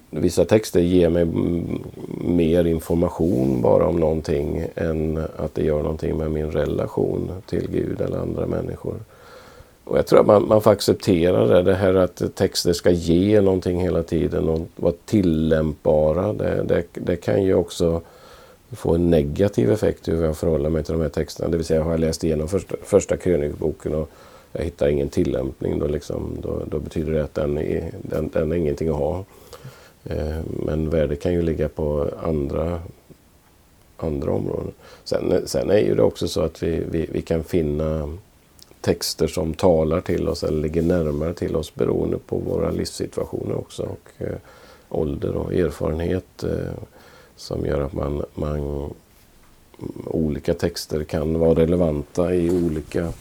vissa 0.10 0.46
texter 0.46 0.80
ger 0.80 1.10
mig 1.10 1.26
mer 2.22 2.66
information 2.66 3.62
bara 3.62 3.88
om 3.88 4.00
någonting 4.00 4.66
än 4.76 5.18
att 5.38 5.56
det 5.56 5.64
gör 5.64 5.82
någonting 5.82 6.18
med 6.18 6.32
min 6.32 6.52
relation 6.52 7.32
till 7.46 7.68
Gud 7.72 8.02
eller 8.02 8.18
andra 8.18 8.46
människor. 8.46 8.96
Och 9.84 9.98
jag 9.98 10.08
tror 10.08 10.20
att 10.20 10.28
man, 10.28 10.48
man 10.48 10.62
får 10.62 10.72
acceptera 10.72 11.46
det, 11.46 11.64
det 11.64 11.76
här 11.76 11.94
att 11.94 12.36
texter 12.36 12.74
ska 12.74 12.92
ge 12.92 13.42
någonting 13.42 13.82
hela 13.82 14.04
tiden 14.04 14.50
och 14.50 14.68
vara 14.76 14.94
tillämpbara. 15.06 16.34
Det, 16.34 16.64
det, 16.64 16.84
det 16.94 17.16
kan 17.16 17.44
ju 17.44 17.54
också 17.54 18.02
få 18.72 18.96
en 18.96 19.10
negativ 19.10 19.72
effekt 19.72 20.08
hur 20.08 20.24
jag 20.24 20.38
förhåller 20.38 20.70
mig 20.70 20.84
till 20.84 20.94
de 20.94 21.02
här 21.02 21.10
texterna. 21.10 21.50
Det 21.50 21.58
vill 21.58 21.66
säga 21.66 21.84
har 21.84 21.92
jag 21.92 22.00
läst 22.00 22.24
igenom 22.24 22.48
första, 22.48 22.76
första 22.84 23.18
krönikboken 23.18 23.96
och 23.96 24.10
jag 24.52 24.64
hittar 24.64 24.88
ingen 24.88 25.10
tillämpning 25.10 25.80
då, 25.80 25.88
liksom, 25.88 26.38
då, 26.42 26.64
då 26.68 26.80
betyder 26.80 27.12
det 27.12 27.24
att 27.24 27.34
den 27.34 27.58
är, 27.58 27.92
den, 28.02 28.30
den 28.34 28.52
är 28.52 28.56
ingenting 28.56 28.90
att 28.90 28.96
ha. 28.96 29.26
Eh, 30.06 30.40
men 30.66 30.90
värdet 30.90 31.22
kan 31.22 31.34
ju 31.34 31.42
ligga 31.42 31.70
på 31.70 32.10
andra, 32.24 32.82
andra 33.98 34.32
områden. 34.32 34.72
Sen, 35.04 35.48
sen 35.48 35.70
är 35.70 35.80
ju 35.80 35.96
det 35.96 36.04
också 36.04 36.28
så 36.28 36.42
att 36.42 36.64
vi, 36.64 36.84
vi, 36.92 37.10
vi 37.12 37.22
kan 37.22 37.44
finna 37.44 38.18
texter 38.82 39.28
som 39.28 39.54
talar 39.54 40.02
till 40.02 40.28
oss 40.28 40.44
eller 40.44 40.62
ligger 40.62 40.82
närmare 40.82 41.34
till 41.34 41.56
oss 41.56 41.76
beroende 41.76 42.18
på 42.18 42.38
våra 42.38 42.72
livssituationer 42.72 43.56
också. 43.56 43.84
Och 43.84 44.22
eh, 44.22 44.38
ålder 44.90 45.36
och 45.36 45.54
erfarenhet 45.54 46.44
eh, 46.44 46.74
som 47.38 47.66
gör 47.66 47.82
att 47.82 47.94
man, 47.94 48.26
man 48.36 48.94
olika 50.06 50.54
texter 50.54 51.04
kan 51.04 51.40
vara 51.40 51.60
relevanta 51.60 52.34
i 52.34 52.50
olika 52.50 53.14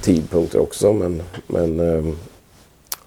tidpunkter 0.00 0.58
också. 0.58 0.92
Men, 0.92 1.22
men 1.46 1.80
eh, 1.80 2.14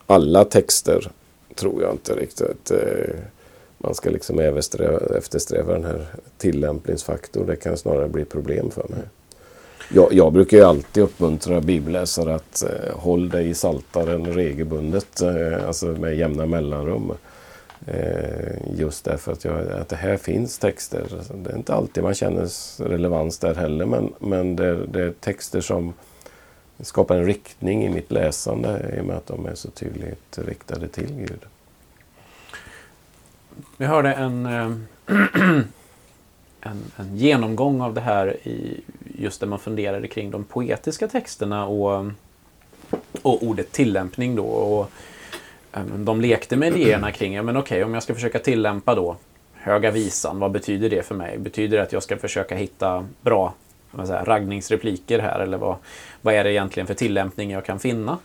alla 0.05 0.45
texter 0.45 1.11
tror 1.55 1.81
jag 1.81 1.91
inte 1.91 2.15
riktigt. 2.15 2.71
Eh, 2.71 3.15
man 3.77 3.95
ska 3.95 4.09
liksom 4.09 4.39
eftersträva 5.17 5.73
den 5.73 5.83
här 5.83 6.05
tillämpningsfaktorn. 6.37 7.47
Det 7.47 7.55
kan 7.55 7.77
snarare 7.77 8.09
bli 8.09 8.25
problem 8.25 8.71
för 8.71 8.87
mig. 8.89 9.03
Jag, 9.95 10.13
jag 10.13 10.33
brukar 10.33 10.57
ju 10.57 10.63
alltid 10.63 11.03
uppmuntra 11.03 11.61
bibelläsare 11.61 12.35
att 12.35 12.63
eh, 12.63 12.99
håll 12.99 13.29
dig 13.29 13.49
i 13.49 13.53
saltaren 13.53 14.33
regelbundet, 14.33 15.21
eh, 15.21 15.67
alltså 15.67 15.85
med 15.85 16.17
jämna 16.17 16.45
mellanrum. 16.45 17.11
Eh, 17.87 18.55
just 18.75 19.05
därför 19.05 19.31
att, 19.31 19.45
jag, 19.45 19.71
att 19.71 19.89
det 19.89 19.95
här 19.95 20.17
finns 20.17 20.57
texter. 20.57 21.07
Alltså, 21.17 21.33
det 21.33 21.51
är 21.51 21.57
inte 21.57 21.73
alltid 21.73 22.03
man 22.03 22.13
känner 22.13 22.49
relevans 22.89 23.39
där 23.39 23.55
heller, 23.55 23.85
men, 23.85 24.13
men 24.19 24.55
det, 24.55 24.85
det 24.85 25.03
är 25.03 25.11
texter 25.11 25.61
som 25.61 25.93
skapar 26.79 27.15
en 27.15 27.25
riktning 27.25 27.85
i 27.85 27.89
mitt 27.89 28.11
läsande 28.11 28.95
i 28.97 29.01
och 29.01 29.05
med 29.05 29.15
att 29.15 29.27
de 29.27 29.45
är 29.45 29.55
så 29.55 29.69
tydligt 29.69 30.37
riktade 30.37 30.87
till 30.87 31.13
Gud. 31.13 31.39
Vi 33.77 33.85
hörde 33.85 34.13
en, 34.13 34.45
eh, 34.45 34.71
en, 36.61 36.91
en, 36.95 37.17
genomgång 37.17 37.81
av 37.81 37.93
det 37.93 38.01
här 38.01 38.47
i 38.47 38.81
just 39.17 39.39
där 39.39 39.47
man 39.47 39.59
funderade 39.59 40.07
kring 40.07 40.31
de 40.31 40.43
poetiska 40.43 41.07
texterna 41.07 41.65
och, 41.65 42.05
och 43.21 43.43
ordet 43.43 43.71
tillämpning 43.71 44.35
då. 44.35 44.45
Och, 44.45 44.91
de 45.81 46.21
lekte 46.21 46.55
med 46.55 46.77
idéerna 46.77 47.11
kring, 47.11 47.33
ja 47.33 47.43
men 47.43 47.57
okej, 47.57 47.83
om 47.83 47.93
jag 47.93 48.03
ska 48.03 48.13
försöka 48.13 48.39
tillämpa 48.39 48.95
då 48.95 49.15
Höga 49.53 49.91
Visan, 49.91 50.39
vad 50.39 50.51
betyder 50.51 50.89
det 50.89 51.03
för 51.03 51.15
mig? 51.15 51.37
Betyder 51.37 51.77
det 51.77 51.83
att 51.83 51.93
jag 51.93 52.03
ska 52.03 52.17
försöka 52.17 52.55
hitta 52.55 53.05
bra 53.21 53.53
säga, 54.05 54.23
raggningsrepliker 54.23 55.19
här 55.19 55.39
eller 55.39 55.57
vad, 55.57 55.75
vad 56.21 56.33
är 56.33 56.43
det 56.43 56.51
egentligen 56.51 56.87
för 56.87 56.93
tillämpning 56.93 57.51
jag 57.51 57.65
kan 57.65 57.79
finna? 57.79 58.17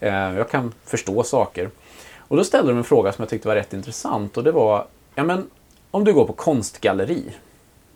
Eh, 0.00 0.14
jag 0.14 0.50
kan 0.50 0.72
förstå 0.84 1.22
saker. 1.22 1.70
Och 2.18 2.36
då 2.36 2.44
ställde 2.44 2.72
de 2.72 2.78
en 2.78 2.84
fråga 2.84 3.12
som 3.12 3.22
jag 3.22 3.28
tyckte 3.28 3.48
var 3.48 3.54
rätt 3.54 3.72
intressant 3.72 4.36
och 4.36 4.44
det 4.44 4.52
var, 4.52 4.86
ja 5.14 5.24
men 5.24 5.50
om 5.90 6.04
du 6.04 6.12
går 6.12 6.24
på 6.24 6.32
konstgalleri 6.32 7.24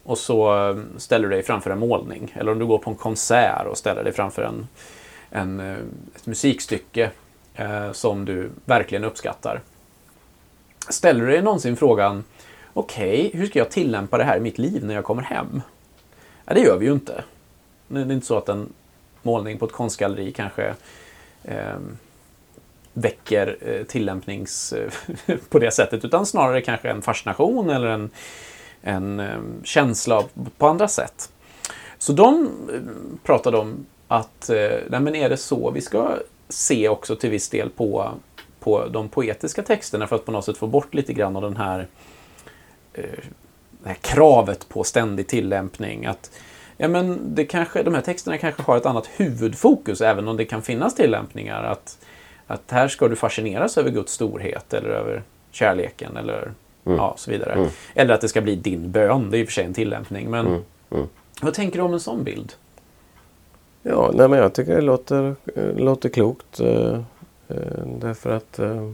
och 0.02 0.18
så 0.18 0.68
eh, 0.68 0.76
ställer 0.96 1.28
du 1.28 1.34
dig 1.34 1.42
framför 1.42 1.70
en 1.70 1.78
målning 1.78 2.34
eller 2.36 2.52
om 2.52 2.58
du 2.58 2.66
går 2.66 2.78
på 2.78 2.90
en 2.90 2.96
konsert 2.96 3.66
och 3.66 3.78
ställer 3.78 4.04
dig 4.04 4.12
framför 4.12 4.42
en, 4.42 4.68
en, 5.30 5.60
eh, 5.60 5.76
ett 6.16 6.26
musikstycke 6.26 7.10
eh, 7.54 7.92
som 7.92 8.24
du 8.24 8.50
verkligen 8.64 9.04
uppskattar. 9.04 9.60
Ställer 10.88 11.26
du 11.26 11.32
dig 11.32 11.42
någonsin 11.42 11.76
frågan, 11.76 12.24
okej, 12.72 13.26
okay, 13.26 13.40
hur 13.40 13.46
ska 13.46 13.58
jag 13.58 13.70
tillämpa 13.70 14.18
det 14.18 14.24
här 14.24 14.36
i 14.36 14.40
mitt 14.40 14.58
liv 14.58 14.84
när 14.84 14.94
jag 14.94 15.04
kommer 15.04 15.22
hem? 15.22 15.62
Ja, 16.44 16.54
det 16.54 16.60
gör 16.60 16.78
vi 16.78 16.86
ju 16.86 16.92
inte. 16.92 17.24
Det 17.88 18.00
är 18.00 18.12
inte 18.12 18.26
så 18.26 18.38
att 18.38 18.48
en 18.48 18.72
målning 19.22 19.58
på 19.58 19.64
ett 19.64 19.72
konstgalleri 19.72 20.32
kanske 20.32 20.74
eh, 21.44 21.78
väcker 22.92 23.56
eh, 23.60 23.84
tillämpnings 23.84 24.72
eh, 24.72 24.90
på 25.48 25.58
det 25.58 25.70
sättet 25.70 26.04
utan 26.04 26.26
snarare 26.26 26.60
kanske 26.60 26.90
en 26.90 27.02
fascination 27.02 27.70
eller 27.70 27.86
en, 27.86 28.10
en 28.82 29.20
eh, 29.20 29.38
känsla 29.64 30.24
på 30.58 30.66
andra 30.66 30.88
sätt. 30.88 31.32
Så 31.98 32.12
de 32.12 32.48
eh, 32.72 32.80
pratade 33.22 33.58
om 33.58 33.86
att 34.08 34.50
eh, 34.50 34.78
nej, 34.88 35.00
men 35.00 35.14
är 35.14 35.28
det 35.28 35.36
så 35.36 35.70
vi 35.70 35.80
ska 35.80 36.16
se 36.50 36.88
också 36.88 37.16
till 37.16 37.30
viss 37.30 37.48
del 37.48 37.70
på, 37.70 38.10
på 38.60 38.86
de 38.86 39.08
poetiska 39.08 39.62
texterna 39.62 40.06
för 40.06 40.16
att 40.16 40.24
på 40.24 40.32
något 40.32 40.44
sätt 40.44 40.56
få 40.56 40.66
bort 40.66 40.94
lite 40.94 41.12
grann 41.12 41.36
av 41.36 41.42
den 41.42 41.56
här, 41.56 41.86
eh, 42.92 43.04
det 43.82 43.88
här 43.88 43.96
kravet 44.00 44.68
på 44.68 44.84
ständig 44.84 45.28
tillämpning. 45.28 46.06
Att 46.06 46.30
Ja, 46.82 46.88
men 46.88 47.34
det 47.34 47.44
kanske, 47.44 47.82
de 47.82 47.94
här 47.94 48.00
texterna 48.00 48.38
kanske 48.38 48.62
har 48.62 48.76
ett 48.76 48.86
annat 48.86 49.10
huvudfokus, 49.16 50.00
även 50.00 50.28
om 50.28 50.36
det 50.36 50.44
kan 50.44 50.62
finnas 50.62 50.94
tillämpningar. 50.94 51.62
Att, 51.62 51.98
att 52.46 52.70
här 52.70 52.88
ska 52.88 53.08
du 53.08 53.16
fascineras 53.16 53.78
över 53.78 53.90
Guds 53.90 54.12
storhet 54.12 54.74
eller 54.74 54.88
över 54.88 55.22
kärleken 55.50 56.16
eller 56.16 56.52
mm. 56.84 56.98
ja, 56.98 57.14
så 57.16 57.30
vidare. 57.30 57.52
Mm. 57.52 57.68
Eller 57.94 58.14
att 58.14 58.20
det 58.20 58.28
ska 58.28 58.40
bli 58.40 58.56
din 58.56 58.90
bön, 58.90 59.30
det 59.30 59.36
är 59.36 59.40
i 59.40 59.44
och 59.44 59.46
för 59.46 59.52
sig 59.52 59.64
en 59.64 59.74
tillämpning. 59.74 60.30
Men 60.30 60.46
mm. 60.46 60.62
mm. 60.90 61.06
vad 61.40 61.54
tänker 61.54 61.78
du 61.78 61.84
om 61.84 61.92
en 61.92 62.00
sån 62.00 62.24
bild? 62.24 62.52
Ja, 63.82 64.10
nej, 64.14 64.28
men 64.28 64.38
jag 64.38 64.52
tycker 64.52 64.74
det 64.74 64.80
låter, 64.80 65.34
eh, 65.54 65.76
låter 65.76 66.08
klokt. 66.08 66.60
Eh, 66.60 66.98
eh, 67.48 67.86
därför 68.00 68.30
att 68.30 68.58
eh, 68.58 68.90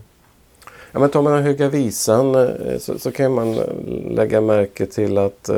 Ja, 0.93 1.01
men 1.01 1.11
tar 1.11 1.23
man 1.23 1.33
den 1.33 1.43
Höga 1.43 1.69
Visan 1.69 2.35
eh, 2.35 2.79
så, 2.79 2.99
så, 2.99 3.13
kan 3.13 3.35
man 3.35 3.55
eh, 3.55 3.65
lägga 4.11 4.41
märke 4.41 4.87
till 4.87 5.19
att 5.19 5.51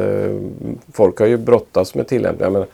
folk 0.93 1.19
har 1.19 1.27
ju 1.27 1.37
brottats 1.37 1.95
med 1.95 2.07
tillämpningar. 2.09 2.51
Men 2.51 2.65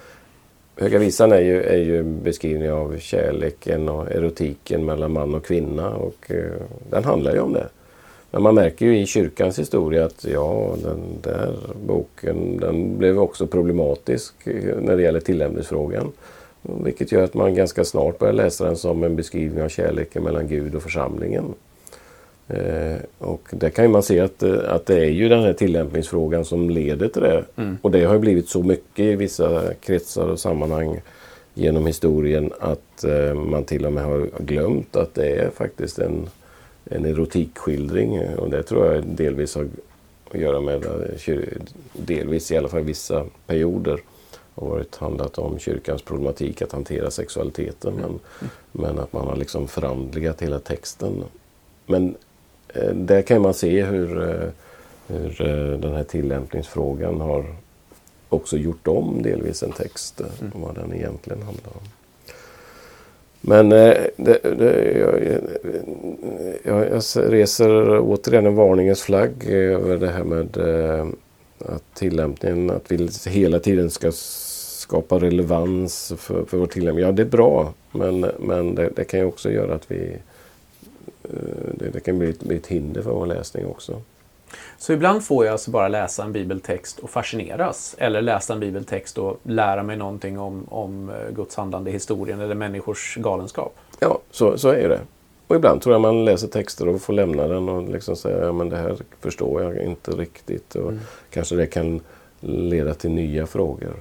Höga 0.76 0.98
Visan 0.98 1.32
är 1.32 1.40
ju, 1.40 1.62
är 1.62 1.78
ju 1.78 2.02
beskrivning 2.02 2.72
av 2.72 2.98
kärleken 2.98 3.88
och 3.88 4.10
erotiken 4.10 4.84
mellan 4.84 5.12
man 5.12 5.34
och 5.34 5.46
kvinna 5.46 5.90
och 5.90 6.30
eh, 6.30 6.52
den 6.90 7.04
handlar 7.04 7.34
ju 7.34 7.40
om 7.40 7.52
det. 7.52 7.68
Men 8.30 8.42
man 8.42 8.54
märker 8.54 8.86
ju 8.86 8.98
i 8.98 9.06
kyrkans 9.06 9.58
historia 9.58 10.04
att 10.04 10.24
ja, 10.24 10.76
den 10.82 11.00
där 11.22 11.52
boken 11.86 12.56
den 12.60 12.98
blev 12.98 13.18
också 13.18 13.46
problematisk 13.46 14.34
när 14.80 14.96
det 14.96 15.02
gäller 15.02 15.20
tillämpningsfrågan. 15.20 16.12
Vilket 16.68 17.12
gör 17.12 17.22
att 17.22 17.34
man 17.34 17.54
ganska 17.54 17.84
snart 17.84 18.18
börjar 18.18 18.34
läsa 18.34 18.64
den 18.64 18.76
som 18.76 19.04
en 19.04 19.16
beskrivning 19.16 19.62
av 19.62 19.68
kärleken 19.68 20.22
mellan 20.22 20.48
Gud 20.48 20.74
och 20.74 20.82
församlingen. 20.82 21.54
Eh, 22.48 22.96
och 23.18 23.48
där 23.50 23.70
kan 23.70 23.90
man 23.90 24.02
se 24.02 24.20
att, 24.20 24.42
eh, 24.42 24.58
att 24.68 24.86
det 24.86 25.00
är 25.00 25.10
ju 25.10 25.28
den 25.28 25.42
här 25.42 25.52
tillämpningsfrågan 25.52 26.44
som 26.44 26.70
leder 26.70 27.08
till 27.08 27.22
det. 27.22 27.44
Mm. 27.56 27.78
Och 27.82 27.90
det 27.90 28.04
har 28.04 28.18
blivit 28.18 28.48
så 28.48 28.62
mycket 28.62 29.04
i 29.04 29.16
vissa 29.16 29.74
kretsar 29.80 30.28
och 30.28 30.40
sammanhang 30.40 31.00
genom 31.54 31.86
historien 31.86 32.52
att 32.60 33.04
eh, 33.04 33.34
man 33.34 33.64
till 33.64 33.86
och 33.86 33.92
med 33.92 34.04
har 34.04 34.28
glömt 34.38 34.96
att 34.96 35.14
det 35.14 35.28
är 35.28 35.50
faktiskt 35.50 35.98
en, 35.98 36.28
en 36.84 37.04
erotikskildring. 37.04 38.28
Och 38.38 38.50
det 38.50 38.62
tror 38.62 38.94
jag 38.94 39.04
delvis 39.04 39.54
har 39.54 39.68
att 40.30 40.40
göra 40.40 40.60
med, 40.60 40.84
eh, 40.84 41.38
delvis 41.92 42.52
i 42.52 42.56
alla 42.56 42.68
fall 42.68 42.82
vissa 42.82 43.24
perioder, 43.46 44.00
har 44.54 44.66
varit 44.66 44.96
handlat 44.96 45.38
om 45.38 45.58
kyrkans 45.58 46.02
problematik 46.02 46.62
att 46.62 46.72
hantera 46.72 47.10
sexualiteten. 47.10 47.94
Men, 47.94 48.20
men 48.72 48.98
att 48.98 49.12
man 49.12 49.26
har 49.26 49.36
liksom 49.36 49.68
förandligat 49.68 50.42
hela 50.42 50.58
texten. 50.58 51.24
Men 51.86 52.14
Eh, 52.74 52.94
där 52.94 53.22
kan 53.22 53.42
man 53.42 53.54
se 53.54 53.84
hur, 53.84 54.22
eh, 54.22 54.48
hur 55.06 55.40
eh, 55.40 55.78
den 55.78 55.94
här 55.94 56.04
tillämpningsfrågan 56.04 57.20
har 57.20 57.44
också 58.28 58.56
gjort 58.56 58.88
om 58.88 59.22
delvis 59.22 59.62
en 59.62 59.72
text, 59.72 60.20
mm. 60.20 60.52
vad 60.54 60.74
den 60.74 60.94
egentligen 60.94 61.42
handlar 61.42 61.70
om. 61.72 61.82
Men 63.40 63.72
eh, 63.72 63.96
det, 64.16 64.38
det, 64.42 64.98
jag, 64.98 65.22
eh, 65.22 65.38
jag, 66.62 66.90
jag, 66.90 67.32
reser 67.32 68.00
återigen 68.00 68.46
en 68.46 68.54
varningens 68.54 69.02
flagg 69.02 69.44
över 69.48 69.96
det 69.96 70.10
här 70.10 70.24
med 70.24 70.58
att 71.58 71.94
tillämpningen, 71.94 72.70
att 72.70 72.92
vi 72.92 73.08
hela 73.26 73.60
tiden 73.60 73.90
ska 73.90 74.12
skapa 74.94 75.18
relevans 75.18 76.12
för, 76.18 76.44
för 76.44 76.58
vår 76.58 76.66
tillämpning. 76.66 77.04
Ja, 77.04 77.12
det 77.12 77.22
är 77.22 77.26
bra, 77.26 77.72
men, 77.92 78.20
men 78.38 78.74
det, 78.74 78.90
det 78.96 79.04
kan 79.04 79.20
ju 79.20 79.26
också 79.26 79.50
göra 79.50 79.74
att 79.74 79.90
vi 79.90 80.16
Eh, 81.24 81.74
det, 81.74 81.90
det 81.90 82.00
kan 82.00 82.18
bli 82.18 82.30
ett, 82.30 82.40
bli 82.40 82.56
ett 82.56 82.66
hinder 82.66 83.02
för 83.02 83.10
vår 83.10 83.26
läsning 83.26 83.66
också. 83.66 84.00
Så 84.78 84.92
ibland 84.92 85.24
får 85.24 85.44
jag 85.44 85.52
alltså 85.52 85.70
bara 85.70 85.88
läsa 85.88 86.24
en 86.24 86.32
bibeltext 86.32 86.98
och 86.98 87.10
fascineras. 87.10 87.96
Eller 87.98 88.22
läsa 88.22 88.52
en 88.52 88.60
bibeltext 88.60 89.18
och 89.18 89.40
lära 89.42 89.82
mig 89.82 89.96
någonting 89.96 90.38
om, 90.38 90.66
om 90.68 91.10
eh, 91.10 91.34
Guds 91.34 91.56
handlande 91.56 91.90
i 91.90 91.92
historien 91.92 92.40
eller 92.40 92.54
människors 92.54 93.16
galenskap. 93.16 93.76
Ja, 94.00 94.18
så, 94.30 94.58
så 94.58 94.68
är 94.68 94.88
det. 94.88 95.00
Och 95.46 95.56
ibland 95.56 95.82
tror 95.82 95.94
jag 95.94 96.00
man 96.00 96.24
läser 96.24 96.48
texter 96.48 96.88
och 96.88 97.00
får 97.00 97.12
lämna 97.12 97.46
den 97.46 97.68
och 97.68 97.88
liksom 97.88 98.16
säga 98.16 98.44
ja 98.44 98.52
men 98.52 98.68
det 98.68 98.76
här 98.76 98.96
förstår 99.20 99.62
jag 99.62 99.76
inte 99.76 100.10
riktigt. 100.10 100.74
Och 100.74 100.88
mm. 100.88 101.00
Kanske 101.30 101.56
det 101.56 101.66
kan 101.66 102.00
leda 102.40 102.94
till 102.94 103.10
nya 103.10 103.46
frågor. 103.46 103.94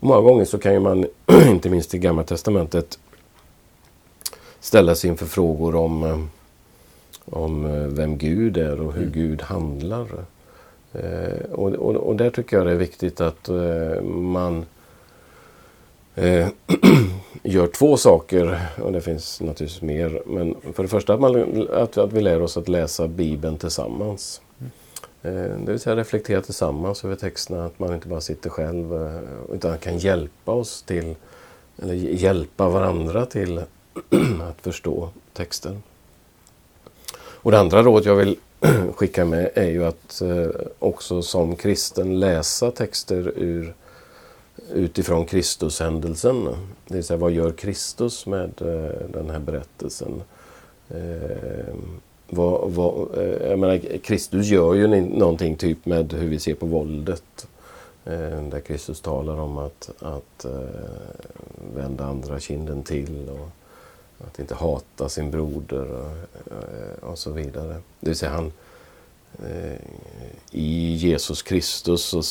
Många 0.00 0.20
gånger 0.20 0.44
så 0.44 0.58
kan 0.58 0.72
ju 0.72 0.80
man, 0.80 1.06
inte 1.46 1.70
minst 1.70 1.94
i 1.94 1.98
Gamla 1.98 2.22
Testamentet, 2.22 2.98
ställa 4.60 4.94
sig 4.94 5.10
inför 5.10 5.26
frågor 5.26 5.74
om 5.74 6.04
eh, 6.04 6.18
om 7.30 7.64
eh, 7.64 7.86
vem 7.86 8.18
Gud 8.18 8.56
är 8.56 8.80
och 8.80 8.92
hur 8.92 9.02
mm. 9.02 9.12
Gud 9.12 9.42
handlar. 9.42 10.06
Eh, 10.92 11.50
och, 11.52 11.72
och, 11.72 11.96
och, 11.96 12.16
där 12.16 12.30
tycker 12.30 12.56
jag 12.56 12.66
det 12.66 12.72
är 12.72 12.76
viktigt 12.76 13.20
att 13.20 13.48
eh, 13.48 14.02
man 14.02 14.66
eh, 16.14 16.48
gör 17.42 17.66
två 17.66 17.96
saker. 17.96 18.60
Och 18.82 18.92
det 18.92 19.00
finns 19.00 19.40
naturligtvis 19.40 19.82
mer. 19.82 20.22
Men 20.26 20.56
för 20.72 20.82
det 20.82 20.88
första 20.88 21.14
att, 21.14 21.20
man, 21.20 21.68
att, 21.72 21.98
att 21.98 22.12
vi 22.12 22.20
lär 22.20 22.42
oss 22.42 22.56
att 22.56 22.68
läsa 22.68 23.08
Bibeln 23.08 23.56
tillsammans. 23.58 24.40
Eh, 25.22 25.32
det 25.32 25.72
vill 25.72 25.80
säga 25.80 25.96
reflektera 25.96 26.42
tillsammans 26.42 27.04
över 27.04 27.16
texterna. 27.16 27.64
Att 27.64 27.78
man 27.78 27.94
inte 27.94 28.08
bara 28.08 28.20
sitter 28.20 28.50
själv 28.50 28.94
eh, 28.94 29.54
utan 29.54 29.78
kan 29.78 29.98
hjälpa 29.98 30.52
oss 30.52 30.82
till 30.82 31.14
eller 31.82 31.94
hjälpa 31.94 32.68
varandra 32.68 33.26
till 33.26 33.58
att 34.48 34.60
förstå 34.62 35.08
texten. 35.32 35.82
Och 37.16 37.50
det 37.50 37.60
andra 37.60 37.82
råd 37.82 38.06
jag 38.06 38.14
vill 38.14 38.36
skicka 38.94 39.24
med 39.24 39.50
är 39.54 39.68
ju 39.68 39.84
att 39.84 40.20
eh, 40.20 40.48
också 40.78 41.22
som 41.22 41.56
kristen 41.56 42.20
läsa 42.20 42.70
texter 42.70 43.32
ur, 43.36 43.74
utifrån 44.72 45.26
Kristushändelsen. 45.26 46.44
Det 46.86 46.94
vill 46.94 47.04
säga 47.04 47.16
vad 47.16 47.32
gör 47.32 47.52
Kristus 47.52 48.26
med 48.26 48.50
den 49.12 49.30
här 49.30 49.38
berättelsen? 49.38 50.22
Vad, 52.32 52.70
vad, 52.70 53.18
eh, 53.18 53.48
jag 53.48 53.58
menar, 53.58 53.98
Kristus 53.98 54.46
gör 54.46 54.74
ju 54.74 54.86
någonting 55.00 55.56
typ 55.56 55.86
med 55.86 56.12
hur 56.12 56.28
vi 56.28 56.38
ser 56.38 56.54
på 56.54 56.66
våldet. 56.66 57.48
Eh, 58.04 58.42
där 58.42 58.60
Kristus 58.60 59.00
talar 59.00 59.40
om 59.40 59.58
att, 59.58 59.90
att 59.98 60.44
eh, 60.44 60.50
vända 61.74 62.04
andra 62.04 62.40
kinden 62.40 62.82
till. 62.82 63.28
Och, 63.28 63.48
att 64.26 64.38
inte 64.38 64.54
hata 64.54 65.08
sin 65.08 65.30
broder 65.30 65.86
och, 65.92 67.10
och 67.10 67.18
så 67.18 67.30
vidare. 67.30 67.76
Det 68.00 68.06
vill 68.06 68.16
säga 68.16 68.32
han 68.32 68.52
i 70.50 70.94
Jesus 70.94 71.42
Kristus 71.42 72.04
så 72.04 72.22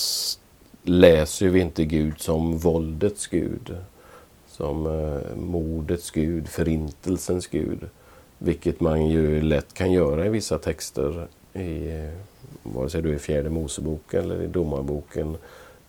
läser 0.84 1.48
vi 1.48 1.60
inte 1.60 1.86
Gud 1.86 2.22
som 2.22 2.58
våldets 2.58 3.28
Gud. 3.28 3.76
Som 4.48 4.84
mordets 5.36 6.12
Gud, 6.12 6.48
förintelsens 6.48 7.48
Gud. 7.48 7.90
Vilket 8.40 8.80
man 8.80 9.06
ju 9.06 9.42
lätt 9.42 9.74
kan 9.74 9.92
göra 9.92 10.26
i 10.26 10.30
vissa 10.30 10.58
texter. 10.58 11.28
I, 11.54 12.08
vare 12.64 12.90
sig 12.90 13.02
du 13.02 13.10
är 13.10 13.16
i 13.16 13.20
fjärde 13.20 13.50
Moseboken 13.50 14.24
eller 14.24 14.42
i 14.42 14.48
Domarboken. 14.48 15.38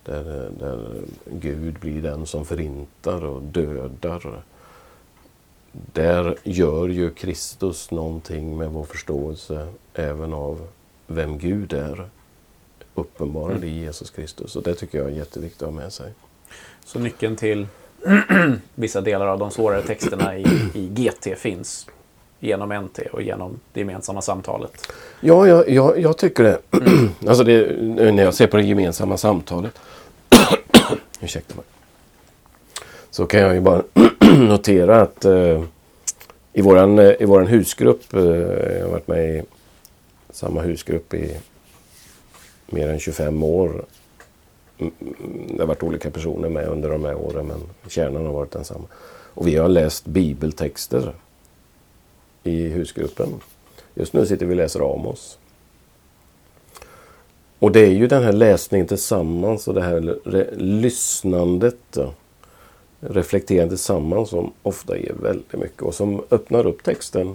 Där, 0.04 0.50
där 0.58 1.02
Gud 1.30 1.78
blir 1.78 2.02
den 2.02 2.26
som 2.26 2.44
förintar 2.44 3.24
och 3.24 3.42
dödar 3.42 4.42
där 5.72 6.36
gör 6.42 6.88
ju 6.88 7.10
Kristus 7.10 7.90
någonting 7.90 8.58
med 8.58 8.70
vår 8.70 8.84
förståelse 8.84 9.68
även 9.94 10.32
av 10.32 10.68
vem 11.06 11.38
Gud 11.38 11.72
är. 11.72 12.08
Uppenbarad 12.94 13.56
mm. 13.56 13.68
i 13.68 13.80
Jesus 13.80 14.10
Kristus. 14.10 14.56
Och 14.56 14.62
det 14.62 14.74
tycker 14.74 14.98
jag 14.98 15.06
är 15.06 15.16
jätteviktigt 15.16 15.62
att 15.62 15.68
ha 15.68 15.80
med 15.80 15.92
sig. 15.92 16.12
Så 16.84 16.98
nyckeln 16.98 17.36
till 17.36 17.66
vissa 18.74 19.00
delar 19.00 19.26
av 19.26 19.38
de 19.38 19.50
svårare 19.50 19.82
texterna 19.82 20.38
i, 20.38 20.44
i 20.74 20.88
GT 20.88 21.38
finns 21.38 21.86
genom 22.40 22.84
NT 22.84 22.98
och 23.12 23.22
genom 23.22 23.60
det 23.72 23.80
gemensamma 23.80 24.22
samtalet? 24.22 24.92
Ja, 25.20 25.48
jag, 25.48 25.68
jag, 25.68 25.98
jag 25.98 26.18
tycker 26.18 26.44
det. 26.44 26.58
Mm. 26.70 27.10
alltså 27.28 27.44
det, 27.44 27.64
eh, 27.64 28.14
när 28.14 28.22
jag 28.22 28.34
ser 28.34 28.46
på 28.46 28.56
det 28.56 28.62
gemensamma 28.62 29.16
samtalet. 29.16 29.72
Ursäkta 31.20 31.54
mig 31.54 31.64
så 33.10 33.26
kan 33.26 33.40
jag 33.40 33.54
ju 33.54 33.60
bara 33.60 33.82
notera 34.38 35.00
att 35.00 35.24
eh, 35.24 35.62
i, 36.52 36.62
våran, 36.62 36.98
eh, 36.98 37.12
i 37.20 37.24
våran 37.24 37.46
husgrupp, 37.46 38.14
eh, 38.14 38.20
jag 38.20 38.84
har 38.84 38.90
varit 38.90 39.08
med 39.08 39.36
i 39.36 39.42
samma 40.30 40.60
husgrupp 40.60 41.14
i 41.14 41.36
mer 42.66 42.88
än 42.88 42.98
25 42.98 43.42
år. 43.42 43.84
Mm, 44.78 44.92
mm, 45.00 45.46
det 45.56 45.62
har 45.62 45.66
varit 45.66 45.82
olika 45.82 46.10
personer 46.10 46.48
med 46.48 46.68
under 46.68 46.90
de 46.90 47.04
här 47.04 47.14
åren 47.14 47.46
men 47.46 47.60
kärnan 47.88 48.26
har 48.26 48.32
varit 48.32 48.50
densamma. 48.50 48.84
Och 49.34 49.48
vi 49.48 49.56
har 49.56 49.68
läst 49.68 50.06
bibeltexter 50.06 51.14
i 52.44 52.68
husgruppen. 52.68 53.28
Just 53.94 54.12
nu 54.12 54.26
sitter 54.26 54.46
vi 54.46 54.52
och 54.52 54.56
läser 54.56 54.94
Amos. 54.94 55.38
Och 57.58 57.72
det 57.72 57.80
är 57.80 57.92
ju 57.92 58.06
den 58.06 58.22
här 58.22 58.32
läsningen 58.32 58.86
tillsammans 58.86 59.68
och 59.68 59.74
det 59.74 59.82
här 59.82 60.18
lyssnandet 60.56 61.98
Reflekterandet 63.00 63.70
tillsammans 63.70 64.28
som 64.30 64.52
ofta 64.62 64.98
ger 64.98 65.14
väldigt 65.22 65.52
mycket 65.52 65.82
och 65.82 65.94
som 65.94 66.22
öppnar 66.30 66.66
upp 66.66 66.82
texten 66.82 67.34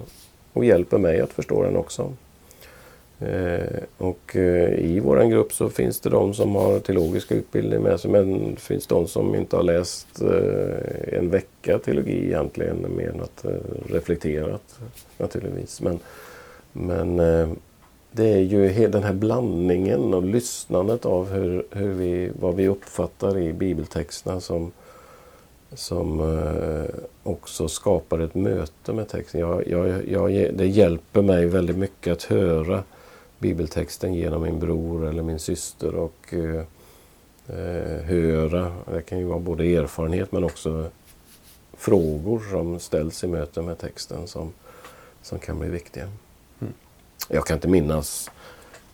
och 0.52 0.64
hjälper 0.64 0.98
mig 0.98 1.20
att 1.20 1.32
förstå 1.32 1.62
den 1.62 1.76
också. 1.76 2.12
Eh, 3.20 3.82
och 3.98 4.36
eh, 4.36 4.74
i 4.74 5.00
vår 5.00 5.24
grupp 5.24 5.52
så 5.52 5.68
finns 5.68 6.00
det 6.00 6.10
de 6.10 6.34
som 6.34 6.54
har 6.54 6.78
teologisk 6.78 7.32
utbildning 7.32 7.82
med 7.82 8.00
sig 8.00 8.10
men 8.10 8.54
det 8.54 8.60
finns 8.60 8.86
de 8.86 9.06
som 9.06 9.34
inte 9.34 9.56
har 9.56 9.62
läst 9.62 10.22
eh, 10.22 11.18
en 11.18 11.30
vecka 11.30 11.78
teologi 11.78 12.24
egentligen 12.26 12.96
mer 12.96 13.08
än 13.08 13.20
att 13.20 13.44
eh, 13.44 13.50
reflekterat 13.88 14.78
naturligtvis. 15.18 15.80
Men, 15.80 15.98
men 16.72 17.20
eh, 17.20 17.48
det 18.12 18.28
är 18.28 18.40
ju 18.40 18.88
den 18.88 19.02
här 19.02 19.12
blandningen 19.12 20.14
och 20.14 20.22
lyssnandet 20.22 21.06
av 21.06 21.30
hur, 21.30 21.66
hur 21.70 21.92
vi, 21.92 22.30
vad 22.40 22.54
vi 22.54 22.68
uppfattar 22.68 23.38
i 23.38 23.52
bibeltexterna 23.52 24.40
som, 24.40 24.72
som 25.72 26.20
eh, 26.20 26.94
också 27.22 27.68
skapar 27.68 28.18
ett 28.18 28.34
möte 28.34 28.92
med 28.92 29.08
texten. 29.08 29.40
Jag, 29.40 29.68
jag, 29.68 30.08
jag, 30.08 30.54
det 30.54 30.66
hjälper 30.66 31.22
mig 31.22 31.46
väldigt 31.46 31.78
mycket 31.78 32.12
att 32.12 32.22
höra 32.22 32.82
bibeltexten 33.38 34.14
genom 34.14 34.42
min 34.42 34.58
bror 34.58 35.06
eller 35.06 35.22
min 35.22 35.38
syster 35.38 35.94
och 35.94 36.34
eh, 36.34 36.64
eh, 37.46 38.04
höra. 38.04 38.72
Det 38.92 39.02
kan 39.02 39.18
ju 39.18 39.24
vara 39.24 39.38
både 39.38 39.64
erfarenhet 39.64 40.32
men 40.32 40.44
också 40.44 40.90
frågor 41.76 42.42
som 42.50 42.80
ställs 42.80 43.24
i 43.24 43.26
möte 43.26 43.62
med 43.62 43.78
texten 43.78 44.26
som, 44.26 44.52
som 45.22 45.38
kan 45.38 45.58
bli 45.58 45.68
viktiga. 45.68 46.08
Mm. 46.60 46.72
Jag 47.28 47.46
kan 47.46 47.56
inte 47.56 47.68
minnas 47.68 48.30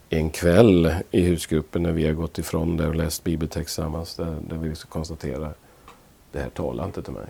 en 0.08 0.30
kväll 0.30 0.94
i 1.10 1.20
husgruppen 1.20 1.82
när 1.82 1.92
vi 1.92 2.06
har 2.06 2.12
gått 2.12 2.38
ifrån 2.38 2.76
det 2.76 2.86
och 2.86 2.94
läst 2.94 3.24
bibeltext 3.24 3.74
tillsammans 3.74 4.14
där, 4.14 4.36
där 4.48 4.56
vi 4.56 4.68
liksom 4.68 4.90
konstaterar 4.90 5.54
det 6.32 6.38
här 6.38 6.50
talar 6.50 6.84
inte 6.84 7.02
till 7.02 7.12
mig. 7.12 7.26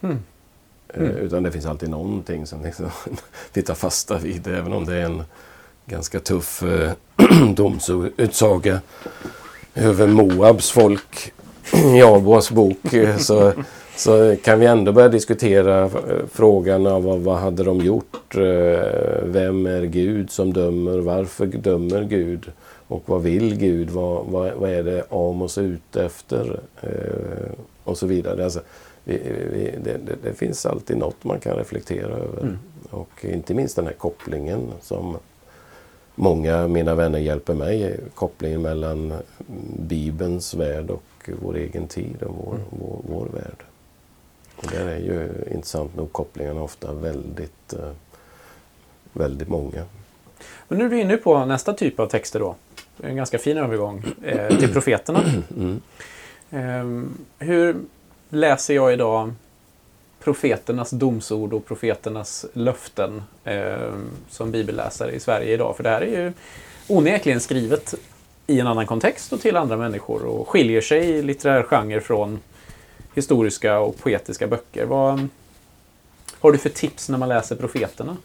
Mm. 0.00 0.18
Mm. 0.94 1.16
Utan 1.16 1.42
det 1.42 1.52
finns 1.52 1.66
alltid 1.66 1.90
någonting 1.90 2.46
som 2.46 2.62
liksom 2.62 2.90
vi 3.52 3.62
tar 3.62 3.74
fasta 3.74 4.18
vid, 4.18 4.46
även 4.46 4.72
om 4.72 4.84
det 4.84 4.96
är 4.96 5.04
en 5.04 5.24
ganska 5.86 6.20
tuff 6.20 6.62
eh, 6.62 6.92
domsutsaga 7.54 8.80
över 9.74 10.06
Moabs 10.06 10.70
folk 10.70 11.32
i 11.72 12.02
Arbos 12.02 12.50
bok 12.50 12.94
eh, 12.94 13.16
så, 13.16 13.52
så 13.96 14.36
kan 14.44 14.60
vi 14.60 14.66
ändå 14.66 14.92
börja 14.92 15.08
diskutera 15.08 15.84
eh, 15.84 15.90
frågan 16.32 16.86
av 16.86 17.04
vad, 17.04 17.18
vad 17.18 17.38
hade 17.38 17.64
de 17.64 17.80
gjort? 17.80 18.34
Eh, 18.34 18.40
vem 19.22 19.66
är 19.66 19.82
Gud 19.82 20.30
som 20.30 20.52
dömer? 20.52 20.98
Varför 20.98 21.46
dömer 21.46 22.04
Gud? 22.04 22.52
Och 22.88 23.02
vad 23.06 23.22
vill 23.22 23.56
Gud? 23.56 23.90
Vad, 23.90 24.26
vad, 24.26 24.52
vad 24.52 24.70
är 24.70 24.82
det 24.82 25.04
Amos 25.10 25.58
är 25.58 25.62
ute 25.62 26.04
efter? 26.04 26.60
och 27.84 27.98
så 27.98 28.06
vidare. 28.06 28.44
Alltså, 28.44 28.60
vi, 29.04 29.20
vi, 29.52 29.74
det, 29.84 29.98
det, 30.06 30.16
det, 30.22 30.32
finns 30.34 30.66
alltid 30.66 30.96
något 30.96 31.24
man 31.24 31.40
kan 31.40 31.56
reflektera 31.56 32.12
över. 32.12 32.42
Mm. 32.42 32.58
Och 32.90 33.24
inte 33.24 33.54
minst 33.54 33.76
den 33.76 33.86
här 33.86 33.92
kopplingen 33.92 34.72
som 34.82 35.16
många 36.14 36.58
av 36.58 36.70
mina 36.70 36.94
vänner 36.94 37.18
hjälper 37.18 37.54
mig. 37.54 38.00
Kopplingen 38.14 38.62
mellan 38.62 39.14
Bibelns 39.78 40.54
värld 40.54 40.90
och 40.90 41.30
vår 41.42 41.56
egen 41.56 41.88
tid 41.88 42.22
och 42.22 42.34
vår, 42.44 42.54
mm. 42.54 42.66
vår, 42.70 43.00
vår 43.08 43.26
värld. 43.26 43.64
Och 44.56 44.66
där 44.70 44.86
är 44.86 44.98
ju 44.98 45.28
intressant 45.54 45.96
nog 45.96 46.12
kopplingarna 46.12 46.62
ofta 46.62 46.92
väldigt, 46.92 47.72
eh, 47.72 47.90
väldigt 49.12 49.48
många. 49.48 49.84
Men 50.68 50.78
nu 50.78 50.84
är 50.84 50.88
du 50.88 51.00
inne 51.00 51.16
på 51.16 51.44
nästa 51.44 51.72
typ 51.72 52.00
av 52.00 52.06
texter 52.06 52.40
då. 52.40 52.54
En 53.02 53.16
ganska 53.16 53.38
fin 53.38 53.56
övergång 53.56 54.04
eh, 54.22 54.58
till 54.58 54.72
profeterna. 54.72 55.20
Mm. 55.56 55.80
Eh, 56.50 57.08
hur 57.38 57.76
läser 58.28 58.74
jag 58.74 58.92
idag 58.92 59.32
profeternas 60.24 60.90
domsord 60.90 61.52
och 61.52 61.66
profeternas 61.66 62.46
löften 62.52 63.22
eh, 63.44 63.92
som 64.30 64.50
bibelläsare 64.50 65.12
i 65.12 65.20
Sverige 65.20 65.54
idag. 65.54 65.76
För 65.76 65.82
det 65.82 65.90
här 65.90 66.00
är 66.00 66.24
ju 66.24 66.32
onekligen 66.88 67.40
skrivet 67.40 67.94
i 68.46 68.60
en 68.60 68.66
annan 68.66 68.86
kontext 68.86 69.32
och 69.32 69.40
till 69.40 69.56
andra 69.56 69.76
människor 69.76 70.24
och 70.24 70.48
skiljer 70.48 70.80
sig 70.80 71.10
i 71.10 71.22
litterär 71.22 71.62
genre 71.62 72.00
från 72.00 72.38
historiska 73.14 73.78
och 73.78 73.98
poetiska 73.98 74.46
böcker. 74.46 74.84
Vad 74.84 75.28
har 76.40 76.52
du 76.52 76.58
för 76.58 76.68
tips 76.68 77.08
när 77.08 77.18
man 77.18 77.28
läser 77.28 77.56
profeterna? 77.56 78.16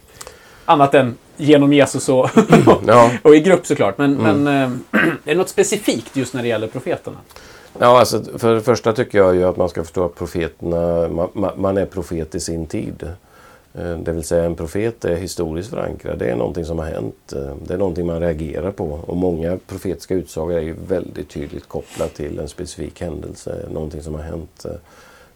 Annat 0.65 0.93
än 0.93 1.17
genom 1.37 1.73
Jesus 1.73 2.09
och, 2.09 2.29
och 3.21 3.35
i 3.35 3.39
grupp 3.39 3.65
såklart. 3.65 3.97
Men, 3.97 4.19
mm. 4.19 4.43
men 4.43 4.71
äh, 4.91 5.01
är 5.25 5.33
det 5.33 5.35
något 5.35 5.49
specifikt 5.49 6.15
just 6.15 6.33
när 6.33 6.41
det 6.41 6.47
gäller 6.47 6.67
profeterna? 6.67 7.17
Ja, 7.81 7.99
alltså, 7.99 8.23
för 8.37 8.55
det 8.55 8.61
första 8.61 8.93
tycker 8.93 9.17
jag 9.17 9.35
ju 9.35 9.43
att 9.43 9.57
man 9.57 9.69
ska 9.69 9.83
förstå 9.83 10.05
att 10.05 10.15
profeterna, 10.15 11.07
man, 11.33 11.51
man 11.55 11.77
är 11.77 11.85
profet 11.85 12.35
i 12.35 12.39
sin 12.39 12.65
tid. 12.65 13.07
Eh, 13.73 13.97
det 13.97 14.11
vill 14.11 14.23
säga 14.23 14.43
en 14.43 14.55
profet 14.55 15.05
är 15.05 15.15
historiskt 15.15 15.69
förankrad. 15.69 16.19
Det 16.19 16.29
är 16.31 16.35
någonting 16.35 16.65
som 16.65 16.79
har 16.79 16.85
hänt. 16.85 17.33
Eh, 17.35 17.55
det 17.65 17.73
är 17.73 17.77
någonting 17.77 18.05
man 18.05 18.19
reagerar 18.19 18.71
på. 18.71 18.85
Och 18.85 19.17
många 19.17 19.59
profetiska 19.67 20.13
utsagor 20.13 20.53
är 20.53 20.61
ju 20.61 20.75
väldigt 20.87 21.29
tydligt 21.29 21.67
kopplat 21.67 22.13
till 22.13 22.39
en 22.39 22.47
specifik 22.47 23.01
händelse. 23.01 23.65
Någonting 23.71 24.03
som 24.03 24.15
har 24.15 24.21
hänt. 24.21 24.65
Eh, 24.65 24.71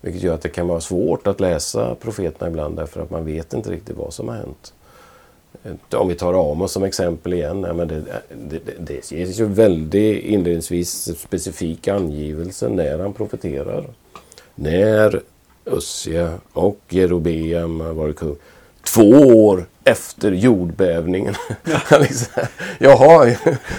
vilket 0.02 0.24
gör 0.24 0.34
att 0.34 0.42
det 0.42 0.50
kan 0.50 0.68
vara 0.68 0.82
svårt 0.82 1.28
att 1.28 1.40
läsa 1.40 1.96
profeterna 1.96 2.48
ibland 2.48 2.76
därför 2.76 3.02
att 3.02 3.10
man 3.10 3.26
vet 3.26 3.54
inte 3.54 3.72
riktigt 3.72 3.98
vad 3.98 4.14
som 4.14 4.28
har 4.28 4.36
hänt. 4.36 4.74
Eh, 5.64 6.00
om 6.00 6.08
vi 6.08 6.16
tar 6.16 6.52
Amos 6.52 6.72
som 6.72 6.84
exempel 6.84 7.34
igen. 7.34 7.64
Ja, 7.68 7.74
men 7.74 7.88
det, 7.88 8.04
det, 8.50 8.60
det 8.80 9.12
ges 9.12 9.40
ju 9.40 9.46
väldigt 9.46 10.24
inledningsvis 10.24 11.20
specifik 11.20 11.88
angivelse 11.88 12.70
när 12.70 13.00
han 13.00 13.14
profeterar. 13.14 13.86
När 14.56 15.22
Ussia 15.66 16.34
och 16.54 16.80
Jerobeam 16.90 17.96
var 17.96 18.12
kung. 18.12 18.36
Två 18.84 19.10
år 19.48 19.66
efter 19.84 20.32
jordbävningen. 20.32 21.36
Ja. 21.64 21.80
Liksom, 22.00 22.44
Jaha, 22.80 23.36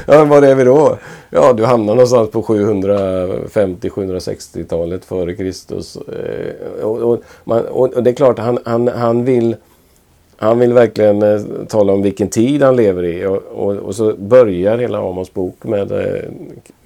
ja, 0.07 0.25
var 0.25 0.43
är 0.43 0.55
vi 0.55 0.65
då? 0.65 0.99
Ja, 1.31 1.53
du 1.53 1.65
hamnar 1.65 1.95
någonstans 1.95 2.31
på 2.31 2.43
750-760-talet 2.43 5.05
före 5.05 5.35
Kristus. 5.35 5.97
Eh, 5.97 6.85
och, 6.85 6.99
och, 6.99 7.23
man, 7.45 7.67
och, 7.67 8.03
det 8.03 8.11
är 8.11 8.15
klart, 8.15 8.39
han, 8.39 8.59
han, 8.65 8.89
han 8.89 9.25
vill 9.25 9.57
han 10.37 10.59
vill 10.59 10.73
verkligen 10.73 11.23
eh, 11.23 11.41
tala 11.69 11.93
om 11.93 12.03
vilken 12.03 12.29
tid 12.29 12.63
han 12.63 12.77
lever 12.77 13.05
i 13.05 13.27
och, 13.27 13.43
och, 13.43 13.77
och 13.77 13.95
så 13.95 14.17
börjar 14.17 14.79
hela 14.79 14.99
Amos 14.99 15.35
bok 15.35 15.65
med 15.65 15.93
eh, 15.93 16.31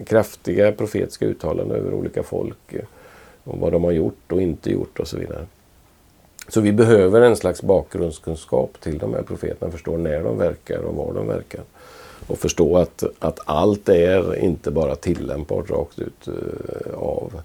kraftiga 0.04 0.72
profetiska 0.72 1.26
uttalanden 1.26 1.76
över 1.76 1.94
olika 1.94 2.22
folk. 2.22 2.72
Eh, 2.72 2.80
och 3.44 3.58
vad 3.58 3.72
de 3.72 3.84
har 3.84 3.90
gjort 3.90 4.32
och 4.32 4.42
inte 4.42 4.70
gjort 4.70 5.00
och 5.00 5.08
så 5.08 5.18
vidare. 5.18 5.46
Så 6.48 6.60
vi 6.60 6.72
behöver 6.72 7.20
en 7.20 7.36
slags 7.36 7.62
bakgrundskunskap 7.62 8.80
till 8.80 8.98
de 8.98 9.14
här 9.14 9.22
profeterna, 9.22 9.72
förstå 9.72 9.96
när 9.96 10.22
de 10.22 10.38
verkar 10.38 10.78
och 10.78 10.94
var 10.94 11.14
de 11.14 11.26
verkar. 11.26 11.60
Och 12.26 12.38
förstå 12.38 12.76
att, 12.76 13.04
att 13.18 13.40
allt 13.44 13.88
är 13.88 14.36
inte 14.36 14.70
bara 14.70 14.94
tillämpbart 14.94 15.70
rakt 15.70 15.98
ut 15.98 16.28
eh, 16.28 16.98
av. 16.98 17.40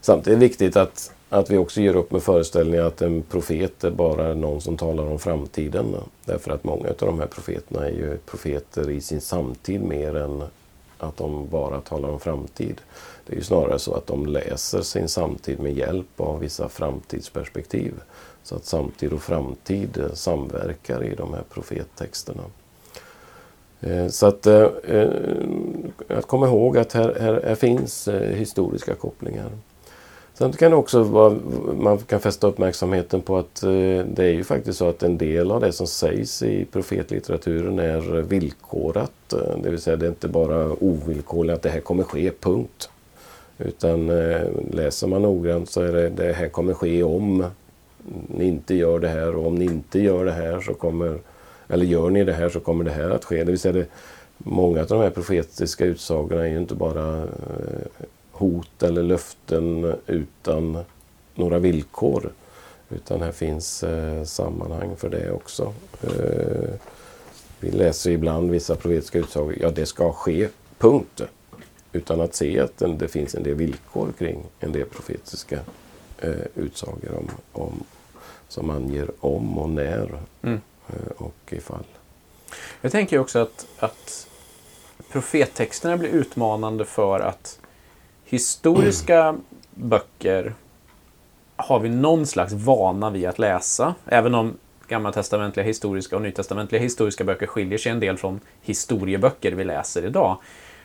Samtidigt 0.00 0.36
är 0.36 0.40
det 0.40 0.46
viktigt 0.46 0.76
att 0.76 1.12
att 1.32 1.50
vi 1.50 1.56
också 1.56 1.80
ger 1.80 1.96
upp 1.96 2.12
med 2.12 2.22
föreställningen 2.22 2.86
att 2.86 3.02
en 3.02 3.22
profet 3.22 3.84
är 3.84 3.90
bara 3.90 4.34
någon 4.34 4.60
som 4.60 4.76
talar 4.76 5.04
om 5.04 5.18
framtiden. 5.18 5.96
Därför 6.24 6.50
att 6.50 6.64
många 6.64 6.88
av 6.88 6.94
de 6.98 7.18
här 7.18 7.26
profeterna 7.26 7.86
är 7.86 7.90
ju 7.90 8.18
profeter 8.18 8.90
i 8.90 9.00
sin 9.00 9.20
samtid 9.20 9.82
mer 9.82 10.16
än 10.16 10.42
att 10.98 11.16
de 11.16 11.48
bara 11.48 11.80
talar 11.80 12.08
om 12.08 12.20
framtid. 12.20 12.80
Det 13.26 13.32
är 13.32 13.36
ju 13.36 13.42
snarare 13.42 13.78
så 13.78 13.94
att 13.94 14.06
de 14.06 14.26
läser 14.26 14.82
sin 14.82 15.08
samtid 15.08 15.60
med 15.60 15.72
hjälp 15.72 16.20
av 16.20 16.40
vissa 16.40 16.68
framtidsperspektiv. 16.68 17.94
Så 18.42 18.56
att 18.56 18.64
samtid 18.64 19.12
och 19.12 19.22
framtid 19.22 20.04
samverkar 20.14 21.04
i 21.04 21.14
de 21.14 21.34
här 21.34 21.44
profettexterna. 21.50 22.42
Eh, 23.80 24.08
så 24.08 24.26
att, 24.26 24.46
eh, 24.46 24.66
eh, 24.84 25.10
att 26.08 26.26
komma 26.26 26.46
ihåg 26.46 26.78
att 26.78 26.92
här, 26.92 27.16
här, 27.20 27.42
här 27.46 27.54
finns 27.54 28.08
historiska 28.34 28.94
kopplingar. 28.94 29.50
Sen 30.42 30.52
kan 30.52 30.70
det 30.70 30.76
också 30.76 31.02
vara, 31.02 31.36
man 31.78 31.98
kan 31.98 32.20
fästa 32.20 32.46
uppmärksamheten 32.46 33.20
på 33.20 33.38
att 33.38 33.62
eh, 33.62 33.70
det 34.06 34.18
är 34.24 34.32
ju 34.32 34.44
faktiskt 34.44 34.78
så 34.78 34.88
att 34.88 35.02
en 35.02 35.18
del 35.18 35.50
av 35.50 35.60
det 35.60 35.72
som 35.72 35.86
sägs 35.86 36.42
i 36.42 36.64
profetlitteraturen 36.64 37.78
är 37.78 38.22
villkorat. 38.22 39.34
Det 39.62 39.70
vill 39.70 39.80
säga 39.80 39.96
det 39.96 40.06
är 40.06 40.08
inte 40.08 40.28
bara 40.28 40.72
ovillkorligt 40.80 41.56
att 41.56 41.62
det 41.62 41.68
här 41.68 41.80
kommer 41.80 42.04
ske, 42.04 42.30
punkt. 42.40 42.90
Utan 43.58 44.10
eh, 44.10 44.40
läser 44.70 45.06
man 45.06 45.22
noggrant 45.22 45.70
så 45.70 45.80
är 45.82 45.92
det 45.92 46.08
det 46.08 46.32
här 46.32 46.48
kommer 46.48 46.74
ske 46.74 47.02
om 47.02 47.44
ni 48.26 48.44
inte 48.44 48.74
gör 48.74 48.98
det 48.98 49.08
här 49.08 49.36
och 49.36 49.46
om 49.46 49.54
ni 49.54 49.64
inte 49.64 49.98
gör 49.98 50.24
det 50.24 50.32
här 50.32 50.60
så 50.60 50.74
kommer 50.74 51.18
eller 51.68 51.86
gör 51.86 52.10
ni 52.10 52.24
det 52.24 52.32
här 52.32 52.48
så 52.48 52.60
kommer 52.60 52.84
det 52.84 52.90
här 52.90 53.10
att 53.10 53.24
ske. 53.24 53.44
Det 53.44 53.50
vill 53.50 53.60
säga 53.60 53.72
det, 53.72 53.86
många 54.38 54.80
av 54.80 54.86
de 54.86 55.00
här 55.00 55.10
profetiska 55.10 55.84
utsagorna 55.84 56.42
är 56.46 56.50
ju 56.50 56.58
inte 56.58 56.74
bara 56.74 57.18
eh, 57.18 58.06
hot 58.42 58.82
eller 58.82 59.02
löften 59.02 59.94
utan 60.06 60.84
några 61.34 61.58
villkor. 61.58 62.32
Utan 62.88 63.22
här 63.22 63.32
finns 63.32 63.82
eh, 63.82 64.24
sammanhang 64.24 64.96
för 64.96 65.08
det 65.08 65.30
också. 65.30 65.74
Eh, 66.02 66.74
vi 67.60 67.70
läser 67.70 68.10
ibland 68.10 68.50
vissa 68.50 68.76
profetiska 68.76 69.18
utsagor, 69.18 69.54
ja 69.60 69.70
det 69.70 69.86
ska 69.86 70.12
ske, 70.12 70.48
punkt. 70.78 71.22
Utan 71.92 72.20
att 72.20 72.34
se 72.34 72.60
att 72.60 72.76
det, 72.76 72.94
det 72.94 73.08
finns 73.08 73.34
en 73.34 73.42
del 73.42 73.54
villkor 73.54 74.12
kring 74.18 74.44
en 74.60 74.72
del 74.72 74.86
profetiska 74.86 75.58
eh, 76.18 76.46
utsagor 76.54 77.14
om, 77.18 77.30
om, 77.52 77.84
som 78.48 78.70
anger 78.70 79.10
om 79.20 79.58
och 79.58 79.68
när 79.68 80.20
mm. 80.42 80.60
eh, 80.88 81.12
och 81.16 81.52
ifall. 81.52 81.84
Jag 82.80 82.92
tänker 82.92 83.18
också 83.18 83.38
att, 83.38 83.66
att 83.78 84.26
profettexterna 85.12 85.96
blir 85.96 86.10
utmanande 86.10 86.84
för 86.84 87.20
att 87.20 87.58
historiska 88.32 89.36
böcker 89.74 90.54
har 91.56 91.80
vi 91.80 91.88
någon 91.88 92.26
slags 92.26 92.52
vana 92.52 93.10
vid 93.10 93.26
att 93.26 93.38
läsa. 93.38 93.94
Även 94.06 94.34
om 94.34 94.56
gammaltestamentliga 94.88 95.66
historiska 95.66 96.16
och 96.16 96.22
nytestamentliga 96.22 96.82
historiska 96.82 97.24
böcker 97.24 97.46
skiljer 97.46 97.78
sig 97.78 97.92
en 97.92 98.00
del 98.00 98.16
från 98.16 98.40
historieböcker 98.62 99.52
vi 99.52 99.64
läser 99.64 100.04
idag. 100.04 100.36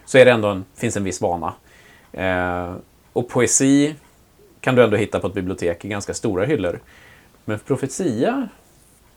Så 0.06 0.18
är 0.18 0.26
det 0.26 0.32
ändå 0.32 0.48
en, 0.48 0.66
finns 0.76 0.98
en 0.98 1.04
viss 1.04 1.22
vana. 1.22 1.54
Eh, 2.12 2.74
och 3.14 3.30
poesi 3.30 3.96
kan 4.60 4.76
du 4.76 4.84
ändå 4.84 4.98
hitta 4.98 5.20
på 5.20 5.28
ett 5.28 5.34
bibliotek 5.34 5.86
i 5.86 5.88
ganska 5.88 6.14
stora 6.14 6.46
hyllor. 6.46 6.80
Men 7.46 7.60
profetia 7.60 8.50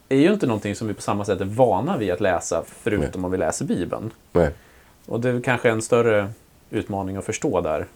är 0.09 0.16
ju 0.16 0.33
inte 0.33 0.47
någonting 0.47 0.74
som 0.74 0.89
vi 0.89 0.95
på 0.95 1.03
samma 1.03 1.24
sätt 1.24 1.41
är 1.41 1.45
vana 1.45 1.97
vid 1.97 2.11
att 2.11 2.20
läsa, 2.20 2.64
förutom 2.66 3.20
Nej. 3.20 3.24
om 3.24 3.31
vi 3.31 3.39
läser 3.39 3.64
Bibeln. 3.64 4.11
Nej. 4.33 4.51
Och 5.07 5.20
det 5.20 5.28
är 5.28 5.41
kanske 5.41 5.70
en 5.70 5.83
större 5.83 6.31
utmaning 6.70 7.16
att 7.16 7.24
förstå 7.24 7.61
där. 7.61 7.87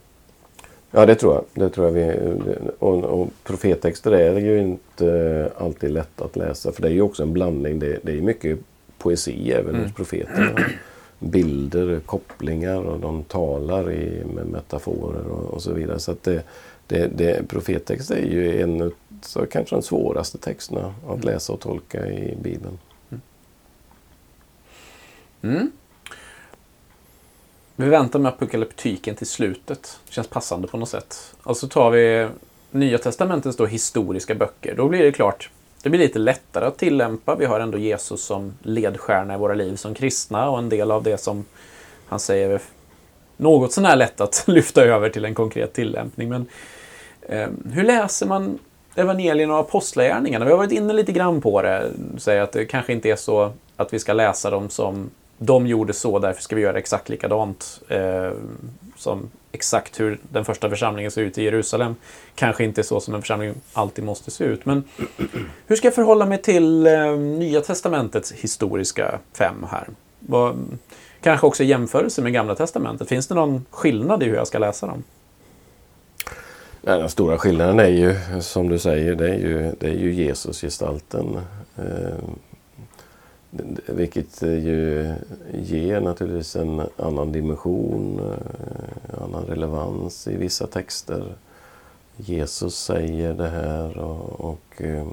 Ja, 0.96 1.06
det 1.06 1.14
tror 1.14 1.34
jag. 1.34 1.44
Det 1.54 1.70
tror 1.70 1.86
jag 1.86 1.92
vi, 1.92 2.32
och, 2.78 3.04
och 3.04 3.28
profettexter 3.44 4.12
är 4.12 4.38
ju 4.38 4.60
inte 4.60 5.50
alltid 5.58 5.90
lätt 5.90 6.20
att 6.20 6.36
läsa, 6.36 6.72
för 6.72 6.82
det 6.82 6.88
är 6.88 6.92
ju 6.92 7.02
också 7.02 7.22
en 7.22 7.32
blandning. 7.32 7.78
Det, 7.78 7.98
det 8.02 8.12
är 8.12 8.20
mycket 8.20 8.58
poesi 8.98 9.52
även 9.52 9.74
mm. 9.74 9.82
hos 9.82 9.94
profeterna. 9.94 10.50
Bilder, 11.18 12.00
kopplingar 12.06 12.82
och 12.82 13.00
de 13.00 13.22
talar 13.22 13.92
i, 13.92 14.24
med 14.34 14.46
metaforer 14.46 15.26
och, 15.26 15.54
och 15.54 15.62
så 15.62 15.72
vidare. 15.72 15.98
Så 15.98 16.14
det, 16.22 16.42
det, 16.86 17.06
det, 17.06 17.48
profettext 17.48 18.10
är 18.10 18.26
ju 18.26 18.62
en 18.62 18.82
av 18.82 19.46
kanske 19.50 19.76
de 19.76 19.82
svåraste 19.82 20.38
texterna 20.38 20.94
att 21.06 21.14
mm. 21.14 21.26
läsa 21.26 21.52
och 21.52 21.60
tolka 21.60 22.06
i 22.06 22.36
Bibeln. 22.42 22.78
Mm. 25.42 25.70
Vi 27.76 27.88
väntar 27.88 28.18
med 28.18 28.28
apokalyptiken 28.28 29.14
till 29.14 29.26
slutet. 29.26 30.00
Det 30.06 30.12
känns 30.12 30.28
passande 30.28 30.68
på 30.68 30.76
något 30.76 30.88
sätt. 30.88 31.34
Och 31.42 31.56
så 31.56 31.68
tar 31.68 31.90
vi 31.90 32.28
Nya 32.70 32.98
Testamentets 32.98 33.56
då 33.56 33.66
historiska 33.66 34.34
böcker. 34.34 34.74
Då 34.76 34.88
blir 34.88 35.02
det 35.02 35.12
klart, 35.12 35.50
det 35.82 35.90
blir 35.90 36.00
lite 36.00 36.18
lättare 36.18 36.64
att 36.64 36.78
tillämpa. 36.78 37.36
Vi 37.36 37.44
har 37.44 37.60
ändå 37.60 37.78
Jesus 37.78 38.24
som 38.24 38.54
ledstjärna 38.62 39.34
i 39.34 39.38
våra 39.38 39.54
liv 39.54 39.76
som 39.76 39.94
kristna 39.94 40.50
och 40.50 40.58
en 40.58 40.68
del 40.68 40.90
av 40.90 41.02
det 41.02 41.18
som 41.18 41.44
han 42.06 42.20
säger 42.20 42.50
är 42.50 42.60
något 43.36 43.72
sånär 43.72 43.96
lätt 43.96 44.20
att 44.20 44.44
lyfta 44.48 44.84
över 44.84 45.08
till 45.08 45.24
en 45.24 45.34
konkret 45.34 45.72
tillämpning. 45.72 46.28
Men 46.28 46.46
eh, 47.22 47.48
hur 47.72 47.84
läser 47.84 48.26
man 48.26 48.58
evangelierna 48.94 49.54
och 49.54 49.60
apostlagärningarna? 49.60 50.44
Vi 50.44 50.50
har 50.50 50.58
varit 50.58 50.72
inne 50.72 50.92
lite 50.92 51.12
grann 51.12 51.40
på 51.40 51.62
det. 51.62 51.90
Säger 52.18 52.42
att 52.42 52.52
det 52.52 52.64
kanske 52.64 52.92
inte 52.92 53.10
är 53.10 53.16
så 53.16 53.52
att 53.76 53.94
vi 53.94 53.98
ska 53.98 54.12
läsa 54.12 54.50
dem 54.50 54.70
som 54.70 55.10
de 55.44 55.66
gjorde 55.66 55.92
så, 55.92 56.18
därför 56.18 56.42
ska 56.42 56.56
vi 56.56 56.62
göra 56.62 56.78
exakt 56.78 57.08
likadant. 57.08 57.80
Eh, 57.88 58.32
som 58.96 59.30
exakt 59.52 60.00
hur 60.00 60.18
den 60.22 60.44
första 60.44 60.70
församlingen 60.70 61.10
ser 61.10 61.22
ut 61.22 61.38
i 61.38 61.44
Jerusalem. 61.44 61.96
Kanske 62.34 62.64
inte 62.64 62.82
så 62.82 63.00
som 63.00 63.14
en 63.14 63.20
församling 63.20 63.54
alltid 63.72 64.04
måste 64.04 64.30
se 64.30 64.44
ut. 64.44 64.66
Men 64.66 64.84
hur 65.66 65.76
ska 65.76 65.86
jag 65.86 65.94
förhålla 65.94 66.26
mig 66.26 66.42
till 66.42 66.86
eh, 66.86 67.10
Nya 67.16 67.60
Testamentets 67.60 68.32
historiska 68.32 69.18
fem 69.32 69.66
här? 69.70 69.88
Vad, 70.18 70.56
kanske 71.20 71.46
också 71.46 71.62
i 71.62 71.66
jämförelse 71.66 72.22
med 72.22 72.32
Gamla 72.32 72.54
Testamentet. 72.54 73.08
Finns 73.08 73.26
det 73.26 73.34
någon 73.34 73.64
skillnad 73.70 74.22
i 74.22 74.26
hur 74.26 74.34
jag 74.34 74.46
ska 74.46 74.58
läsa 74.58 74.86
dem? 74.86 75.02
Nej, 76.80 76.98
den 76.98 77.10
stora 77.10 77.38
skillnaden 77.38 77.80
är 77.80 77.88
ju, 77.88 78.16
som 78.40 78.68
du 78.68 78.78
säger, 78.78 79.14
det 79.14 79.28
är 79.28 79.38
ju, 79.38 79.72
det 79.80 79.86
är 79.86 79.98
ju 79.98 80.12
Jesus-gestalten. 80.12 81.40
Eh, 81.76 82.24
vilket 83.86 84.42
eh, 84.42 84.66
ju 84.66 85.14
ger 85.52 86.00
naturligtvis 86.00 86.56
en 86.56 86.82
annan 86.96 87.32
dimension, 87.32 88.20
en 89.08 89.22
annan 89.22 89.44
relevans 89.44 90.28
i 90.28 90.36
vissa 90.36 90.66
texter. 90.66 91.34
Jesus 92.16 92.78
säger 92.78 93.34
det 93.34 93.48
här 93.48 93.98
och, 93.98 94.40
och 94.50 94.82
eh, 94.82 95.06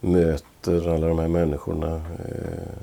möter 0.00 0.94
alla 0.94 1.08
de 1.08 1.18
här 1.18 1.28
människorna. 1.28 1.94
Eh, 1.96 2.78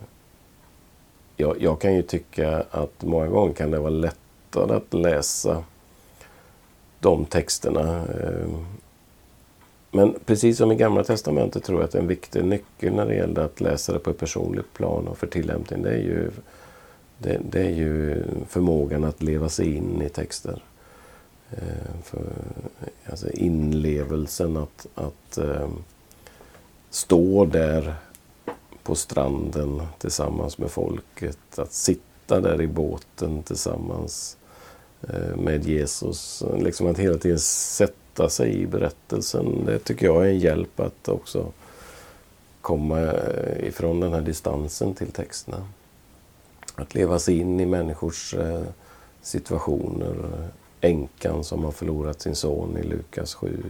jag, 1.37 1.61
jag, 1.61 1.81
kan 1.81 1.95
ju 1.95 2.01
tycka 2.01 2.63
att 2.71 3.03
många 3.03 3.27
gånger 3.27 3.53
kan 3.53 3.71
det 3.71 3.79
vara 3.79 3.89
lättare 3.89 4.75
att 4.75 4.93
läsa 4.93 5.63
de 6.99 7.25
texterna 7.25 8.03
eh, 8.05 8.49
men 9.95 10.15
precis 10.25 10.57
som 10.57 10.71
i 10.71 10.75
Gamla 10.75 11.03
Testamentet 11.03 11.63
tror 11.63 11.79
jag 11.79 11.87
att 11.87 11.95
en 11.95 12.07
viktig 12.07 12.45
nyckel 12.45 12.93
när 12.93 13.05
det 13.05 13.15
gäller 13.15 13.41
att 13.41 13.61
läsa 13.61 13.93
det 13.93 13.99
på 13.99 14.09
ett 14.09 14.17
personligt 14.17 14.73
plan 14.73 15.07
och 15.07 15.17
för 15.17 15.27
tillämpning 15.27 15.83
det 15.83 15.89
är 15.89 16.01
ju, 16.01 16.31
det, 17.17 17.39
det 17.49 17.61
är 17.61 17.69
ju 17.69 18.23
förmågan 18.49 19.03
att 19.03 19.23
leva 19.23 19.49
sig 19.49 19.75
in 19.75 20.01
i 20.01 20.09
texter. 20.09 20.63
Eh, 21.51 22.01
för, 22.03 22.25
alltså 23.05 23.29
inlevelsen 23.29 24.57
att, 24.57 24.87
att 24.95 25.37
eh, 25.37 25.69
stå 26.89 27.45
där 27.45 27.95
på 28.83 28.95
stranden 28.95 29.81
tillsammans 29.97 30.57
med 30.57 30.71
folket, 30.71 31.59
att 31.59 31.73
sitta 31.73 32.41
där 32.41 32.61
i 32.61 32.67
båten 32.67 33.43
tillsammans 33.43 34.37
eh, 35.01 35.35
med 35.35 35.65
Jesus. 35.65 36.43
Liksom 36.57 36.87
att 36.87 36.99
hela 36.99 37.17
tiden 37.17 37.39
sätta 37.39 38.04
sätta 38.15 38.29
sig 38.29 38.61
i 38.61 38.67
berättelsen. 38.67 39.65
Det 39.65 39.79
tycker 39.79 40.05
jag 40.05 40.25
är 40.25 40.29
en 40.29 40.39
hjälp 40.39 40.79
att 40.79 41.09
också 41.09 41.51
komma 42.61 42.99
eh, 43.01 43.67
ifrån 43.67 43.99
den 43.99 44.13
här 44.13 44.21
distansen 44.21 44.93
till 44.93 45.11
texterna. 45.11 45.67
Att 46.75 46.95
leva 46.95 47.19
sig 47.19 47.39
in 47.39 47.59
i 47.59 47.65
människors 47.65 48.33
eh, 48.33 48.61
situationer. 49.21 50.15
Änkan 50.81 51.43
som 51.43 51.63
har 51.63 51.71
förlorat 51.71 52.21
sin 52.21 52.35
son 52.35 52.77
i 52.77 52.83
Lukas 52.83 53.33
7. 53.33 53.63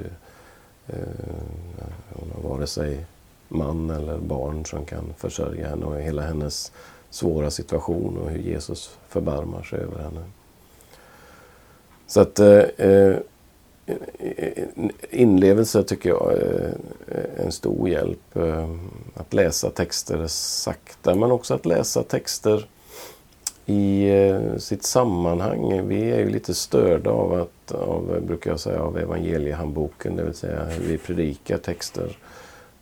Eh, 0.88 0.96
hon 2.14 2.32
har 2.36 2.50
vare 2.50 2.68
sig 2.68 3.06
man 3.48 3.90
eller 3.90 4.18
barn 4.18 4.66
som 4.66 4.86
kan 4.86 5.14
försörja 5.18 5.70
henne 5.70 5.86
och 5.86 5.96
hela 5.96 6.22
hennes 6.22 6.72
svåra 7.10 7.52
situation 7.52 8.18
och 8.18 8.30
hur 8.30 8.40
Jesus 8.40 8.98
förbarmar 9.10 9.64
sig 9.64 9.80
över 9.80 10.04
henne. 10.04 10.24
Så 12.08 12.22
att 12.22 12.40
eh, 12.40 13.16
inlevelse 15.10 15.84
tycker 15.84 16.10
jag 16.10 16.34
är 16.34 16.78
en 17.38 17.52
stor 17.52 17.90
hjälp. 17.90 18.36
Eh, 18.36 18.70
att 19.14 19.34
läsa 19.34 19.70
texter 19.70 20.28
sakta 20.28 21.16
men 21.16 21.32
också 21.32 21.54
att 21.54 21.66
läsa 21.66 22.04
texter 22.04 22.68
i 23.66 24.10
eh, 24.10 24.58
sitt 24.58 24.84
sammanhang. 24.84 25.88
Vi 25.88 26.12
är 26.12 26.20
ju 26.20 26.30
lite 26.30 26.54
störda 26.54 27.10
av, 27.10 27.34
att, 27.34 27.72
av 27.72 28.22
brukar 28.28 28.52
jag 28.52 28.60
säga, 28.60 28.82
av 28.82 28.98
evangeliehandboken, 28.98 30.16
det 30.16 30.24
vill 30.24 30.34
säga 30.34 30.64
hur 30.64 30.86
vi 30.88 30.98
predikar 30.98 31.58
texter. 31.58 32.18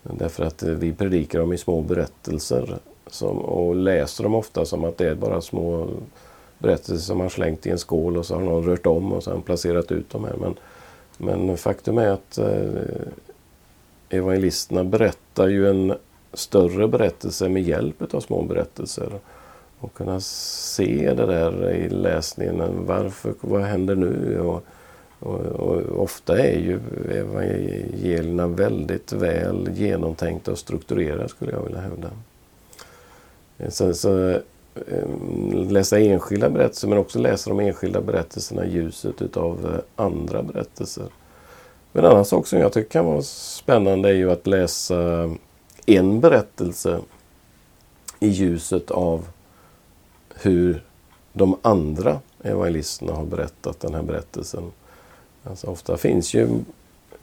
Därför 0.02 0.44
att 0.44 0.62
eh, 0.62 0.68
vi 0.68 0.92
predikar 0.92 1.38
dem 1.38 1.52
i 1.52 1.58
små 1.58 1.80
berättelser 1.80 2.78
som, 3.06 3.38
och 3.38 3.76
läser 3.76 4.24
dem 4.24 4.34
ofta 4.34 4.64
som 4.64 4.84
att 4.84 4.98
det 4.98 5.08
är 5.08 5.14
bara 5.14 5.40
små 5.40 5.88
berättelser 6.58 7.04
som 7.06 7.18
man 7.18 7.30
slängt 7.30 7.66
i 7.66 7.70
en 7.70 7.78
skål 7.78 8.16
och 8.16 8.26
så 8.26 8.34
har 8.34 8.42
någon 8.42 8.66
rört 8.66 8.86
om 8.86 9.12
och 9.12 9.24
sen 9.24 9.42
placerat 9.42 9.92
ut 9.92 10.10
dem 10.10 10.24
här. 10.24 10.36
Men 10.40 10.54
men 11.18 11.56
faktum 11.56 11.98
är 11.98 12.08
att 12.08 12.38
eh, 12.38 13.08
evangelisterna 14.08 14.84
berättar 14.84 15.48
ju 15.48 15.70
en 15.70 15.94
större 16.32 16.88
berättelse 16.88 17.48
med 17.48 17.62
hjälp 17.62 18.14
av 18.14 18.20
små 18.20 18.42
berättelser. 18.42 19.12
Och 19.78 19.94
kunna 19.94 20.20
se 20.20 21.14
det 21.16 21.26
där 21.26 21.70
i 21.70 21.88
läsningen. 21.88 22.86
Varför, 22.86 23.34
vad 23.40 23.62
händer 23.62 23.94
nu? 23.94 24.40
Och, 24.40 24.64
och, 25.18 25.40
och, 25.40 26.02
ofta 26.02 26.38
är 26.38 26.58
ju 26.58 26.80
evangelierna 27.10 28.46
väldigt 28.46 29.12
väl 29.12 29.70
genomtänkta 29.74 30.52
och 30.52 30.58
strukturerade 30.58 31.28
skulle 31.28 31.52
jag 31.52 31.62
vilja 31.62 31.80
hävda. 31.80 32.10
Sen 33.68 33.94
så 33.94 34.40
Eh, 34.74 35.08
läsa 35.68 35.98
enskilda 35.98 36.50
berättelser 36.50 36.88
men 36.88 36.98
också 36.98 37.18
läsa 37.18 37.50
de 37.50 37.60
enskilda 37.60 38.00
berättelserna 38.00 38.64
i 38.64 38.70
ljuset 38.70 39.22
utav 39.22 39.74
eh, 39.74 40.04
andra 40.04 40.42
berättelser. 40.42 41.06
En 41.92 42.04
annan 42.04 42.24
sak 42.24 42.46
som 42.46 42.58
jag 42.58 42.72
tycker 42.72 42.90
kan 42.90 43.04
vara 43.04 43.22
spännande 43.22 44.08
är 44.08 44.14
ju 44.14 44.30
att 44.30 44.46
läsa 44.46 45.30
en 45.86 46.20
berättelse 46.20 47.00
i 48.20 48.28
ljuset 48.28 48.90
av 48.90 49.26
hur 50.34 50.84
de 51.32 51.58
andra 51.62 52.20
evangelisterna 52.42 53.12
har 53.12 53.24
berättat 53.24 53.80
den 53.80 53.94
här 53.94 54.02
berättelsen. 54.02 54.72
Alltså 55.44 55.66
ofta 55.66 55.96
finns 55.96 56.34
ju, 56.34 56.48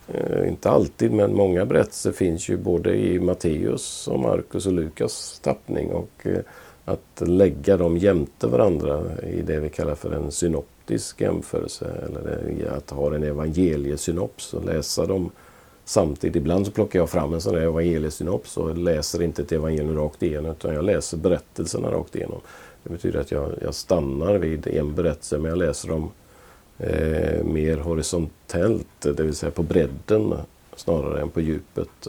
eh, 0.07 0.47
inte 0.47 0.69
alltid, 0.69 1.11
men 1.11 1.33
många 1.33 1.65
berättelser 1.65 2.11
finns 2.11 2.49
ju 2.49 2.57
både 2.57 2.95
i 2.95 3.19
Matteus 3.19 4.07
och 4.07 4.19
Markus 4.19 4.65
och 4.65 4.73
Lukas 4.73 5.39
tappning. 5.43 5.91
Och 5.91 6.27
att 6.91 7.27
lägga 7.27 7.77
dem 7.77 7.97
jämte 7.97 8.47
varandra 8.47 9.01
i 9.23 9.41
det 9.41 9.59
vi 9.59 9.69
kallar 9.69 9.95
för 9.95 10.11
en 10.11 10.31
synoptisk 10.31 11.21
jämförelse 11.21 11.91
eller 12.05 12.71
att 12.77 12.89
ha 12.89 13.15
en 13.15 13.23
evangeliesynops 13.23 14.53
och 14.53 14.65
läsa 14.65 15.05
dem 15.05 15.31
samtidigt. 15.85 16.35
Ibland 16.35 16.65
så 16.65 16.71
plockar 16.71 16.99
jag 16.99 17.09
fram 17.09 17.33
en 17.33 17.41
sån 17.41 17.53
där 17.53 17.61
evangeliesynops 17.61 18.57
och 18.57 18.77
läser 18.77 19.21
inte 19.21 19.41
ett 19.41 19.51
evangelium 19.51 19.97
rakt 19.97 20.23
igenom 20.23 20.51
utan 20.51 20.73
jag 20.73 20.83
läser 20.85 21.17
berättelserna 21.17 21.91
rakt 21.91 22.15
igenom. 22.15 22.41
Det 22.83 22.89
betyder 22.89 23.19
att 23.19 23.31
jag, 23.31 23.49
jag 23.61 23.73
stannar 23.73 24.37
vid 24.37 24.67
en 24.67 24.95
berättelse 24.95 25.37
men 25.37 25.49
jag 25.49 25.57
läser 25.57 25.87
dem 25.89 26.11
eh, 26.77 27.43
mer 27.43 27.77
horisontellt, 27.77 29.01
det 29.01 29.23
vill 29.23 29.35
säga 29.35 29.51
på 29.51 29.63
bredden 29.63 30.33
snarare 30.75 31.21
än 31.21 31.29
på 31.29 31.41
djupet. 31.41 32.07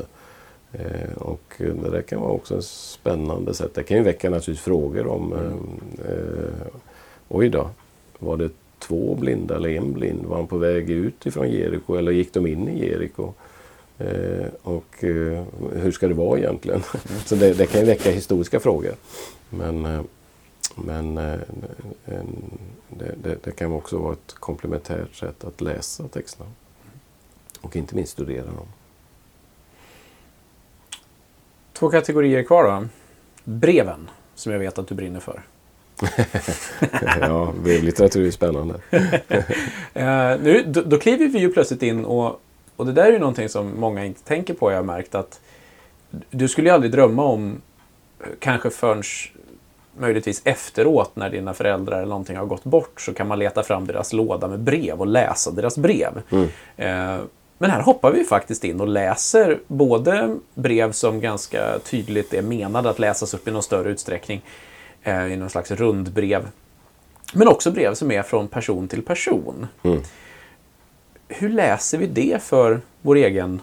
Eh, 0.72 1.16
och 1.16 1.54
det 1.58 1.90
där 1.90 2.02
kan 2.02 2.20
vara 2.20 2.32
också 2.32 2.58
ett 2.58 2.64
spännande 2.64 3.54
sätt. 3.54 3.74
Det 3.74 3.82
kan 3.82 3.96
ju 3.96 4.02
väcka 4.02 4.30
naturligtvis 4.30 4.64
frågor 4.64 5.06
om 5.06 5.32
eh, 6.08 6.66
oj 7.28 7.48
då, 7.48 7.70
var 8.18 8.36
det 8.36 8.50
två 8.78 9.14
blinda 9.14 9.56
eller 9.56 9.68
en 9.68 9.92
blind? 9.92 10.24
Var 10.26 10.36
de 10.36 10.46
på 10.46 10.56
väg 10.56 10.90
ut 10.90 11.26
ifrån 11.26 11.50
Jeriko 11.50 11.94
eller 11.94 12.12
gick 12.12 12.32
de 12.32 12.46
in 12.46 12.68
i 12.68 12.86
Jeriko? 12.88 13.32
Eh, 13.98 14.46
och 14.62 15.04
eh, 15.04 15.44
hur 15.72 15.92
ska 15.92 16.08
det 16.08 16.14
vara 16.14 16.38
egentligen? 16.38 16.82
Så 17.26 17.34
det, 17.34 17.52
det, 17.52 17.66
kan 17.66 17.80
ju 17.80 17.86
väcka 17.86 18.10
historiska 18.10 18.60
frågor. 18.60 18.94
Men, 19.50 19.86
eh, 19.86 20.02
men 20.74 21.18
eh, 21.18 21.38
det, 22.88 23.14
det, 23.22 23.38
det, 23.44 23.50
kan 23.50 23.72
också 23.72 23.98
vara 23.98 24.12
ett 24.12 24.34
komplementärt 24.34 25.14
sätt 25.14 25.44
att 25.44 25.60
läsa 25.60 26.08
texterna. 26.08 26.50
Och 27.60 27.76
inte 27.76 27.94
minst 27.94 28.12
studera 28.12 28.46
dem. 28.46 28.66
Två 31.72 31.90
kategorier 31.90 32.42
kvar 32.42 32.64
då. 32.64 32.88
Breven, 33.44 34.10
som 34.34 34.52
jag 34.52 34.58
vet 34.58 34.78
att 34.78 34.86
du 34.86 34.94
brinner 34.94 35.20
för. 35.20 35.42
ja, 37.20 37.52
brevlitteratur 37.62 38.26
är 38.26 38.30
spännande. 38.30 38.74
uh, 38.74 40.42
nu, 40.42 40.64
då, 40.66 40.82
då 40.82 40.98
kliver 40.98 41.28
vi 41.28 41.38
ju 41.38 41.52
plötsligt 41.52 41.82
in 41.82 42.04
och, 42.04 42.40
och 42.76 42.86
det 42.86 42.92
där 42.92 43.04
är 43.04 43.12
ju 43.12 43.18
någonting 43.18 43.48
som 43.48 43.80
många 43.80 44.04
inte 44.04 44.22
tänker 44.22 44.54
på. 44.54 44.70
Jag 44.70 44.78
har 44.78 44.84
märkt 44.84 45.14
att 45.14 45.40
du 46.30 46.48
skulle 46.48 46.68
ju 46.68 46.74
aldrig 46.74 46.92
drömma 46.92 47.24
om, 47.24 47.60
kanske 48.38 48.70
förrän 48.70 49.02
möjligtvis 49.98 50.42
efteråt 50.44 51.16
när 51.16 51.30
dina 51.30 51.54
föräldrar 51.54 51.96
eller 51.96 52.08
någonting 52.08 52.36
har 52.36 52.46
gått 52.46 52.64
bort 52.64 53.00
så 53.00 53.14
kan 53.14 53.28
man 53.28 53.38
leta 53.38 53.62
fram 53.62 53.86
deras 53.86 54.12
låda 54.12 54.48
med 54.48 54.60
brev 54.60 55.00
och 55.00 55.06
läsa 55.06 55.50
deras 55.50 55.78
brev. 55.78 56.22
Mm. 56.30 56.44
Uh, 57.14 57.24
men 57.62 57.70
här 57.70 57.80
hoppar 57.80 58.12
vi 58.12 58.24
faktiskt 58.24 58.64
in 58.64 58.80
och 58.80 58.88
läser 58.88 59.60
både 59.66 60.36
brev 60.54 60.92
som 60.92 61.20
ganska 61.20 61.78
tydligt 61.78 62.34
är 62.34 62.42
menade 62.42 62.90
att 62.90 62.98
läsas 62.98 63.34
upp 63.34 63.48
i 63.48 63.50
någon 63.50 63.62
större 63.62 63.90
utsträckning 63.90 64.42
eh, 65.02 65.26
i 65.26 65.36
någon 65.36 65.50
slags 65.50 65.70
rundbrev. 65.70 66.48
Men 67.34 67.48
också 67.48 67.70
brev 67.70 67.94
som 67.94 68.10
är 68.10 68.22
från 68.22 68.48
person 68.48 68.88
till 68.88 69.02
person. 69.02 69.66
Mm. 69.82 70.00
Hur 71.28 71.48
läser 71.48 71.98
vi 71.98 72.06
det 72.06 72.42
för 72.42 72.80
vår 73.02 73.16
egen 73.16 73.60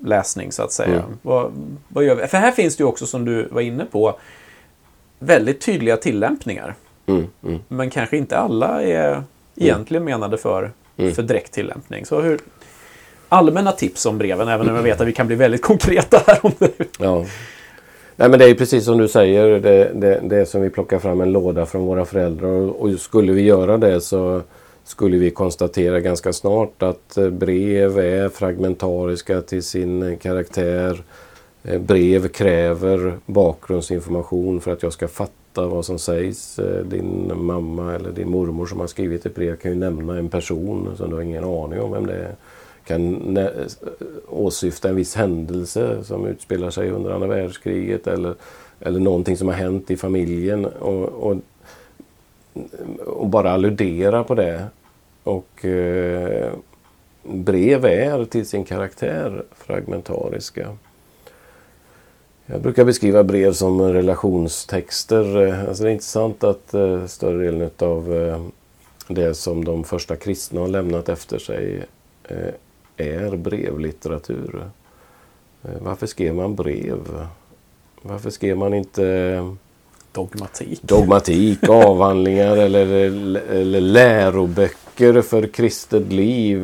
läsning 0.00 0.52
så 0.52 0.62
att 0.62 0.72
säga? 0.72 0.98
Mm. 0.98 1.18
Vad, 1.22 1.52
vad 1.88 2.04
gör 2.04 2.14
vi? 2.14 2.26
För 2.26 2.38
här 2.38 2.52
finns 2.52 2.76
det 2.76 2.82
ju 2.82 2.88
också 2.88 3.06
som 3.06 3.24
du 3.24 3.48
var 3.50 3.60
inne 3.60 3.84
på 3.84 4.18
väldigt 5.18 5.60
tydliga 5.60 5.96
tillämpningar. 5.96 6.74
Mm. 7.06 7.26
mm. 7.42 7.58
Men 7.68 7.90
kanske 7.90 8.16
inte 8.16 8.38
alla 8.38 8.82
är 8.82 9.22
egentligen 9.56 10.04
menade 10.04 10.38
för, 10.38 10.72
mm. 10.96 11.14
för 11.14 11.22
direkt 11.22 11.52
tillämpning. 11.52 12.06
Så 12.06 12.20
hur, 12.20 12.40
allmänna 13.28 13.72
tips 13.72 14.06
om 14.06 14.18
breven, 14.18 14.48
även 14.48 14.68
om 14.68 14.76
jag 14.76 14.82
vet 14.82 15.00
att 15.00 15.06
vi 15.06 15.12
kan 15.12 15.26
bli 15.26 15.36
väldigt 15.36 15.62
konkreta 15.62 16.22
här 16.26 16.38
om 16.42 16.52
det. 16.58 16.72
Ja. 16.98 17.24
Nej, 18.16 18.28
men 18.28 18.38
det 18.38 18.50
är 18.50 18.54
precis 18.54 18.84
som 18.84 18.98
du 18.98 19.08
säger, 19.08 19.60
det, 19.60 19.90
det, 19.94 20.20
det 20.22 20.36
är 20.36 20.44
som 20.44 20.62
vi 20.62 20.70
plockar 20.70 20.98
fram 20.98 21.20
en 21.20 21.32
låda 21.32 21.66
från 21.66 21.86
våra 21.86 22.04
föräldrar 22.04 22.48
och, 22.48 22.80
och 22.80 23.00
skulle 23.00 23.32
vi 23.32 23.42
göra 23.42 23.76
det 23.76 24.00
så 24.00 24.42
skulle 24.84 25.18
vi 25.18 25.30
konstatera 25.30 26.00
ganska 26.00 26.32
snart 26.32 26.82
att 26.82 27.16
eh, 27.16 27.30
brev 27.30 27.98
är 27.98 28.28
fragmentariska 28.28 29.40
till 29.40 29.62
sin 29.62 30.02
eh, 30.02 30.18
karaktär. 30.18 31.02
Eh, 31.62 31.80
brev 31.80 32.28
kräver 32.28 33.18
bakgrundsinformation 33.26 34.60
för 34.60 34.72
att 34.72 34.82
jag 34.82 34.92
ska 34.92 35.08
fatta 35.08 35.66
vad 35.66 35.84
som 35.84 35.98
sägs. 35.98 36.60
Din 36.84 37.32
mamma 37.34 37.94
eller 37.94 38.10
din 38.10 38.30
mormor 38.30 38.66
som 38.66 38.80
har 38.80 38.86
skrivit 38.86 39.26
ett 39.26 39.34
brev 39.34 39.56
kan 39.56 39.70
ju 39.70 39.76
nämna 39.76 40.18
en 40.18 40.28
person 40.28 40.88
som 40.96 41.10
du 41.10 41.16
har 41.16 41.22
ingen 41.22 41.44
aning 41.44 41.80
om 41.80 41.92
vem 41.92 42.06
det 42.06 42.14
är 42.14 42.34
kan 42.88 43.38
åsyfta 44.28 44.88
en 44.88 44.96
viss 44.96 45.14
händelse 45.14 46.04
som 46.04 46.26
utspelar 46.26 46.70
sig 46.70 46.90
under 46.90 47.10
andra 47.10 47.28
världskriget 47.28 48.06
eller, 48.06 48.34
eller 48.80 49.00
någonting 49.00 49.36
som 49.36 49.48
har 49.48 49.54
hänt 49.54 49.90
i 49.90 49.96
familjen 49.96 50.64
och, 50.64 51.08
och, 51.08 51.36
och 53.06 53.26
bara 53.26 53.50
alludera 53.50 54.24
på 54.24 54.34
det. 54.34 54.66
Och 55.22 55.64
eh, 55.64 56.52
brev 57.22 57.84
är 57.84 58.24
till 58.24 58.46
sin 58.46 58.64
karaktär 58.64 59.44
fragmentariska. 59.56 60.76
Jag 62.46 62.60
brukar 62.60 62.84
beskriva 62.84 63.24
brev 63.24 63.52
som 63.52 63.80
relationstexter. 63.80 65.54
Alltså 65.68 65.82
det 65.82 65.90
är 65.90 65.92
intressant 65.92 66.44
att 66.44 66.74
eh, 66.74 67.06
större 67.06 67.44
delen 67.44 67.70
av 67.78 68.14
eh, 68.14 68.42
det 69.08 69.34
som 69.34 69.64
de 69.64 69.84
första 69.84 70.16
kristna 70.16 70.60
har 70.60 70.68
lämnat 70.68 71.08
efter 71.08 71.38
sig 71.38 71.86
eh, 72.24 72.54
är 72.98 73.36
brevlitteratur? 73.36 74.62
Eh, 75.62 75.70
varför 75.80 76.06
skrev 76.06 76.34
man 76.34 76.54
brev? 76.54 76.98
Varför 78.02 78.30
skrev 78.30 78.56
man 78.56 78.74
inte 78.74 79.54
dogmatik, 80.12 80.82
dogmatik 80.82 81.58
avhandlingar 81.68 82.56
eller, 82.56 82.86
eller 83.50 83.80
läroböcker 83.80 85.22
för 85.22 85.46
kristet 85.46 86.12
liv 86.12 86.58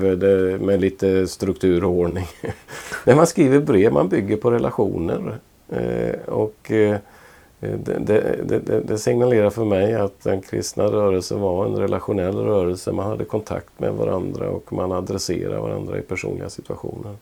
med 0.61 0.81
lite 0.81 1.27
struktur 1.27 1.85
och 1.85 1.91
ordning? 1.91 2.27
När 3.05 3.15
man 3.15 3.27
skriver 3.27 3.61
brev, 3.61 3.93
man 3.93 4.09
bygger 4.09 4.37
på 4.37 4.51
relationer. 4.51 5.39
Eh, 5.69 6.29
och 6.29 6.71
eh, 6.71 6.99
Eh, 7.65 7.79
det, 7.79 7.99
det, 7.99 8.59
det, 8.59 8.81
det, 8.81 8.99
signalerar 8.99 9.51
för 9.51 9.65
mig 9.65 9.95
att 9.95 10.23
den 10.23 10.43
kristna 10.43 10.85
rörelsen 10.85 11.41
var 11.41 11.67
en 11.67 11.77
relationell 11.77 12.37
rörelse. 12.37 12.93
Man 12.93 13.07
hade 13.07 13.25
kontakt 13.25 13.81
med 13.81 13.93
varandra 13.93 14.49
och 14.49 14.73
man 14.73 14.93
adresserade 14.93 15.61
varandra 15.61 15.99
i 15.99 16.03
personliga 16.03 16.51
situationer. 16.51 17.17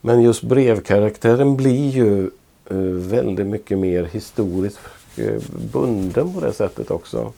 Men 0.00 0.22
just 0.22 0.42
brevkaraktären 0.42 1.56
blir 1.56 1.90
ju 1.90 2.30
eh, 2.70 2.76
väldigt 3.10 3.46
mycket 3.46 3.78
mer 3.78 4.04
historiskt 4.04 4.80
eh, 5.16 5.42
bunden 5.72 6.34
på 6.34 6.40
det 6.40 6.52
sättet 6.52 6.90
också. 6.90 7.32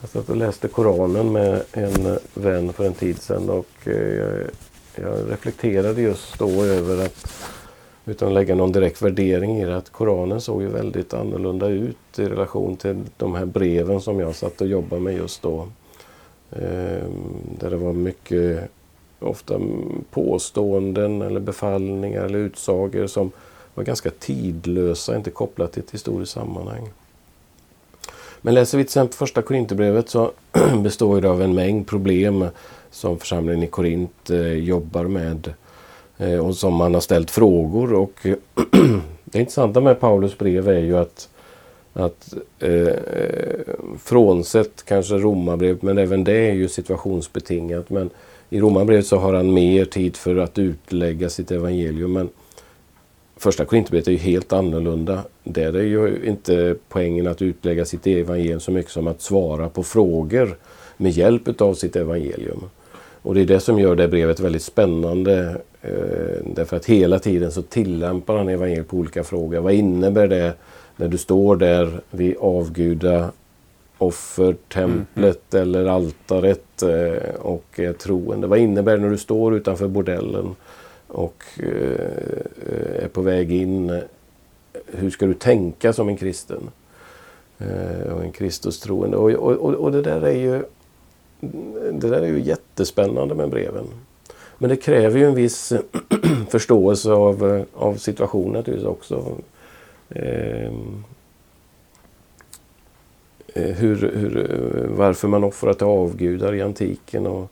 Jag 0.00 0.10
satt 0.10 0.30
och 0.30 0.36
läste 0.36 0.68
Koranen 0.68 1.32
med 1.32 1.62
en 1.72 2.18
vän 2.34 2.72
för 2.72 2.84
en 2.84 2.94
tid 2.94 3.22
sedan 3.22 3.50
och 3.50 3.88
jag 4.94 5.30
reflekterade 5.30 6.02
just 6.02 6.38
då 6.38 6.64
över 6.64 7.04
att 7.04 7.26
utan 8.08 8.28
att 8.28 8.34
lägga 8.34 8.54
någon 8.54 8.72
direkt 8.72 9.02
värdering 9.02 9.60
i 9.60 9.64
det, 9.64 9.76
att 9.76 9.90
Koranen 9.90 10.40
såg 10.40 10.62
ju 10.62 10.68
väldigt 10.68 11.14
annorlunda 11.14 11.68
ut 11.68 12.18
i 12.18 12.24
relation 12.24 12.76
till 12.76 13.04
de 13.16 13.34
här 13.34 13.46
breven 13.46 14.00
som 14.00 14.20
jag 14.20 14.34
satt 14.34 14.60
och 14.60 14.66
jobbade 14.66 15.02
med 15.02 15.16
just 15.16 15.42
då. 15.42 15.68
Ehm, 16.52 17.10
där 17.60 17.70
det 17.70 17.76
var 17.76 17.92
mycket, 17.92 18.70
ofta 19.18 19.60
påståenden 20.10 21.22
eller 21.22 21.40
befallningar 21.40 22.24
eller 22.24 22.38
utsagor 22.38 23.06
som 23.06 23.30
var 23.74 23.84
ganska 23.84 24.10
tidlösa, 24.10 25.16
inte 25.16 25.30
kopplat 25.30 25.72
till 25.72 25.82
ett 25.82 25.90
historiskt 25.90 26.32
sammanhang. 26.32 26.88
Men 28.40 28.54
läser 28.54 28.78
vi 28.78 28.84
till 28.84 28.88
exempel 28.88 29.16
första 29.16 29.42
Korinthierbrevet 29.42 30.08
så 30.08 30.32
består 30.82 31.20
det 31.20 31.30
av 31.30 31.42
en 31.42 31.54
mängd 31.54 31.86
problem 31.86 32.46
som 32.90 33.18
församlingen 33.18 33.62
i 33.62 33.66
Korint 33.66 34.30
eh, 34.30 34.52
jobbar 34.52 35.04
med 35.04 35.38
Eh, 35.46 35.67
Eh, 36.18 36.46
och 36.46 36.56
som 36.56 36.74
man 36.74 36.94
har 36.94 37.00
ställt 37.00 37.30
frågor. 37.30 37.92
Och 37.92 38.26
eh, 38.26 38.34
det 39.24 39.38
intressanta 39.38 39.80
med 39.80 40.00
Paulus 40.00 40.38
brev 40.38 40.68
är 40.68 40.80
ju 40.80 40.96
att, 40.96 41.28
att 41.92 42.34
eh, 42.58 42.94
frånsett 44.02 44.84
kanske 44.84 45.14
romarbrevet, 45.14 45.82
men 45.82 45.98
även 45.98 46.24
det 46.24 46.48
är 46.48 46.52
ju 46.52 46.68
situationsbetingat. 46.68 47.90
Men 47.90 48.10
i 48.50 48.60
romarbrevet 48.60 49.06
så 49.06 49.16
har 49.16 49.34
han 49.34 49.52
mer 49.52 49.84
tid 49.84 50.16
för 50.16 50.36
att 50.36 50.58
utlägga 50.58 51.28
sitt 51.28 51.50
evangelium. 51.50 52.12
Men 52.12 52.28
första 53.36 53.64
Korinthierbrevet 53.64 54.08
är 54.08 54.12
ju 54.12 54.18
helt 54.18 54.52
annorlunda. 54.52 55.22
Där 55.44 55.76
är 55.76 55.82
ju 55.82 56.20
inte 56.24 56.76
poängen 56.88 57.26
att 57.26 57.42
utlägga 57.42 57.84
sitt 57.84 58.06
evangelium 58.06 58.60
så 58.60 58.70
mycket 58.70 58.92
som 58.92 59.06
att 59.06 59.22
svara 59.22 59.68
på 59.68 59.82
frågor 59.82 60.56
med 60.96 61.12
hjälp 61.12 61.60
av 61.60 61.74
sitt 61.74 61.96
evangelium. 61.96 62.64
Och 63.22 63.34
det 63.34 63.40
är 63.40 63.46
det 63.46 63.60
som 63.60 63.78
gör 63.78 63.96
det 63.96 64.08
brevet 64.08 64.40
väldigt 64.40 64.62
spännande. 64.62 65.56
Eh, 65.82 66.42
därför 66.54 66.76
att 66.76 66.86
hela 66.86 67.18
tiden 67.18 67.52
så 67.52 67.62
tillämpar 67.62 68.36
han 68.36 68.48
evangeliet 68.48 68.88
på 68.88 68.96
olika 68.96 69.24
frågor. 69.24 69.60
Vad 69.60 69.72
innebär 69.72 70.28
det 70.28 70.52
när 70.96 71.08
du 71.08 71.18
står 71.18 71.56
där 71.56 72.00
vid 72.10 72.36
avguda 72.40 73.30
offertemplet 73.98 75.54
mm. 75.54 75.62
eller 75.62 75.86
altaret 75.86 76.82
eh, 76.82 77.34
och 77.34 77.64
är 77.80 77.92
troende? 77.92 78.46
Vad 78.46 78.58
innebär 78.58 78.96
det 78.96 79.02
när 79.02 79.10
du 79.10 79.18
står 79.18 79.54
utanför 79.54 79.88
bordellen 79.88 80.56
och 81.06 81.44
eh, 81.56 83.04
är 83.04 83.08
på 83.08 83.22
väg 83.22 83.52
in? 83.52 84.00
Hur 84.86 85.10
ska 85.10 85.26
du 85.26 85.34
tänka 85.34 85.92
som 85.92 86.08
en 86.08 86.16
kristen? 86.16 86.70
Och 88.14 88.22
en 88.24 88.32
Kristus 88.32 88.80
troende. 88.80 89.16
Och, 89.16 89.30
och, 89.30 89.74
och 89.74 89.92
det 89.92 90.02
där 90.02 90.22
är 90.22 90.32
ju 90.32 90.62
det 91.40 92.08
där 92.08 92.22
är 92.22 92.26
ju 92.26 92.40
jättespännande 92.40 93.34
med 93.34 93.50
breven. 93.50 93.84
Men 94.58 94.70
det 94.70 94.76
kräver 94.76 95.18
ju 95.18 95.26
en 95.26 95.34
viss 95.34 95.72
förståelse 96.48 97.12
av, 97.12 97.56
eh, 97.56 97.64
av 97.74 97.94
situationen 97.94 98.52
naturligtvis 98.52 98.88
också. 98.88 99.36
Ehm, 100.10 101.04
eh, 103.54 103.74
hur, 103.74 104.12
hur, 104.14 104.38
eh, 104.38 104.96
varför 104.96 105.28
man 105.28 105.44
offrar 105.44 105.74
till 105.74 105.86
avgudar 105.86 106.54
i 106.54 106.62
antiken 106.62 107.26
och 107.26 107.50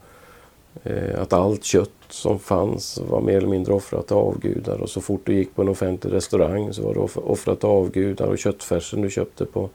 eh, 0.82 1.20
att 1.22 1.32
allt 1.32 1.64
kött 1.64 1.90
som 2.08 2.38
fanns 2.38 2.98
var 3.08 3.20
mer 3.20 3.36
eller 3.36 3.48
mindre 3.48 3.72
offrat 3.72 4.06
till 4.06 4.16
avgudar 4.16 4.80
och 4.80 4.90
så 4.90 5.00
fort 5.00 5.20
du 5.24 5.34
gick 5.34 5.54
på 5.54 5.62
en 5.62 5.68
offentlig 5.68 6.12
restaurang 6.12 6.72
så 6.72 6.82
var 6.82 6.94
det 6.94 7.20
offrat 7.20 7.60
till 7.60 7.68
avgudar 7.68 8.26
och 8.26 8.38
köttfärsen 8.38 9.02
du 9.02 9.10
köpte 9.10 9.44
på, 9.44 9.68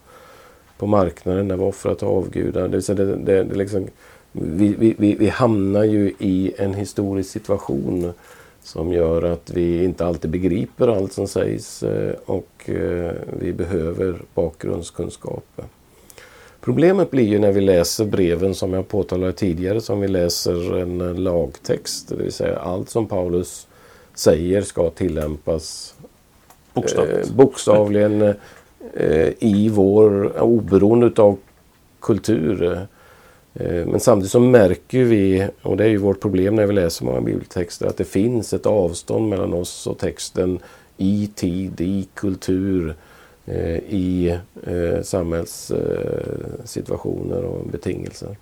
på 0.82 0.88
marknaden 0.88 1.48
det 1.48 1.56
var 1.56 1.68
offrat 1.68 2.04
avgudar. 2.04 2.68
Det, 2.68 2.88
det, 2.88 3.06
det, 3.16 3.44
det 3.44 3.56
liksom, 3.56 3.88
vi, 4.32 4.96
vi, 4.98 5.16
vi 5.16 5.30
hamnar 5.30 5.84
ju 5.84 6.14
i 6.20 6.54
en 6.58 6.74
historisk 6.74 7.30
situation 7.30 8.14
som 8.64 8.94
gör 8.94 9.24
att 9.24 9.50
vi 9.50 9.84
inte 9.84 10.06
alltid 10.06 10.32
begriper 10.32 10.88
allt 10.88 11.14
som 11.14 11.28
sägs 11.28 11.84
eh, 11.84 12.14
och 12.26 12.70
eh, 12.70 13.12
vi 13.40 13.54
behöver 13.54 14.22
bakgrundskunskaper. 14.34 15.66
Problemet 16.62 17.12
blir 17.12 17.28
ju 17.28 17.40
när 17.40 17.52
vi 17.52 17.62
läser 17.62 18.06
breven 18.06 18.56
som 18.56 18.74
jag 18.74 18.88
påtalade 18.88 19.34
tidigare, 19.34 19.82
som 19.82 20.00
vi 20.00 20.08
läser 20.08 20.78
en 20.78 21.24
lagtext, 21.24 22.10
det 22.10 22.16
vill 22.16 22.32
säga 22.32 22.60
allt 22.60 22.90
som 22.90 23.08
Paulus 23.08 23.68
säger 24.16 24.62
ska 24.62 24.90
tillämpas 24.90 25.96
eh, 26.76 27.36
bokstavligen 27.36 28.34
Eh, 28.94 29.34
i 29.40 29.70
vår, 29.70 30.42
oberoende 30.42 31.22
av 31.22 31.38
kultur. 32.00 32.88
Eh, 33.54 33.86
men 33.86 34.00
samtidigt 34.00 34.32
så 34.32 34.40
märker 34.40 35.04
vi, 35.04 35.48
och 35.62 35.78
det 35.78 35.84
är 35.84 35.88
ju 35.88 35.98
vårt 35.98 36.20
problem 36.20 36.56
när 36.56 36.66
vi 36.66 36.74
läser 36.74 37.06
många 37.06 37.22
bibeltexter, 37.22 37.88
att 37.88 37.98
det 37.98 38.04
finns 38.04 38.54
ett 38.54 38.66
avstånd 38.66 39.30
mellan 39.30 39.54
oss 39.54 39.88
och 39.88 39.98
texten 39.98 40.60
i 40.98 41.30
tid, 41.36 41.82
i 41.82 42.08
kultur, 42.14 42.96
eh, 43.46 43.76
i 43.76 44.40
eh, 44.68 45.02
samhällssituationer 45.02 47.44
och 47.44 47.66
betingelser. 47.66 48.38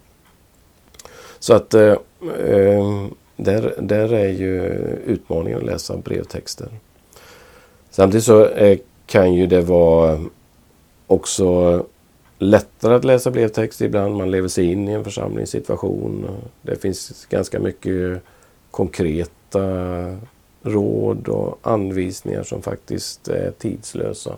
Så 1.40 1.54
att 1.54 1.74
eh, 1.74 1.96
eh, 2.40 3.06
där, 3.36 3.74
där 3.82 4.14
är 4.14 4.30
ju 4.30 4.64
utmaningen 5.06 5.60
att 5.60 5.66
läsa 5.66 5.98
brevtexter. 5.98 6.68
Samtidigt 7.92 8.26
så 8.26 8.50
kan 9.06 9.34
ju 9.34 9.48
det 9.48 9.62
vara 9.62 10.20
också 11.10 11.86
lättare 12.38 12.96
att 12.96 13.06
läsa 13.06 13.32
brevtext 13.32 13.82
ibland. 13.82 14.16
Man 14.16 14.32
lever 14.32 14.48
sig 14.48 14.72
in 14.72 14.88
i 14.88 14.92
en 14.92 15.04
församlingssituation. 15.04 16.28
Det 16.62 16.76
finns 16.76 17.26
ganska 17.30 17.60
mycket 17.60 18.22
konkreta 18.72 19.62
råd 20.62 21.28
och 21.28 21.60
anvisningar 21.62 22.44
som 22.44 22.62
faktiskt 22.62 23.28
är 23.28 23.52
tidslösa. 23.52 24.38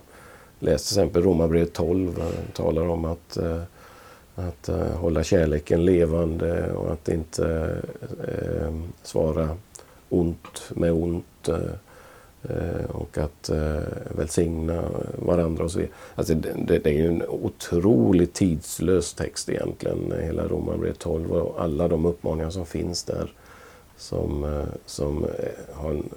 Läs 0.60 0.88
till 0.88 1.00
exempel 1.00 1.24
Romarbrevet 1.24 1.74
12. 1.74 2.16
Den 2.16 2.52
talar 2.54 2.88
om 2.88 3.06
att, 3.06 3.38
eh, 3.38 3.62
att 4.36 4.70
eh, 4.70 4.96
hålla 4.96 5.24
kärleken 5.24 5.86
levande 5.86 6.74
och 6.74 6.94
att 6.94 7.10
inte 7.10 7.76
eh, 8.28 8.74
svara 9.04 9.58
ont 10.10 10.64
med 10.70 10.92
ont. 10.92 11.50
Eh, 12.50 12.86
och 12.90 13.18
att 13.18 13.50
eh, 13.50 13.80
välsigna 14.18 14.84
varandra 15.16 15.64
och 15.64 15.72
så 15.72 15.80
vidare. 15.80 15.94
Alltså 16.16 16.34
det, 16.34 16.54
det, 16.66 16.80
det 16.80 16.90
är 16.90 16.94
ju 16.94 17.08
en 17.08 17.24
otroligt 17.28 18.34
tidslös 18.34 19.14
text 19.14 19.50
egentligen, 19.50 20.14
hela 20.22 20.48
Romarbrevet 20.48 21.00
12 21.00 21.32
och 21.32 21.64
alla 21.64 21.88
de 21.88 22.06
uppmaningar 22.06 22.50
som 22.50 22.66
finns 22.66 23.04
där 23.04 23.34
som, 23.98 24.44
eh, 24.44 24.68
som 24.86 25.24
eh, 25.24 25.76
har 25.76 25.92
en, 25.92 26.10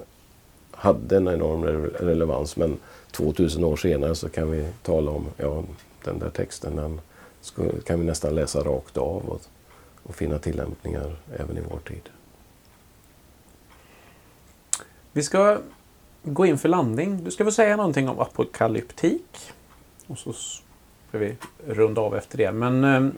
hade 0.71 1.17
en 1.17 1.29
enorm 1.29 1.65
relevans. 1.87 2.57
Men 2.57 2.79
2000 3.11 3.65
år 3.65 3.77
senare 3.77 4.15
så 4.15 4.29
kan 4.29 4.51
vi 4.51 4.69
tala 4.83 5.11
om, 5.11 5.27
ja 5.37 5.65
den 6.05 6.19
där 6.19 6.31
texten 6.31 6.77
den 6.77 7.01
kan 7.87 8.01
vi 8.01 8.07
nästan 8.07 8.35
läsa 8.35 8.61
rakt 8.61 8.97
av 8.97 9.29
och, 9.29 9.41
och 10.03 10.15
finna 10.15 10.39
tillämpningar 10.39 11.17
även 11.37 11.59
i 11.59 11.61
vår 11.71 11.79
tid. 11.79 12.09
Vi 15.13 15.23
ska 15.23 15.59
gå 16.25 16.47
in 16.47 16.59
för 16.59 16.69
landning. 16.69 17.25
Du 17.25 17.31
ska 17.31 17.45
få 17.45 17.51
säga 17.51 17.77
någonting 17.77 18.09
om 18.09 18.21
apokalyptik. 18.21 19.53
Och 20.07 20.19
så 20.19 20.33
ska 20.33 21.19
vi 21.19 21.37
runda 21.67 22.01
av 22.01 22.17
efter 22.17 22.39
det. 22.39 22.53
Men 22.53 22.85
eh, 22.85 23.13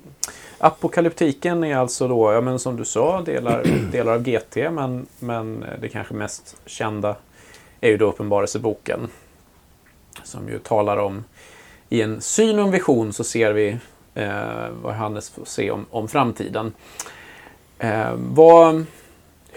apokalyptiken 0.58 1.64
är 1.64 1.76
alltså 1.76 2.08
då, 2.08 2.32
ja 2.32 2.40
men 2.40 2.58
som 2.58 2.76
du 2.76 2.84
sa, 2.84 3.22
delar, 3.22 3.64
delar 3.92 4.12
av 4.12 4.22
GT. 4.22 4.56
Men, 4.56 5.06
men 5.18 5.64
det 5.80 5.88
kanske 5.88 6.14
mest 6.14 6.56
kända 6.66 7.16
är 7.80 7.88
ju 7.88 7.96
då 7.96 8.08
Uppenbarelseboken. 8.08 9.08
Som 10.22 10.48
ju 10.48 10.58
talar 10.58 10.96
om, 10.96 11.24
i 11.88 12.02
en 12.02 12.20
syn 12.20 12.58
och 12.58 12.64
en 12.64 12.70
vision 12.70 13.12
så 13.12 13.24
ser 13.24 13.52
vi 13.52 13.78
eh, 14.14 14.68
vad 14.82 14.94
Hannes 14.94 15.30
får 15.30 15.44
se 15.44 15.70
om, 15.70 15.86
om 15.90 16.08
framtiden. 16.08 16.72
Eh, 17.78 18.12
vad 18.16 18.84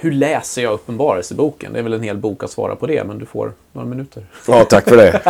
hur 0.01 0.11
läser 0.11 0.61
jag 0.61 0.73
Uppenbarelseboken? 0.73 1.73
Det 1.73 1.79
är 1.79 1.83
väl 1.83 1.93
en 1.93 2.03
hel 2.03 2.17
bok 2.17 2.43
att 2.43 2.51
svara 2.51 2.75
på 2.75 2.87
det, 2.87 3.03
men 3.03 3.19
du 3.19 3.25
får 3.25 3.53
några 3.73 3.87
minuter. 3.87 4.23
Ja, 4.47 4.63
tack 4.63 4.89
för 4.89 4.97
det. 4.97 5.21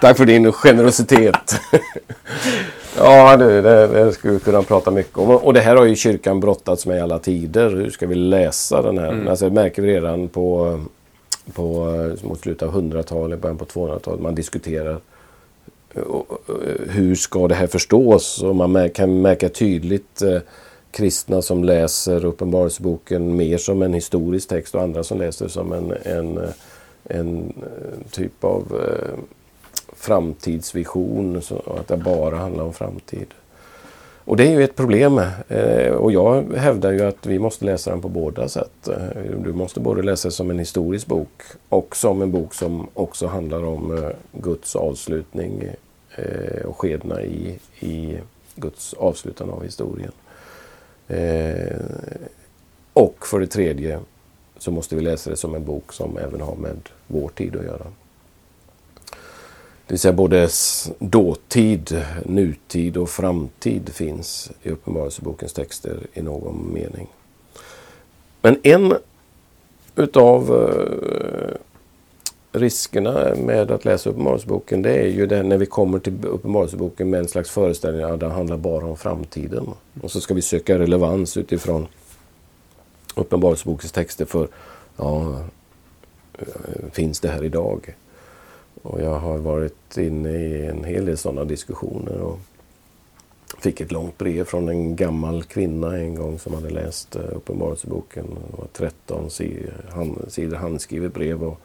tack 0.00 0.16
för 0.16 0.26
din 0.26 0.52
generositet. 0.52 1.60
ja, 2.98 3.36
det, 3.36 3.60
det, 3.60 3.86
det 3.86 4.12
skulle 4.12 4.32
vi 4.32 4.40
kunna 4.40 4.62
prata 4.62 4.90
mycket 4.90 5.18
om. 5.18 5.30
Och 5.30 5.54
det 5.54 5.60
här 5.60 5.76
har 5.76 5.84
ju 5.84 5.96
kyrkan 5.96 6.40
brottats 6.40 6.86
med 6.86 6.96
i 6.96 7.00
alla 7.00 7.18
tider. 7.18 7.70
Hur 7.70 7.90
ska 7.90 8.06
vi 8.06 8.14
läsa 8.14 8.82
den 8.82 8.98
här? 8.98 9.08
Mm. 9.08 9.28
Alltså, 9.28 9.48
det 9.48 9.54
märker 9.54 9.82
vi 9.82 9.94
redan 9.94 10.28
på, 10.28 10.80
på 11.52 11.94
mot 12.22 12.40
slutet 12.40 12.68
av 12.68 12.74
100-talet, 12.74 13.40
början 13.40 13.58
på 13.58 13.64
200-talet. 13.64 14.20
Man 14.20 14.34
diskuterar 14.34 15.00
hur 16.88 17.14
ska 17.14 17.48
det 17.48 17.54
här 17.54 17.66
förstås? 17.66 18.42
Och 18.42 18.56
man 18.56 18.90
kan 18.90 19.20
märka 19.20 19.48
tydligt 19.48 20.22
eh, 20.22 20.38
kristna 20.90 21.42
som 21.42 21.64
läser 21.64 22.24
Uppenbarelseboken 22.24 23.36
mer 23.36 23.58
som 23.58 23.82
en 23.82 23.94
historisk 23.94 24.48
text 24.48 24.74
och 24.74 24.82
andra 24.82 25.04
som 25.04 25.18
läser 25.18 25.48
som 25.48 25.72
en, 25.72 25.92
en, 26.02 26.40
en 27.04 27.52
eh, 27.62 28.10
typ 28.10 28.44
av 28.44 28.82
eh, 28.88 29.18
framtidsvision. 29.92 31.42
Så 31.42 31.62
att 31.80 31.88
det 31.88 31.96
bara 31.96 32.36
handlar 32.36 32.64
om 32.64 32.72
framtid. 32.72 33.26
Och 34.24 34.36
det 34.36 34.46
är 34.46 34.50
ju 34.50 34.64
ett 34.64 34.76
problem. 34.76 35.20
Eh, 35.48 35.92
och 35.92 36.12
jag 36.12 36.52
hävdar 36.56 36.92
ju 36.92 37.02
att 37.02 37.26
vi 37.26 37.38
måste 37.38 37.64
läsa 37.64 37.90
den 37.90 38.00
på 38.00 38.08
båda 38.08 38.48
sätt. 38.48 38.88
Eh, 38.88 39.22
du 39.44 39.52
måste 39.52 39.80
både 39.80 40.02
läsa 40.02 40.30
som 40.30 40.50
en 40.50 40.58
historisk 40.58 41.06
bok 41.06 41.42
och 41.68 41.96
som 41.96 42.22
en 42.22 42.32
bok 42.32 42.54
som 42.54 42.88
också 42.94 43.26
handlar 43.26 43.64
om 43.64 43.96
eh, 43.96 44.10
Guds 44.32 44.76
avslutning 44.76 45.64
eh, 46.16 46.64
och 46.64 46.80
skedna 46.80 47.22
i, 47.22 47.58
i 47.80 48.18
Guds 48.54 48.94
avslutande 48.94 49.52
av 49.52 49.64
historien. 49.64 50.12
Eh, 51.10 51.76
och 52.92 53.26
för 53.26 53.40
det 53.40 53.46
tredje 53.46 54.00
så 54.58 54.70
måste 54.70 54.96
vi 54.96 55.02
läsa 55.02 55.30
det 55.30 55.36
som 55.36 55.54
en 55.54 55.64
bok 55.64 55.92
som 55.92 56.18
även 56.18 56.40
har 56.40 56.56
med 56.56 56.78
vår 57.06 57.28
tid 57.28 57.56
att 57.56 57.64
göra. 57.64 57.86
Det 59.86 59.94
vill 59.94 59.98
säga 59.98 60.12
både 60.12 60.48
dåtid, 60.98 62.04
nutid 62.24 62.96
och 62.96 63.10
framtid 63.10 63.88
finns 63.88 64.50
i 64.62 64.70
Uppenbarelsebokens 64.70 65.52
texter 65.52 65.98
i 66.12 66.22
någon 66.22 66.72
mening. 66.74 67.06
Men 68.42 68.60
en 68.62 68.94
utav 69.96 70.68
eh, 70.70 71.56
riskerna 72.52 73.34
med 73.34 73.70
att 73.70 73.84
läsa 73.84 74.10
Uppenbarelseboken 74.10 74.82
det 74.82 74.92
är 74.92 75.08
ju 75.08 75.26
det 75.26 75.42
när 75.42 75.58
vi 75.58 75.66
kommer 75.66 75.98
till 75.98 76.24
Uppenbarelseboken 76.24 77.10
med 77.10 77.20
en 77.20 77.28
slags 77.28 77.50
föreställning 77.50 78.02
att 78.02 78.20
den 78.20 78.30
handlar 78.30 78.56
bara 78.56 78.86
om 78.86 78.96
framtiden. 78.96 79.66
Och 80.02 80.10
så 80.10 80.20
ska 80.20 80.34
vi 80.34 80.42
söka 80.42 80.78
relevans 80.78 81.36
utifrån 81.36 81.86
Uppenbarelsebokens 83.14 83.92
texter 83.92 84.24
för 84.24 84.48
ja, 84.96 85.44
finns 86.92 87.20
det 87.20 87.28
här 87.28 87.44
idag? 87.44 87.94
Och 88.82 89.00
jag 89.00 89.18
har 89.18 89.38
varit 89.38 89.96
inne 89.96 90.30
i 90.30 90.66
en 90.66 90.84
hel 90.84 91.06
del 91.06 91.16
sådana 91.16 91.44
diskussioner 91.44 92.20
och 92.20 92.38
fick 93.58 93.80
ett 93.80 93.92
långt 93.92 94.18
brev 94.18 94.44
från 94.44 94.68
en 94.68 94.96
gammal 94.96 95.42
kvinna 95.42 95.96
en 95.96 96.14
gång 96.14 96.38
som 96.38 96.54
hade 96.54 96.70
läst 96.70 97.16
eh, 97.16 97.22
Uppenbarelseboken. 97.36 98.26
Det 98.50 98.56
var 98.56 98.66
13 98.72 99.30
sidor 100.28 100.56
handskrivet 100.56 101.14
brev. 101.14 101.42
Och 101.44 101.60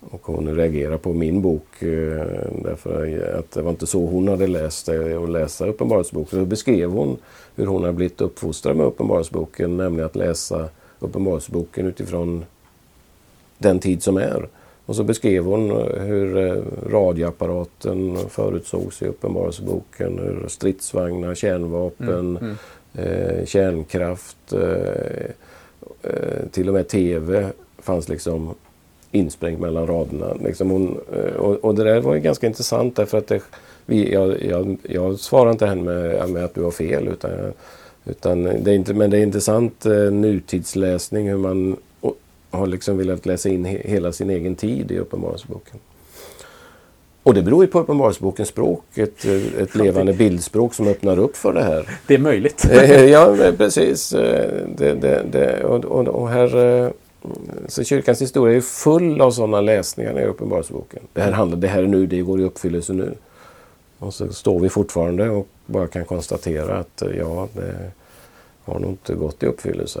och 0.00 0.26
hon 0.26 0.56
reagerar 0.56 0.96
på 0.96 1.12
min 1.12 1.42
bok 1.42 1.82
eh, 1.82 2.26
därför 2.64 3.20
att 3.38 3.50
det 3.50 3.62
var 3.62 3.70
inte 3.70 3.86
så 3.86 4.06
hon 4.06 4.28
hade 4.28 4.46
läst 4.46 4.86
det 4.86 5.16
och 5.16 5.28
läsa 5.28 5.66
Uppenbarelseboken. 5.66 6.38
Så 6.38 6.46
beskrev 6.46 6.90
hon 6.90 7.16
hur 7.56 7.66
hon 7.66 7.84
har 7.84 7.92
blivit 7.92 8.20
uppfostrad 8.20 8.76
med 8.76 8.86
Uppenbarelseboken, 8.86 9.76
nämligen 9.76 10.06
att 10.06 10.16
läsa 10.16 10.68
Uppenbarelseboken 10.98 11.86
utifrån 11.86 12.44
den 13.58 13.78
tid 13.78 14.02
som 14.02 14.16
är. 14.16 14.48
Och 14.86 14.96
så 14.96 15.04
beskrev 15.04 15.44
hon 15.44 15.70
hur 16.00 16.36
eh, 16.36 16.62
radioapparaten 16.90 18.16
förutsågs 18.28 19.02
i 19.02 19.06
Uppenbarelseboken, 19.06 20.18
hur 20.18 20.48
stridsvagnar, 20.48 21.34
kärnvapen, 21.34 22.08
mm, 22.08 22.36
mm. 22.36 22.56
Eh, 22.94 23.44
kärnkraft, 23.44 24.52
eh, 24.52 25.30
till 26.50 26.68
och 26.68 26.74
med 26.74 26.88
TV 26.88 27.50
fanns 27.78 28.08
liksom 28.08 28.54
insprängt 29.12 29.60
mellan 29.60 29.86
raderna. 29.86 30.34
Liksom 30.44 30.70
hon, 30.70 31.00
eh, 31.12 31.34
och, 31.34 31.64
och, 31.64 31.74
det 31.74 31.84
där 31.84 32.00
var 32.00 32.14
ju 32.14 32.20
ganska 32.20 32.46
intressant 32.46 32.96
därför 32.96 33.18
att 33.18 33.26
det, 33.26 33.40
vi, 33.86 34.12
jag, 34.12 34.42
jag, 34.42 34.76
jag 34.82 35.18
svarade 35.18 35.52
inte 35.52 35.66
henne 35.66 35.82
med, 35.82 36.30
med, 36.30 36.44
att 36.44 36.54
du 36.54 36.62
har 36.62 36.70
fel. 36.70 37.08
Utan, 37.08 37.30
utan 38.04 38.44
det 38.44 38.70
är 38.70 38.74
inte, 38.74 38.94
men 38.94 39.10
det 39.10 39.18
är 39.18 39.22
intressant 39.22 39.86
eh, 39.86 39.92
nutidsläsning 39.92 41.28
hur 41.28 41.38
man 41.38 41.76
och, 42.00 42.16
har 42.50 42.66
liksom 42.66 42.98
velat 42.98 43.26
läsa 43.26 43.48
in 43.48 43.64
he, 43.64 43.78
hela 43.84 44.12
sin 44.12 44.30
egen 44.30 44.54
tid 44.54 44.90
i 44.90 44.98
Uppenbarelseboken. 44.98 45.78
Och 47.22 47.34
det 47.34 47.42
beror 47.42 47.64
ju 47.64 47.70
på 47.70 47.80
Uppenbarelsebokens 47.80 48.48
språk, 48.48 48.84
ett, 48.94 49.24
ett 49.58 49.74
levande 49.74 50.12
bildspråk 50.12 50.74
som 50.74 50.88
öppnar 50.88 51.18
upp 51.18 51.36
för 51.36 51.52
det 51.52 51.62
här. 51.62 51.88
Det 52.06 52.14
är 52.14 52.18
möjligt. 52.18 52.66
Eh, 52.70 53.04
ja, 53.04 53.36
precis. 53.58 54.10
Det, 54.76 54.94
det, 55.32 55.64
och, 55.64 56.08
och 56.08 56.28
här 56.28 56.92
så 57.68 57.84
kyrkans 57.84 58.22
historia 58.22 58.56
är 58.56 58.60
full 58.60 59.20
av 59.20 59.30
sådana 59.30 59.60
läsningar 59.60 60.20
i 60.20 60.24
Uppenbarelseboken. 60.24 61.02
Det 61.12 61.20
här, 61.20 61.32
handlar, 61.32 61.58
det 61.58 61.68
här 61.68 61.82
är 61.82 61.86
nu, 61.86 62.06
det 62.06 62.20
går 62.20 62.40
i 62.40 62.44
uppfyllelse 62.44 62.92
nu. 62.92 63.14
Och 63.98 64.14
så 64.14 64.32
står 64.32 64.60
vi 64.60 64.68
fortfarande 64.68 65.30
och 65.30 65.48
bara 65.66 65.86
kan 65.86 66.04
konstatera 66.04 66.78
att 66.78 67.02
ja, 67.18 67.48
det 67.54 67.90
har 68.64 68.78
nog 68.78 68.90
inte 68.90 69.14
gått 69.14 69.42
i 69.42 69.46
uppfyllelse. 69.46 70.00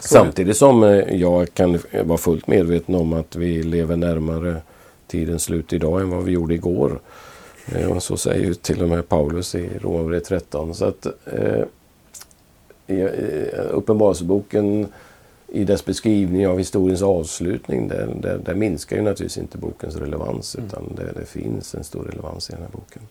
Så. 0.00 0.08
Samtidigt 0.08 0.56
som 0.56 0.82
eh, 0.82 1.14
jag 1.14 1.54
kan 1.54 1.78
vara 2.04 2.18
fullt 2.18 2.46
medveten 2.46 2.94
om 2.94 3.12
att 3.12 3.36
vi 3.36 3.62
lever 3.62 3.96
närmare 3.96 4.56
tidens 5.06 5.42
slut 5.42 5.72
idag 5.72 6.00
än 6.00 6.10
vad 6.10 6.24
vi 6.24 6.32
gjorde 6.32 6.54
igår. 6.54 7.00
Eh, 7.72 7.90
och 7.90 8.02
så 8.02 8.16
säger 8.16 8.44
ju 8.44 8.54
till 8.54 8.82
och 8.82 8.88
med 8.88 9.08
Paulus 9.08 9.54
i 9.54 9.70
Romarbrevet 9.80 10.24
13. 10.24 10.74
Så 10.74 10.84
att 10.84 11.06
eh, 11.06 11.64
Uppenbarelseboken 13.70 14.86
i 15.48 15.64
dess 15.64 15.84
beskrivning 15.84 16.48
av 16.48 16.58
historiens 16.58 17.02
avslutning, 17.02 17.88
där, 17.88 18.14
där, 18.22 18.38
där, 18.38 18.54
minskar 18.54 18.96
ju 18.96 19.02
naturligtvis 19.02 19.38
inte 19.38 19.58
bokens 19.58 19.96
relevans 19.96 20.54
mm. 20.54 20.66
utan 20.66 20.92
det, 20.96 21.20
det, 21.20 21.26
finns 21.26 21.74
en 21.74 21.84
stor 21.84 22.04
relevans 22.04 22.50
i 22.50 22.52
den 22.52 22.62
här 22.62 22.70
boken. 22.72 23.02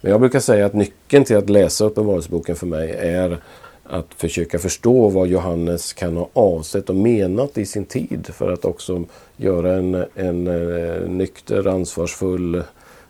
Men 0.00 0.10
jag 0.10 0.20
brukar 0.20 0.40
säga 0.40 0.66
att 0.66 0.74
nyckeln 0.74 1.24
till 1.24 1.36
att 1.36 1.50
läsa 1.50 1.84
Uppenbarelseboken 1.84 2.56
för 2.56 2.66
mig 2.66 2.90
är 2.90 3.38
att 3.84 4.14
försöka 4.16 4.58
förstå 4.58 5.08
vad 5.08 5.28
Johannes 5.28 5.92
kan 5.92 6.16
ha 6.16 6.28
avsett 6.32 6.90
och 6.90 6.96
menat 6.96 7.58
i 7.58 7.66
sin 7.66 7.84
tid 7.84 8.26
för 8.32 8.52
att 8.52 8.64
också 8.64 9.04
göra 9.36 9.72
en, 9.72 10.04
en, 10.14 10.46
eh, 10.46 11.08
nykter, 11.08 11.68
ansvarsfull, 11.68 12.62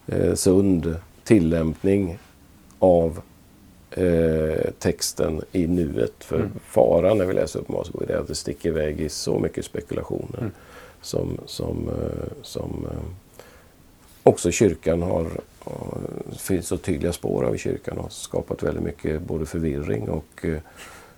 eh, 0.06 0.34
sund 0.34 0.96
tillämpning 1.24 2.18
av 2.78 3.20
eh, 3.96 4.70
texten 4.78 5.42
i 5.52 5.66
nuet. 5.66 6.24
För 6.24 6.36
mm. 6.36 6.50
faran 6.64 7.18
när 7.18 7.24
vi 7.24 7.32
läser 7.32 7.60
upp 7.60 7.68
Mosebok 7.68 8.10
är 8.10 8.16
att 8.16 8.28
det 8.28 8.34
sticker 8.34 8.68
iväg 8.68 9.00
i 9.00 9.08
så 9.08 9.38
mycket 9.38 9.64
spekulationer 9.64 10.38
mm. 10.38 10.52
som, 11.00 11.38
som, 11.46 11.88
eh, 11.88 12.32
som 12.42 12.86
eh, 12.90 12.98
också 14.22 14.50
kyrkan 14.50 15.02
har, 15.02 15.30
det 16.30 16.38
finns 16.38 16.66
så 16.66 16.76
tydliga 16.76 17.12
spår 17.12 17.44
av 17.44 17.54
i 17.54 17.58
kyrkan 17.58 17.98
och 17.98 18.12
skapat 18.12 18.62
väldigt 18.62 18.84
mycket 18.84 19.22
både 19.22 19.46
förvirring 19.46 20.08
och, 20.08 20.46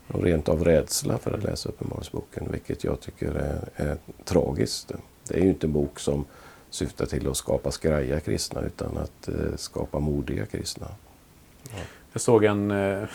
och 0.09 0.22
rent 0.22 0.49
av 0.49 0.64
rädsla 0.64 1.18
för 1.18 1.31
att 1.31 1.43
läsa 1.43 1.68
Uppenbarelseboken, 1.68 2.49
vilket 2.53 2.85
jag 2.85 3.01
tycker 3.01 3.35
är, 3.35 3.68
är 3.77 3.97
tragiskt. 4.24 4.93
Det 5.29 5.35
är 5.35 5.43
ju 5.43 5.49
inte 5.49 5.66
en 5.66 5.72
bok 5.72 6.01
som 6.01 6.24
syftar 6.70 7.07
till 7.07 7.29
att 7.29 7.37
skapa 7.37 7.70
skraja 7.70 8.20
kristna 8.20 8.61
utan 8.61 8.97
att 8.97 9.29
eh, 9.29 9.57
skapa 9.57 9.99
modiga 9.99 10.47
kristna. 10.47 10.87
Ja. 12.17 12.21
Jag 12.21 12.21
såg 12.21 12.45
en... 12.45 12.71
Eh, 12.71 13.09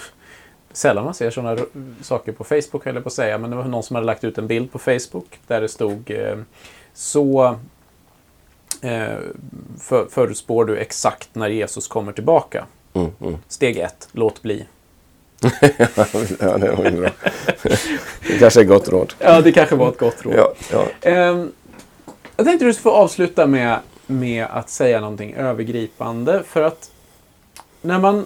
sällan 0.74 1.06
man 1.06 1.14
ser 1.14 1.32
sådana 1.32 1.62
saker 2.02 2.32
på 2.32 2.44
Facebook 2.44 2.86
eller 2.86 3.02
på 3.02 3.08
att 3.08 3.14
säga, 3.14 3.38
men 3.38 3.50
det 3.50 3.56
var 3.56 3.64
någon 3.64 3.84
som 3.84 3.96
hade 3.96 4.06
lagt 4.06 4.24
ut 4.24 4.38
en 4.38 4.48
bild 4.48 4.72
på 4.72 4.80
Facebook 4.80 5.40
där 5.48 5.62
det 5.62 5.70
stod 5.70 6.12
eh, 6.12 6.38
så 6.94 7.56
eh, 8.82 9.18
för, 9.80 10.06
förutspår 10.10 10.66
du 10.66 10.78
exakt 10.78 11.36
när 11.36 11.50
Jesus 11.50 11.88
kommer 11.88 12.12
tillbaka. 12.12 12.66
Mm, 12.94 13.12
mm. 13.22 13.38
Steg 13.48 13.78
ett, 13.78 14.10
låt 14.12 14.42
bli. 14.42 14.66
ja, 16.40 16.58
det 16.58 16.72
var 16.72 16.92
bra. 16.92 17.10
det 18.28 18.40
kanske 18.40 18.60
är 18.60 18.64
ett 18.64 18.70
gott 18.70 18.90
råd. 18.90 19.14
Ja, 19.20 19.42
det 19.42 19.52
kanske 19.52 19.76
var 19.76 19.90
ett 19.90 20.00
gott 20.00 20.26
råd. 20.26 20.36
Ja, 20.38 20.54
ja. 20.72 20.86
Eh, 21.02 21.46
jag 22.38 22.46
tänkte 22.46 22.66
du 22.66 22.74
skulle 22.74 22.84
få 22.84 22.92
avsluta 22.92 23.48
med, 23.48 23.80
med 24.08 24.46
att 24.46 24.70
säga 24.70 25.02
någonting 25.02 25.34
övergripande. 25.34 26.44
För 26.48 26.62
att 26.62 26.92
när 27.82 28.00
man 28.00 28.26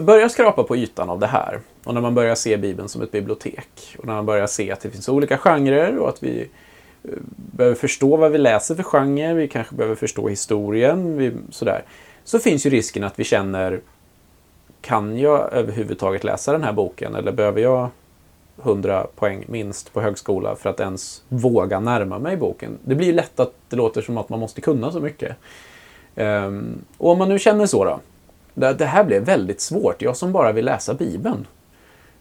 börjar 0.00 0.28
skrapa 0.28 0.64
på 0.64 0.76
ytan 0.76 1.10
av 1.10 1.18
det 1.18 1.26
här 1.26 1.60
och 1.84 1.94
när 1.94 2.00
man 2.00 2.14
börjar 2.14 2.34
se 2.34 2.56
Bibeln 2.56 2.88
som 2.88 3.02
ett 3.02 3.12
bibliotek 3.12 3.96
och 3.98 4.06
när 4.06 4.14
man 4.14 4.26
börjar 4.26 4.46
se 4.46 4.72
att 4.72 4.80
det 4.80 4.90
finns 4.90 5.08
olika 5.08 5.38
genrer 5.38 5.98
och 5.98 6.08
att 6.08 6.22
vi 6.22 6.48
eh, 7.02 7.10
behöver 7.36 7.76
förstå 7.76 8.16
vad 8.16 8.32
vi 8.32 8.38
läser 8.38 8.74
för 8.74 8.82
genre, 8.82 9.34
vi 9.34 9.48
kanske 9.48 9.74
behöver 9.74 9.96
förstå 9.96 10.28
historien, 10.28 11.16
vi, 11.18 11.32
sådär. 11.50 11.82
Så 12.24 12.38
finns 12.38 12.66
ju 12.66 12.70
risken 12.70 13.04
att 13.04 13.18
vi 13.18 13.24
känner 13.24 13.80
Kan 14.80 15.18
jag 15.18 15.52
överhuvudtaget 15.52 16.24
läsa 16.24 16.52
den 16.52 16.62
här 16.62 16.72
boken 16.72 17.14
eller 17.14 17.32
behöver 17.32 17.60
jag 17.60 17.88
100 18.62 19.06
poäng 19.16 19.44
minst 19.48 19.92
på 19.92 20.00
högskola 20.00 20.56
för 20.56 20.70
att 20.70 20.80
ens 20.80 21.22
våga 21.28 21.80
närma 21.80 22.18
mig 22.18 22.36
boken? 22.36 22.78
Det 22.84 22.94
blir 22.94 23.06
ju 23.06 23.12
lätt 23.12 23.40
att 23.40 23.52
det 23.68 23.76
låter 23.76 24.02
som 24.02 24.18
att 24.18 24.28
man 24.28 24.40
måste 24.40 24.60
kunna 24.60 24.92
så 24.92 25.00
mycket. 25.00 25.36
Um, 26.14 26.84
och 26.98 27.10
om 27.10 27.18
man 27.18 27.28
nu 27.28 27.38
känner 27.38 27.66
så 27.66 27.84
då, 27.84 28.00
det 28.54 28.84
här 28.84 29.04
blev 29.04 29.22
väldigt 29.22 29.60
svårt. 29.60 30.02
Jag 30.02 30.16
som 30.16 30.32
bara 30.32 30.52
vill 30.52 30.64
läsa 30.64 30.94
Bibeln. 30.94 31.46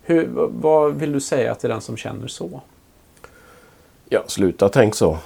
Hur, 0.03 0.27
vad 0.49 0.95
vill 0.95 1.11
du 1.11 1.19
säga 1.19 1.55
till 1.55 1.69
den 1.69 1.82
som 1.82 1.97
känner 1.97 2.27
så? 2.27 2.61
Ja, 4.11 4.23
sluta 4.27 4.69
tänk 4.69 4.95
så. 4.95 5.11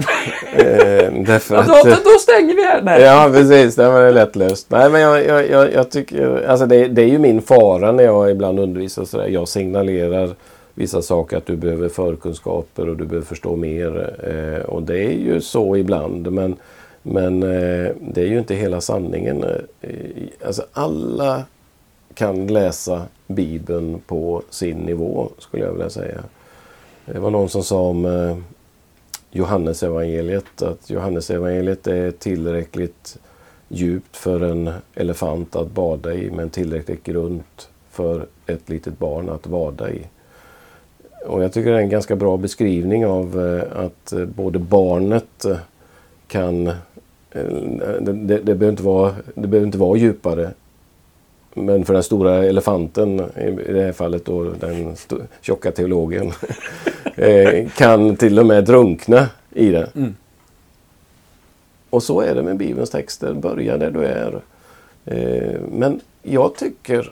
eh, 0.53 1.13
därför 1.25 1.55
ja, 1.55 1.63
då, 1.67 1.89
då, 2.03 2.19
stänger 2.19 2.55
vi 2.55 2.63
här. 2.63 2.81
Nej. 2.81 3.01
Ja, 3.01 3.29
precis. 3.33 3.75
Det 3.75 3.89
var 3.89 4.11
lättlöst. 4.11 4.67
Nej, 4.69 4.89
men 4.89 5.01
jag, 5.01 5.25
jag, 5.25 5.49
jag, 5.49 5.73
jag 5.73 5.91
tycker... 5.91 6.45
Alltså 6.47 6.65
det, 6.65 6.87
det, 6.87 7.01
är 7.01 7.07
ju 7.07 7.19
min 7.19 7.41
fara 7.41 7.91
när 7.91 8.03
jag 8.03 8.31
ibland 8.31 8.59
undervisar 8.59 9.05
sådär. 9.05 9.27
Jag 9.27 9.47
signalerar 9.47 10.29
vissa 10.73 11.01
saker 11.01 11.37
att 11.37 11.45
du 11.45 11.55
behöver 11.55 11.89
förkunskaper 11.89 12.89
och 12.89 12.97
du 12.97 13.05
behöver 13.05 13.27
förstå 13.27 13.55
mer. 13.55 14.15
Eh, 14.23 14.69
och 14.69 14.83
det 14.83 14.97
är 14.97 15.11
ju 15.11 15.41
så 15.41 15.77
ibland. 15.77 16.31
Men 16.31 16.55
men 17.03 17.43
eh, 17.43 17.91
det 18.01 18.21
är 18.21 18.25
ju 18.25 18.39
inte 18.39 18.55
hela 18.55 18.81
sanningen. 18.81 19.43
Eh, 19.81 19.89
alltså 20.45 20.65
alla 20.73 21.43
kan 22.13 22.47
läsa 22.47 23.05
Bibeln 23.27 24.01
på 24.07 24.43
sin 24.49 24.77
nivå 24.77 25.29
skulle 25.39 25.63
jag 25.63 25.71
vilja 25.71 25.89
säga. 25.89 26.23
Det 27.05 27.19
var 27.19 27.31
någon 27.31 27.49
som 27.49 27.63
sa 27.63 27.81
om 27.81 28.05
eh, 28.05 28.37
Johannesevangeliet 29.31 30.61
att 30.61 30.89
Johannesevangeliet 30.89 31.87
är 31.87 32.11
tillräckligt 32.11 33.17
djupt 33.67 34.17
för 34.17 34.41
en 34.41 34.71
elefant 34.95 35.55
att 35.55 35.71
bada 35.71 36.13
i 36.13 36.31
men 36.31 36.49
tillräckligt 36.49 37.03
grunt 37.03 37.69
för 37.89 38.25
ett 38.45 38.69
litet 38.69 38.99
barn 38.99 39.29
att 39.29 39.47
vada 39.47 39.91
i. 39.91 40.01
Och 41.25 41.43
jag 41.43 41.53
tycker 41.53 41.71
det 41.71 41.77
är 41.77 41.81
en 41.81 41.89
ganska 41.89 42.15
bra 42.15 42.37
beskrivning 42.37 43.05
av 43.05 43.41
eh, 43.41 43.85
att 43.85 44.11
eh, 44.11 44.25
både 44.25 44.59
barnet 44.59 45.45
kan 46.27 46.73
det, 47.33 48.13
det, 48.13 48.37
det, 48.37 48.55
behöver 48.55 48.69
inte 48.69 48.83
vara, 48.83 49.15
det 49.35 49.47
behöver 49.47 49.65
inte 49.65 49.77
vara 49.77 49.97
djupare. 49.97 50.51
Men 51.53 51.85
för 51.85 51.93
den 51.93 52.03
stora 52.03 52.45
elefanten, 52.45 53.19
i 53.19 53.71
det 53.73 53.83
här 53.83 53.91
fallet 53.91 54.25
då 54.25 54.43
den 54.43 54.95
tjocka 55.41 55.71
teologen, 55.71 56.31
eh, 57.15 57.69
kan 57.69 58.15
till 58.15 58.39
och 58.39 58.45
med 58.45 58.65
drunkna 58.65 59.27
i 59.51 59.71
det. 59.71 59.89
Mm. 59.95 60.15
Och 61.89 62.03
så 62.03 62.21
är 62.21 62.35
det 62.35 62.43
med 62.43 62.57
Bibelns 62.57 62.89
texter. 62.89 63.33
Börja 63.33 63.77
där 63.77 63.91
du 63.91 64.05
är. 64.05 64.41
Eh, 65.05 65.59
men 65.71 66.01
jag 66.21 66.55
tycker, 66.55 67.11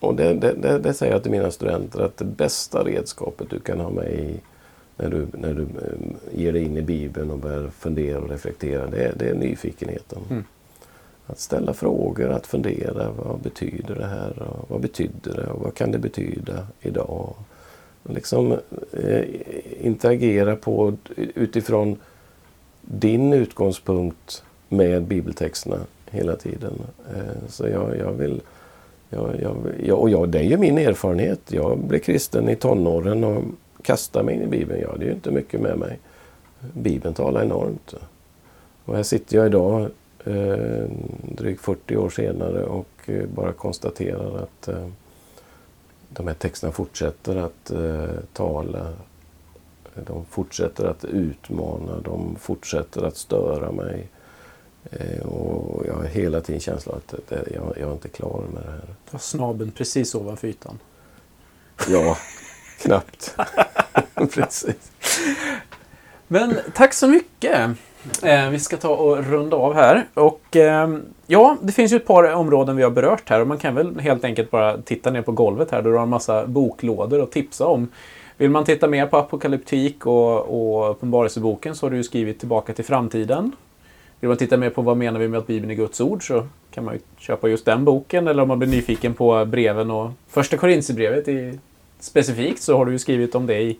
och 0.00 0.14
det, 0.14 0.34
det, 0.34 0.78
det, 0.78 0.94
säger 0.94 1.12
jag 1.12 1.22
till 1.22 1.32
mina 1.32 1.50
studenter, 1.50 2.00
att 2.00 2.16
det 2.16 2.24
bästa 2.24 2.84
redskapet 2.84 3.50
du 3.50 3.60
kan 3.60 3.80
ha 3.80 3.90
med 3.90 4.12
i 4.12 4.40
när 4.98 5.10
du, 5.10 5.26
när 5.32 5.54
du 5.54 5.62
eh, 5.62 6.40
ger 6.40 6.52
dig 6.52 6.62
in 6.62 6.76
i 6.76 6.82
Bibeln 6.82 7.30
och 7.30 7.38
börjar 7.38 7.68
fundera 7.68 8.18
och 8.18 8.30
reflektera, 8.30 8.86
det 8.86 9.04
är, 9.04 9.14
det 9.16 9.28
är 9.28 9.34
nyfikenheten. 9.34 10.18
Mm. 10.30 10.44
Att 11.26 11.38
ställa 11.38 11.74
frågor, 11.74 12.30
att 12.30 12.46
fundera. 12.46 13.10
Vad 13.10 13.40
betyder 13.40 13.94
det 13.94 14.06
här? 14.06 14.32
Vad 14.68 14.80
betyder 14.80 15.34
det? 15.34 15.46
Och 15.46 15.60
vad 15.60 15.74
kan 15.74 15.92
det 15.92 15.98
betyda 15.98 16.66
idag? 16.80 17.34
Liksom 18.04 18.52
eh, 18.92 19.24
interagera 19.80 20.56
på 20.56 20.96
utifrån 21.16 21.96
din 22.82 23.32
utgångspunkt 23.32 24.42
med 24.68 25.02
bibeltexterna 25.02 25.78
hela 26.10 26.36
tiden. 26.36 26.72
Eh, 27.14 27.48
så 27.48 27.68
jag, 27.68 27.96
jag 27.98 28.12
vill 28.12 28.40
jag, 29.10 29.30
jag, 29.82 29.98
och 29.98 30.10
jag, 30.10 30.28
det 30.28 30.38
är 30.38 30.42
ju 30.42 30.56
min 30.56 30.78
erfarenhet. 30.78 31.40
Jag 31.48 31.78
blev 31.78 31.98
kristen 31.98 32.48
i 32.48 32.56
tonåren 32.56 33.24
och 33.24 33.42
kasta 33.88 34.22
mig 34.22 34.34
in 34.34 34.42
i 34.42 34.46
Bibeln? 34.46 34.80
Ja, 34.80 34.96
det 34.96 35.04
är 35.04 35.06
ju 35.06 35.14
inte 35.14 35.30
mycket 35.30 35.60
med 35.60 35.78
mig. 35.78 35.98
Bibeln 36.74 37.14
talar 37.14 37.42
enormt. 37.42 37.94
Och 38.84 38.96
här 38.96 39.02
sitter 39.02 39.36
jag 39.36 39.46
idag, 39.46 39.90
eh, 40.24 40.86
drygt 41.22 41.60
40 41.60 41.96
år 41.96 42.10
senare 42.10 42.64
och 42.64 42.88
eh, 43.06 43.26
bara 43.34 43.52
konstaterar 43.52 44.42
att 44.42 44.68
eh, 44.68 44.88
de 46.08 46.26
här 46.26 46.34
texterna 46.34 46.72
fortsätter 46.72 47.36
att 47.36 47.70
eh, 47.70 48.20
tala 48.32 48.92
De 49.94 50.24
fortsätter 50.24 50.84
att 50.84 51.04
utmana, 51.04 52.00
de 52.04 52.36
fortsätter 52.40 53.02
att 53.02 53.16
störa 53.16 53.72
mig. 53.72 54.08
Eh, 54.90 55.26
och 55.26 55.86
jag 55.86 55.94
har 55.94 56.04
hela 56.04 56.40
tiden 56.40 56.60
känslan 56.60 56.96
att 56.96 57.14
jag, 57.30 57.78
jag 57.80 57.88
är 57.88 57.92
inte 57.92 58.08
klar 58.08 58.44
med 58.54 58.62
det 58.62 58.70
här. 58.70 58.94
Du 59.04 59.12
har 59.12 59.18
snabeln 59.18 59.70
precis 59.70 60.14
ovanför 60.14 60.48
ytan. 60.48 60.78
Ja, 61.88 62.16
knappt. 62.82 63.36
Precis. 64.34 64.92
Men 66.28 66.56
tack 66.74 66.94
så 66.94 67.08
mycket. 67.08 67.70
Eh, 68.22 68.50
vi 68.50 68.58
ska 68.58 68.76
ta 68.76 68.88
och 68.88 69.24
runda 69.24 69.56
av 69.56 69.74
här. 69.74 70.06
Och 70.14 70.56
eh, 70.56 70.88
ja, 71.26 71.56
det 71.62 71.72
finns 71.72 71.92
ju 71.92 71.96
ett 71.96 72.06
par 72.06 72.32
områden 72.32 72.76
vi 72.76 72.82
har 72.82 72.90
berört 72.90 73.28
här 73.28 73.40
och 73.40 73.46
man 73.46 73.58
kan 73.58 73.74
väl 73.74 74.00
helt 74.00 74.24
enkelt 74.24 74.50
bara 74.50 74.78
titta 74.78 75.10
ner 75.10 75.22
på 75.22 75.32
golvet 75.32 75.70
här. 75.70 75.82
Då 75.82 75.90
du 75.90 75.96
har 75.96 76.02
en 76.02 76.08
massa 76.08 76.46
boklådor 76.46 77.22
att 77.22 77.32
tipsa 77.32 77.66
om. 77.66 77.88
Vill 78.36 78.50
man 78.50 78.64
titta 78.64 78.86
mer 78.86 79.06
på 79.06 79.16
apokalyptik 79.16 80.06
och, 80.06 80.40
och 80.40 80.90
Uppenbarelseboken 80.90 81.74
så 81.74 81.86
har 81.86 81.90
du 81.90 81.96
ju 81.96 82.04
skrivit 82.04 82.38
Tillbaka 82.38 82.72
till 82.72 82.84
framtiden. 82.84 83.52
Vill 84.20 84.28
man 84.28 84.36
titta 84.36 84.56
mer 84.56 84.70
på 84.70 84.82
vad 84.82 84.96
menar 84.96 85.20
vi 85.20 85.28
med 85.28 85.38
att 85.38 85.46
Bibeln 85.46 85.70
är 85.70 85.74
Guds 85.74 86.00
ord 86.00 86.26
så 86.26 86.46
kan 86.70 86.84
man 86.84 86.94
ju 86.94 87.00
köpa 87.18 87.48
just 87.48 87.64
den 87.64 87.84
boken. 87.84 88.28
Eller 88.28 88.42
om 88.42 88.48
man 88.48 88.58
blir 88.58 88.68
nyfiken 88.68 89.14
på 89.14 89.44
breven 89.44 89.90
och 89.90 90.10
Första 90.28 90.56
Korintierbrevet 90.56 91.28
i, 91.28 91.58
specifikt 92.00 92.62
så 92.62 92.76
har 92.76 92.86
du 92.86 92.92
ju 92.92 92.98
skrivit 92.98 93.34
om 93.34 93.46
det 93.46 93.60
i 93.60 93.78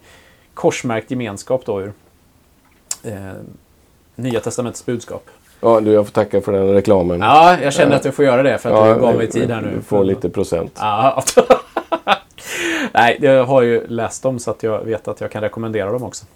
korsmärkt 0.54 1.10
gemenskap 1.10 1.66
då 1.66 1.80
ur 1.80 1.92
eh, 3.02 3.32
Nya 4.14 4.40
Testamentets 4.40 4.86
budskap. 4.86 5.30
Ja, 5.60 5.80
du, 5.80 5.92
jag 5.92 6.06
får 6.06 6.12
tacka 6.12 6.40
för 6.40 6.52
den 6.52 6.72
reklamen. 6.72 7.20
Ja, 7.20 7.60
jag 7.62 7.72
känner 7.72 7.96
att 7.96 8.02
du 8.02 8.12
får 8.12 8.24
göra 8.24 8.42
det 8.42 8.58
för 8.58 8.70
att 8.70 8.88
Ja, 8.88 8.94
du 8.94 9.00
gav 9.00 9.16
mig 9.16 9.30
tid 9.30 9.50
här 9.50 9.60
nu. 9.60 9.76
Du 9.76 9.82
får 9.82 10.04
lite 10.04 10.28
procent. 10.30 10.72
Ja. 10.76 11.22
Nej, 12.92 13.18
jag 13.20 13.44
har 13.44 13.62
ju 13.62 13.86
läst 13.86 14.22
dem 14.22 14.38
så 14.38 14.50
att 14.50 14.62
jag 14.62 14.84
vet 14.84 15.08
att 15.08 15.20
jag 15.20 15.30
kan 15.30 15.42
rekommendera 15.42 15.92
dem 15.92 16.02
också. 16.02 16.26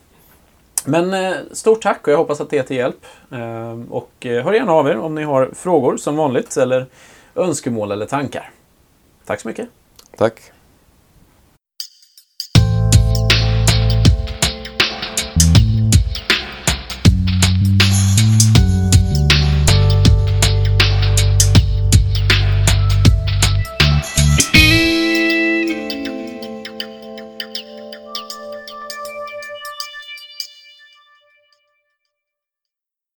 Men 0.85 1.15
eh, 1.15 1.33
stort 1.53 1.83
tack 1.83 2.07
och 2.07 2.13
jag 2.13 2.19
hoppas 2.19 2.41
att 2.41 2.51
det 2.51 2.59
är 2.59 2.63
till 2.63 2.77
hjälp. 2.77 3.07
Eh, 3.31 3.81
och 3.91 4.27
eh, 4.27 4.45
hör 4.45 4.53
gärna 4.53 4.73
av 4.73 4.89
er 4.89 4.97
om 4.99 5.15
ni 5.15 5.23
har 5.23 5.51
frågor 5.55 5.97
som 5.97 6.17
vanligt 6.17 6.57
eller 6.57 6.87
önskemål 7.35 7.93
eller 7.93 8.07
tankar. 8.07 8.51
Tack 9.27 9.41
så 9.41 9.49
mycket. 9.49 9.69
Tack. 10.17 10.41